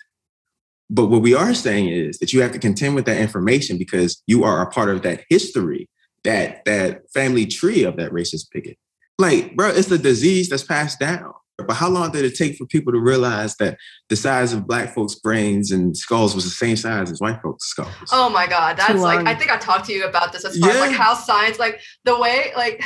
But 0.89 1.07
what 1.07 1.21
we 1.21 1.33
are 1.33 1.53
saying 1.53 1.87
is 1.89 2.19
that 2.19 2.33
you 2.33 2.41
have 2.41 2.51
to 2.51 2.59
contend 2.59 2.95
with 2.95 3.05
that 3.05 3.17
information 3.17 3.77
because 3.77 4.21
you 4.27 4.43
are 4.43 4.61
a 4.61 4.69
part 4.69 4.89
of 4.89 5.01
that 5.03 5.23
history, 5.29 5.89
that 6.23 6.65
that 6.65 7.09
family 7.13 7.45
tree 7.45 7.83
of 7.83 7.95
that 7.97 8.11
racist 8.11 8.47
bigot. 8.51 8.77
Like, 9.17 9.55
bro, 9.55 9.69
it's 9.69 9.91
a 9.91 9.97
disease 9.97 10.49
that's 10.49 10.63
passed 10.63 10.99
down. 10.99 11.33
But 11.57 11.75
how 11.75 11.89
long 11.89 12.11
did 12.11 12.25
it 12.25 12.35
take 12.35 12.55
for 12.55 12.65
people 12.65 12.91
to 12.93 12.99
realize 12.99 13.55
that 13.57 13.77
the 14.09 14.15
size 14.15 14.53
of 14.53 14.67
black 14.67 14.93
folks' 14.95 15.15
brains 15.15 15.71
and 15.71 15.95
skulls 15.95 16.33
was 16.33 16.43
the 16.43 16.49
same 16.49 16.75
size 16.75 17.11
as 17.11 17.19
white 17.19 17.41
folks' 17.41 17.67
skulls? 17.67 17.89
Oh 18.11 18.29
my 18.29 18.47
God. 18.47 18.77
That's 18.77 18.99
like, 18.99 19.25
I 19.27 19.35
think 19.35 19.51
I 19.51 19.57
talked 19.57 19.85
to 19.85 19.93
you 19.93 20.05
about 20.05 20.33
this 20.33 20.45
as 20.45 20.57
far 20.57 20.69
yeah. 20.69 20.75
as 20.75 20.81
like 20.81 20.97
how 20.97 21.13
science, 21.13 21.59
like 21.59 21.81
the 22.03 22.19
way, 22.19 22.51
like, 22.55 22.81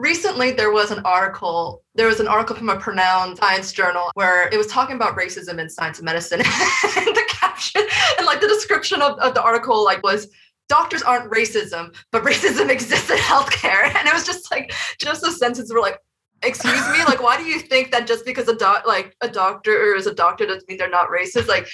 recently 0.00 0.50
there 0.50 0.72
was 0.72 0.90
an 0.90 1.02
article 1.04 1.82
there 1.94 2.06
was 2.06 2.20
an 2.20 2.26
article 2.26 2.56
from 2.56 2.70
a 2.70 2.76
pronounced 2.78 3.40
science 3.42 3.70
journal 3.70 4.10
where 4.14 4.48
it 4.48 4.56
was 4.56 4.66
talking 4.66 4.96
about 4.96 5.14
racism 5.14 5.58
in 5.58 5.68
science 5.68 5.98
and 5.98 6.06
medicine 6.06 6.40
and 6.96 7.14
the 7.14 7.24
caption 7.28 7.82
and 8.16 8.24
like 8.24 8.40
the 8.40 8.48
description 8.48 9.02
of, 9.02 9.18
of 9.18 9.34
the 9.34 9.42
article 9.42 9.84
like 9.84 10.02
was 10.02 10.28
doctors 10.70 11.02
aren't 11.02 11.30
racism 11.30 11.94
but 12.12 12.22
racism 12.22 12.70
exists 12.70 13.10
in 13.10 13.18
healthcare 13.18 13.94
and 13.94 14.08
it 14.08 14.14
was 14.14 14.24
just 14.24 14.50
like 14.50 14.72
just 14.98 15.20
the 15.20 15.30
sentences 15.30 15.70
were 15.70 15.80
like 15.80 15.98
excuse 16.42 16.88
me? 16.90 17.04
Like 17.04 17.22
why 17.22 17.36
do 17.36 17.44
you 17.44 17.58
think 17.58 17.90
that 17.92 18.06
just 18.06 18.24
because 18.24 18.48
a 18.48 18.56
doc 18.56 18.86
like 18.86 19.16
a 19.20 19.28
doctor 19.28 19.94
is 19.94 20.06
a 20.06 20.14
doctor 20.14 20.46
doesn't 20.46 20.68
mean 20.68 20.78
they're 20.78 20.88
not 20.88 21.08
racist? 21.08 21.48
Like 21.48 21.68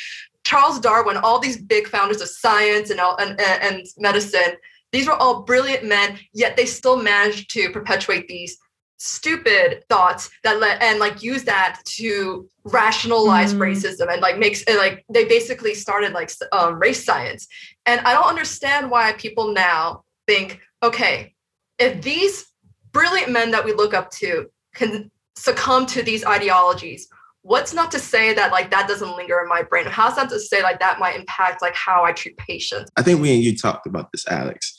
charles 0.46 0.78
darwin 0.78 1.16
all 1.16 1.40
these 1.40 1.60
big 1.60 1.88
founders 1.88 2.22
of 2.22 2.28
science 2.28 2.90
and 2.90 3.00
all, 3.00 3.16
and, 3.16 3.38
and 3.40 3.84
medicine 3.98 4.56
these 4.92 5.06
were 5.06 5.14
all 5.14 5.42
brilliant 5.42 5.84
men 5.84 6.16
yet 6.32 6.56
they 6.56 6.64
still 6.64 7.02
managed 7.02 7.50
to 7.50 7.68
perpetuate 7.70 8.28
these 8.28 8.56
stupid 8.98 9.84
thoughts 9.88 10.30
that 10.44 10.58
let 10.60 10.80
and 10.80 10.98
like 11.00 11.22
use 11.22 11.44
that 11.44 11.80
to 11.84 12.48
rationalize 12.64 13.52
mm. 13.52 13.58
racism 13.58 14.10
and 14.10 14.22
like 14.22 14.38
makes 14.38 14.62
and 14.64 14.78
like 14.78 15.04
they 15.12 15.24
basically 15.24 15.74
started 15.74 16.12
like 16.12 16.30
um, 16.52 16.78
race 16.78 17.04
science. 17.04 17.46
And 17.84 18.00
i 18.02 18.14
don't 18.14 18.28
understand 18.28 18.90
why 18.90 19.12
people 19.14 19.52
now 19.52 20.04
think 20.26 20.60
okay 20.82 21.34
if 21.78 22.00
these 22.02 22.46
brilliant 22.92 23.30
men 23.30 23.50
that 23.50 23.64
we 23.64 23.72
look 23.74 23.92
up 23.92 24.10
to 24.10 24.50
can 24.76 25.10
succumb 25.34 25.86
to 25.86 26.02
these 26.02 26.24
ideologies. 26.24 27.08
What's 27.42 27.72
not 27.72 27.90
to 27.92 27.98
say 27.98 28.34
that 28.34 28.52
like 28.52 28.70
that 28.70 28.88
doesn't 28.88 29.16
linger 29.16 29.40
in 29.40 29.48
my 29.48 29.62
brain? 29.62 29.86
How's 29.86 30.16
that 30.16 30.28
to 30.30 30.40
say 30.40 30.62
like 30.62 30.80
that 30.80 30.98
might 30.98 31.16
impact 31.16 31.62
like 31.62 31.74
how 31.74 32.04
i 32.04 32.12
treat 32.12 32.36
patients? 32.38 32.90
I 32.96 33.02
think 33.02 33.20
we 33.20 33.32
and 33.32 33.42
you 33.42 33.56
talked 33.56 33.86
about 33.86 34.10
this 34.12 34.26
alex 34.28 34.76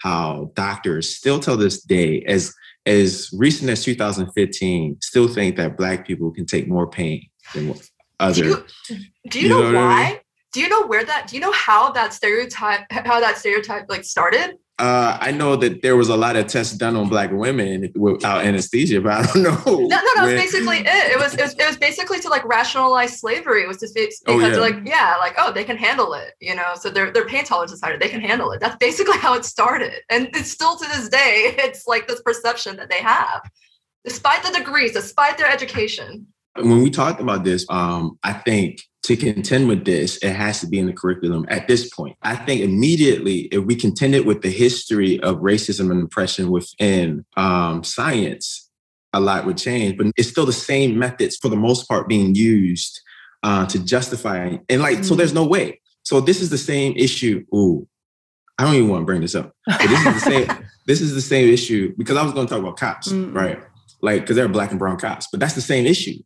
how 0.00 0.50
doctors 0.54 1.14
still 1.14 1.40
till 1.40 1.56
this 1.56 1.82
day 1.82 2.22
as 2.22 2.54
as 2.84 3.30
recent 3.32 3.70
as 3.70 3.82
2015 3.84 4.98
still 5.00 5.28
think 5.28 5.56
that 5.56 5.76
black 5.76 6.06
people 6.06 6.30
can 6.30 6.46
take 6.46 6.68
more 6.68 6.88
pain 6.88 7.26
than 7.54 7.74
other 8.20 8.42
do 8.42 8.48
you, 8.48 8.64
do 9.28 9.40
you, 9.40 9.44
you 9.44 9.48
know, 9.48 9.70
know 9.70 9.78
why 9.78 10.02
I 10.02 10.10
mean? 10.10 10.18
do 10.52 10.60
you 10.60 10.68
know 10.68 10.86
where 10.86 11.04
that 11.04 11.28
do 11.28 11.36
you 11.36 11.40
know 11.40 11.52
how 11.52 11.90
that 11.92 12.12
stereotype 12.12 12.84
how 12.90 13.20
that 13.20 13.38
stereotype 13.38 13.86
like 13.88 14.04
started 14.04 14.56
uh, 14.78 15.16
I 15.20 15.30
know 15.30 15.56
that 15.56 15.80
there 15.80 15.96
was 15.96 16.10
a 16.10 16.16
lot 16.16 16.36
of 16.36 16.48
tests 16.48 16.76
done 16.76 16.96
on 16.96 17.08
black 17.08 17.30
women 17.32 17.90
without 17.94 18.44
anesthesia, 18.44 19.00
but 19.00 19.12
I 19.12 19.22
don't 19.22 19.42
know. 19.42 19.62
No, 19.66 19.86
no, 19.86 20.14
that's 20.16 20.32
basically 20.32 20.80
it. 20.80 20.86
It 20.86 21.18
was, 21.18 21.32
it 21.32 21.40
was, 21.40 21.54
it 21.54 21.66
was 21.66 21.78
basically 21.78 22.20
to 22.20 22.28
like 22.28 22.44
rationalize 22.44 23.18
slavery. 23.18 23.62
It 23.62 23.68
was 23.68 23.78
just 23.78 23.94
because 23.94 24.20
oh, 24.26 24.38
yeah. 24.38 24.56
like, 24.58 24.76
yeah, 24.84 25.16
like 25.18 25.34
oh, 25.38 25.50
they 25.50 25.64
can 25.64 25.78
handle 25.78 26.12
it, 26.12 26.34
you 26.40 26.54
know. 26.54 26.74
So 26.78 26.90
their 26.90 27.10
their 27.10 27.24
pain 27.24 27.44
tolerance 27.44 27.72
is 27.72 27.80
higher. 27.80 27.98
They 27.98 28.10
can 28.10 28.20
handle 28.20 28.50
it. 28.52 28.60
That's 28.60 28.76
basically 28.76 29.16
how 29.18 29.32
it 29.34 29.46
started, 29.46 30.02
and 30.10 30.28
it's 30.34 30.50
still 30.50 30.76
to 30.76 30.88
this 30.88 31.08
day. 31.08 31.54
It's 31.66 31.86
like 31.86 32.06
this 32.06 32.20
perception 32.22 32.76
that 32.76 32.90
they 32.90 33.00
have, 33.00 33.42
despite 34.04 34.42
the 34.42 34.50
degrees, 34.50 34.92
despite 34.92 35.38
their 35.38 35.48
education. 35.48 36.26
When 36.58 36.82
we 36.82 36.90
talked 36.90 37.20
about 37.20 37.44
this, 37.44 37.66
um, 37.68 38.18
I 38.22 38.32
think 38.32 38.80
to 39.04 39.16
contend 39.16 39.68
with 39.68 39.84
this, 39.84 40.16
it 40.18 40.32
has 40.32 40.60
to 40.60 40.66
be 40.66 40.78
in 40.78 40.86
the 40.86 40.92
curriculum 40.92 41.46
at 41.48 41.68
this 41.68 41.88
point. 41.90 42.16
I 42.22 42.34
think 42.34 42.60
immediately, 42.62 43.42
if 43.52 43.64
we 43.64 43.76
contended 43.76 44.26
with 44.26 44.42
the 44.42 44.50
history 44.50 45.20
of 45.20 45.36
racism 45.36 45.90
and 45.92 46.02
oppression 46.02 46.50
within 46.50 47.24
um, 47.36 47.84
science, 47.84 48.68
a 49.12 49.20
lot 49.20 49.46
would 49.46 49.58
change. 49.58 49.96
But 49.96 50.08
it's 50.16 50.28
still 50.28 50.46
the 50.46 50.52
same 50.52 50.98
methods 50.98 51.36
for 51.36 51.48
the 51.48 51.56
most 51.56 51.88
part 51.88 52.08
being 52.08 52.34
used 52.34 53.00
uh, 53.42 53.66
to 53.66 53.78
justify. 53.78 54.56
And 54.68 54.82
like, 54.82 54.96
mm-hmm. 54.96 55.04
so 55.04 55.14
there's 55.14 55.32
no 55.32 55.46
way. 55.46 55.80
So 56.02 56.20
this 56.20 56.40
is 56.40 56.50
the 56.50 56.58
same 56.58 56.94
issue. 56.96 57.44
Ooh, 57.54 57.86
I 58.58 58.64
don't 58.64 58.74
even 58.74 58.88
want 58.88 59.02
to 59.02 59.06
bring 59.06 59.20
this 59.20 59.34
up. 59.34 59.52
But 59.66 59.86
this 59.86 60.06
is 60.06 60.14
the 60.14 60.20
same. 60.20 60.66
this 60.86 61.00
is 61.00 61.14
the 61.14 61.20
same 61.20 61.48
issue 61.48 61.94
because 61.96 62.16
I 62.16 62.22
was 62.22 62.32
going 62.32 62.46
to 62.46 62.52
talk 62.52 62.60
about 62.60 62.76
cops, 62.76 63.08
mm-hmm. 63.08 63.36
right? 63.36 63.60
Like, 64.02 64.22
because 64.22 64.36
they're 64.36 64.48
black 64.48 64.70
and 64.70 64.78
brown 64.78 64.98
cops, 64.98 65.28
but 65.30 65.40
that's 65.40 65.54
the 65.54 65.60
same 65.60 65.86
issue. 65.86 66.18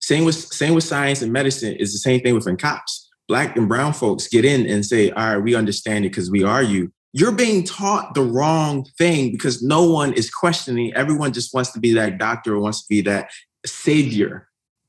Same 0.00 0.24
with 0.24 0.36
same 0.36 0.74
with 0.74 0.84
science 0.84 1.22
and 1.22 1.32
medicine 1.32 1.74
is 1.74 1.92
the 1.92 1.98
same 1.98 2.20
thing 2.20 2.34
within 2.34 2.56
cops. 2.56 3.08
Black 3.26 3.56
and 3.56 3.68
brown 3.68 3.92
folks 3.92 4.28
get 4.28 4.44
in 4.44 4.66
and 4.66 4.84
say, 4.84 5.10
all 5.10 5.34
right, 5.34 5.42
we 5.42 5.54
understand 5.54 6.04
it 6.04 6.10
because 6.10 6.30
we 6.30 6.44
are 6.44 6.62
you. 6.62 6.90
You're 7.12 7.32
being 7.32 7.64
taught 7.64 8.14
the 8.14 8.22
wrong 8.22 8.86
thing 8.96 9.32
because 9.32 9.62
no 9.62 9.90
one 9.90 10.12
is 10.12 10.30
questioning. 10.30 10.94
Everyone 10.94 11.32
just 11.32 11.52
wants 11.52 11.72
to 11.72 11.80
be 11.80 11.92
that 11.94 12.18
doctor 12.18 12.54
or 12.54 12.60
wants 12.60 12.82
to 12.82 12.88
be 12.88 13.00
that 13.02 13.30
savior 13.66 14.48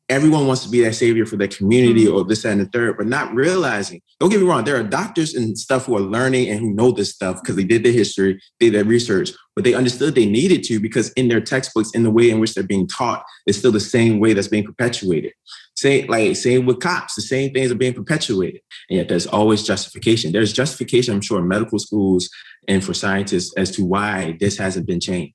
everyone 0.09 0.47
wants 0.47 0.63
to 0.63 0.69
be 0.69 0.81
that 0.81 0.95
savior 0.95 1.25
for 1.25 1.37
their 1.37 1.47
community 1.47 2.05
mm-hmm. 2.05 2.15
or 2.15 2.23
this 2.25 2.43
and 2.43 2.59
the 2.59 2.65
third, 2.65 2.97
but 2.97 3.07
not 3.07 3.33
realizing. 3.33 4.01
Don't 4.19 4.29
get 4.29 4.41
me 4.41 4.47
wrong, 4.47 4.63
there 4.63 4.77
are 4.77 4.83
doctors 4.83 5.35
and 5.35 5.57
stuff 5.57 5.85
who 5.85 5.95
are 5.95 6.01
learning 6.01 6.49
and 6.49 6.59
who 6.59 6.73
know 6.73 6.91
this 6.91 7.13
stuff 7.13 7.41
because 7.41 7.55
they 7.55 7.63
did 7.63 7.83
their 7.83 7.93
history, 7.93 8.41
did 8.59 8.73
their 8.73 8.83
research, 8.83 9.31
but 9.55 9.63
they 9.63 9.73
understood 9.73 10.15
they 10.15 10.25
needed 10.25 10.63
to 10.63 10.79
because 10.79 11.11
in 11.13 11.27
their 11.27 11.41
textbooks, 11.41 11.91
in 11.91 12.03
the 12.03 12.11
way 12.11 12.29
in 12.29 12.39
which 12.39 12.53
they're 12.53 12.63
being 12.63 12.87
taught, 12.87 13.23
is 13.45 13.57
still 13.57 13.71
the 13.71 13.79
same 13.79 14.19
way 14.19 14.33
that's 14.33 14.47
being 14.47 14.63
perpetuated. 14.63 15.33
Same, 15.75 16.07
like 16.07 16.35
same 16.35 16.65
with 16.65 16.81
cops, 16.81 17.15
the 17.15 17.21
same 17.21 17.53
things 17.53 17.71
are 17.71 17.75
being 17.75 17.93
perpetuated. 17.93 18.61
And 18.89 18.97
yet 18.97 19.07
there's 19.07 19.27
always 19.27 19.63
justification. 19.63 20.31
There's 20.31 20.51
justification, 20.51 21.13
I'm 21.13 21.21
sure, 21.21 21.39
in 21.39 21.47
medical 21.47 21.79
schools 21.79 22.29
and 22.67 22.83
for 22.83 22.93
scientists 22.93 23.53
as 23.57 23.71
to 23.71 23.85
why 23.85 24.37
this 24.39 24.57
hasn't 24.57 24.85
been 24.85 24.99
changed. 24.99 25.33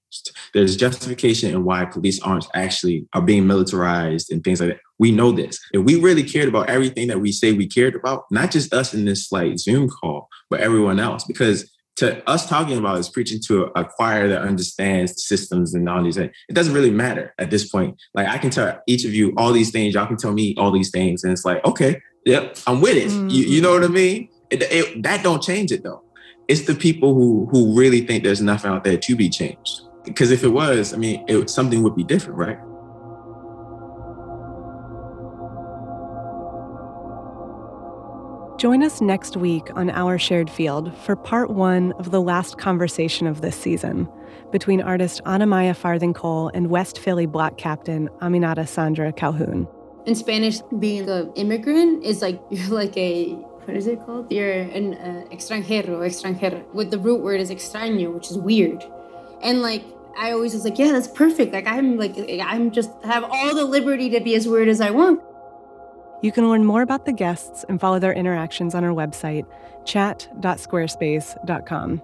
There's 0.52 0.76
justification 0.76 1.50
in 1.50 1.64
why 1.64 1.86
police 1.86 2.20
aren't 2.20 2.46
actually 2.54 3.08
are 3.14 3.22
being 3.22 3.46
militarized 3.46 4.30
and 4.30 4.44
things 4.44 4.60
like 4.60 4.70
that. 4.70 4.80
We 4.98 5.10
know 5.10 5.32
this. 5.32 5.58
If 5.72 5.84
we 5.84 6.00
really 6.00 6.22
cared 6.22 6.48
about 6.48 6.70
everything 6.70 7.08
that 7.08 7.20
we 7.20 7.32
say 7.32 7.52
we 7.52 7.66
cared 7.66 7.96
about, 7.96 8.24
not 8.30 8.50
just 8.50 8.72
us 8.72 8.94
in 8.94 9.06
this 9.06 9.32
like 9.32 9.58
Zoom 9.58 9.88
call, 9.88 10.28
but 10.50 10.60
everyone 10.60 11.00
else, 11.00 11.24
because 11.24 11.73
to 11.96 12.28
us 12.28 12.48
talking 12.48 12.76
about 12.76 12.98
is 12.98 13.08
preaching 13.08 13.40
to 13.46 13.70
a, 13.76 13.84
choir 13.84 14.28
that 14.28 14.42
understands 14.42 15.24
systems 15.24 15.74
and 15.74 15.88
all 15.88 16.02
these 16.02 16.16
things. 16.16 16.34
It 16.48 16.54
doesn't 16.54 16.74
really 16.74 16.90
matter 16.90 17.34
at 17.38 17.50
this 17.50 17.68
point. 17.68 18.00
Like 18.14 18.26
I 18.26 18.38
can 18.38 18.50
tell 18.50 18.82
each 18.86 19.04
of 19.04 19.14
you 19.14 19.32
all 19.36 19.52
these 19.52 19.70
things. 19.70 19.94
Y'all 19.94 20.06
can 20.06 20.16
tell 20.16 20.32
me 20.32 20.54
all 20.58 20.72
these 20.72 20.90
things, 20.90 21.24
and 21.24 21.32
it's 21.32 21.44
like, 21.44 21.64
okay, 21.64 22.00
yep, 22.26 22.58
I'm 22.66 22.80
with 22.80 22.96
it. 22.96 23.10
Mm-hmm. 23.10 23.28
You, 23.28 23.44
you 23.44 23.62
know 23.62 23.72
what 23.72 23.84
I 23.84 23.88
mean? 23.88 24.28
It, 24.50 24.62
it, 24.62 25.02
that 25.02 25.22
don't 25.22 25.42
change 25.42 25.72
it 25.72 25.82
though 25.82 26.04
it's 26.48 26.62
the 26.62 26.74
people 26.74 27.14
who 27.14 27.46
who 27.50 27.76
really 27.76 28.02
think 28.02 28.22
there's 28.22 28.40
nothing 28.40 28.70
out 28.70 28.84
there 28.84 28.98
to 28.98 29.16
be 29.16 29.28
changed. 29.28 29.82
Because 30.04 30.30
if 30.30 30.44
it 30.44 30.48
was, 30.48 30.92
I 30.92 30.98
mean, 30.98 31.24
it, 31.28 31.48
something 31.48 31.82
would 31.82 31.96
be 31.96 32.04
different, 32.04 32.38
right? 32.38 32.58
Join 38.64 38.82
us 38.82 39.02
next 39.02 39.36
week 39.36 39.68
on 39.76 39.90
Our 39.90 40.18
Shared 40.18 40.48
Field 40.48 40.96
for 40.96 41.16
part 41.16 41.50
one 41.50 41.92
of 41.98 42.10
the 42.10 42.22
last 42.22 42.56
conversation 42.56 43.26
of 43.26 43.42
this 43.42 43.54
season 43.54 44.08
between 44.52 44.80
artist 44.80 45.20
Anamaya 45.26 45.76
Farthing 45.76 46.14
Cole 46.14 46.50
and 46.54 46.70
West 46.70 46.98
Philly 46.98 47.26
block 47.26 47.58
captain 47.58 48.08
Aminata 48.22 48.66
Sandra 48.66 49.12
Calhoun. 49.12 49.68
In 50.06 50.14
Spanish, 50.14 50.60
being 50.78 51.10
an 51.10 51.30
immigrant 51.34 52.04
is 52.04 52.22
like 52.22 52.40
you're 52.50 52.74
like 52.74 52.96
a 52.96 53.32
what 53.66 53.76
is 53.76 53.86
it 53.86 54.00
called? 54.06 54.32
You're 54.32 54.50
an 54.50 54.94
uh, 54.94 55.26
extranjero, 55.30 55.98
extranjera. 55.98 56.64
With 56.72 56.90
the 56.90 56.98
root 56.98 57.20
word 57.20 57.42
is 57.42 57.50
extraño, 57.50 58.14
which 58.14 58.30
is 58.30 58.38
weird. 58.38 58.82
And 59.42 59.60
like, 59.60 59.84
I 60.16 60.32
always 60.32 60.54
was 60.54 60.64
like, 60.64 60.78
yeah, 60.78 60.90
that's 60.90 61.08
perfect. 61.08 61.52
Like, 61.52 61.66
I'm 61.66 61.98
like, 61.98 62.16
I'm 62.42 62.70
just 62.70 62.90
have 63.04 63.24
all 63.24 63.54
the 63.54 63.66
liberty 63.66 64.08
to 64.08 64.20
be 64.20 64.34
as 64.34 64.48
weird 64.48 64.68
as 64.68 64.80
I 64.80 64.88
want. 64.88 65.20
You 66.24 66.32
can 66.32 66.48
learn 66.48 66.64
more 66.64 66.80
about 66.80 67.04
the 67.04 67.12
guests 67.12 67.66
and 67.68 67.78
follow 67.78 67.98
their 67.98 68.14
interactions 68.14 68.74
on 68.74 68.82
our 68.82 68.94
website, 68.94 69.44
chat.squarespace.com. 69.84 72.02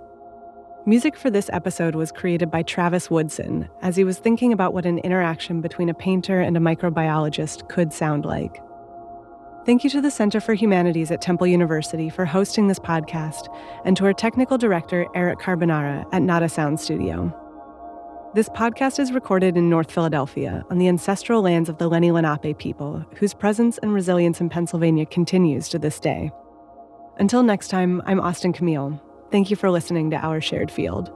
Music 0.84 1.16
for 1.16 1.30
this 1.30 1.48
episode 1.54 1.94
was 1.94 2.12
created 2.12 2.50
by 2.50 2.62
Travis 2.62 3.10
Woodson 3.10 3.66
as 3.80 3.96
he 3.96 4.04
was 4.04 4.18
thinking 4.18 4.52
about 4.52 4.74
what 4.74 4.84
an 4.84 4.98
interaction 4.98 5.62
between 5.62 5.88
a 5.88 5.94
painter 5.94 6.38
and 6.38 6.54
a 6.54 6.60
microbiologist 6.60 7.70
could 7.70 7.94
sound 7.94 8.26
like. 8.26 8.62
Thank 9.64 9.84
you 9.84 9.90
to 9.90 10.02
the 10.02 10.10
Center 10.10 10.38
for 10.38 10.52
Humanities 10.52 11.10
at 11.10 11.22
Temple 11.22 11.46
University 11.46 12.10
for 12.10 12.26
hosting 12.26 12.68
this 12.68 12.78
podcast, 12.78 13.48
and 13.86 13.96
to 13.96 14.04
our 14.04 14.12
technical 14.12 14.58
director, 14.58 15.06
Eric 15.14 15.38
Carbonara 15.38 16.04
at 16.12 16.20
Nada 16.20 16.50
Sound 16.50 16.78
Studio. 16.78 17.34
This 18.32 18.48
podcast 18.48 19.00
is 19.00 19.10
recorded 19.10 19.56
in 19.56 19.68
North 19.68 19.90
Philadelphia 19.90 20.64
on 20.70 20.78
the 20.78 20.86
ancestral 20.86 21.42
lands 21.42 21.68
of 21.68 21.78
the 21.78 21.90
Lenni 21.90 22.12
Lenape 22.12 22.56
people, 22.58 23.04
whose 23.16 23.34
presence 23.34 23.76
and 23.78 23.92
resilience 23.92 24.40
in 24.40 24.48
Pennsylvania 24.48 25.04
continues 25.04 25.68
to 25.70 25.80
this 25.80 25.98
day. 25.98 26.30
Until 27.18 27.42
next 27.42 27.68
time, 27.68 28.00
I'm 28.06 28.20
Austin 28.20 28.52
Camille. 28.52 29.02
Thank 29.32 29.50
you 29.50 29.56
for 29.56 29.68
listening 29.68 30.10
to 30.10 30.16
Our 30.16 30.40
Shared 30.40 30.70
Field. 30.70 31.10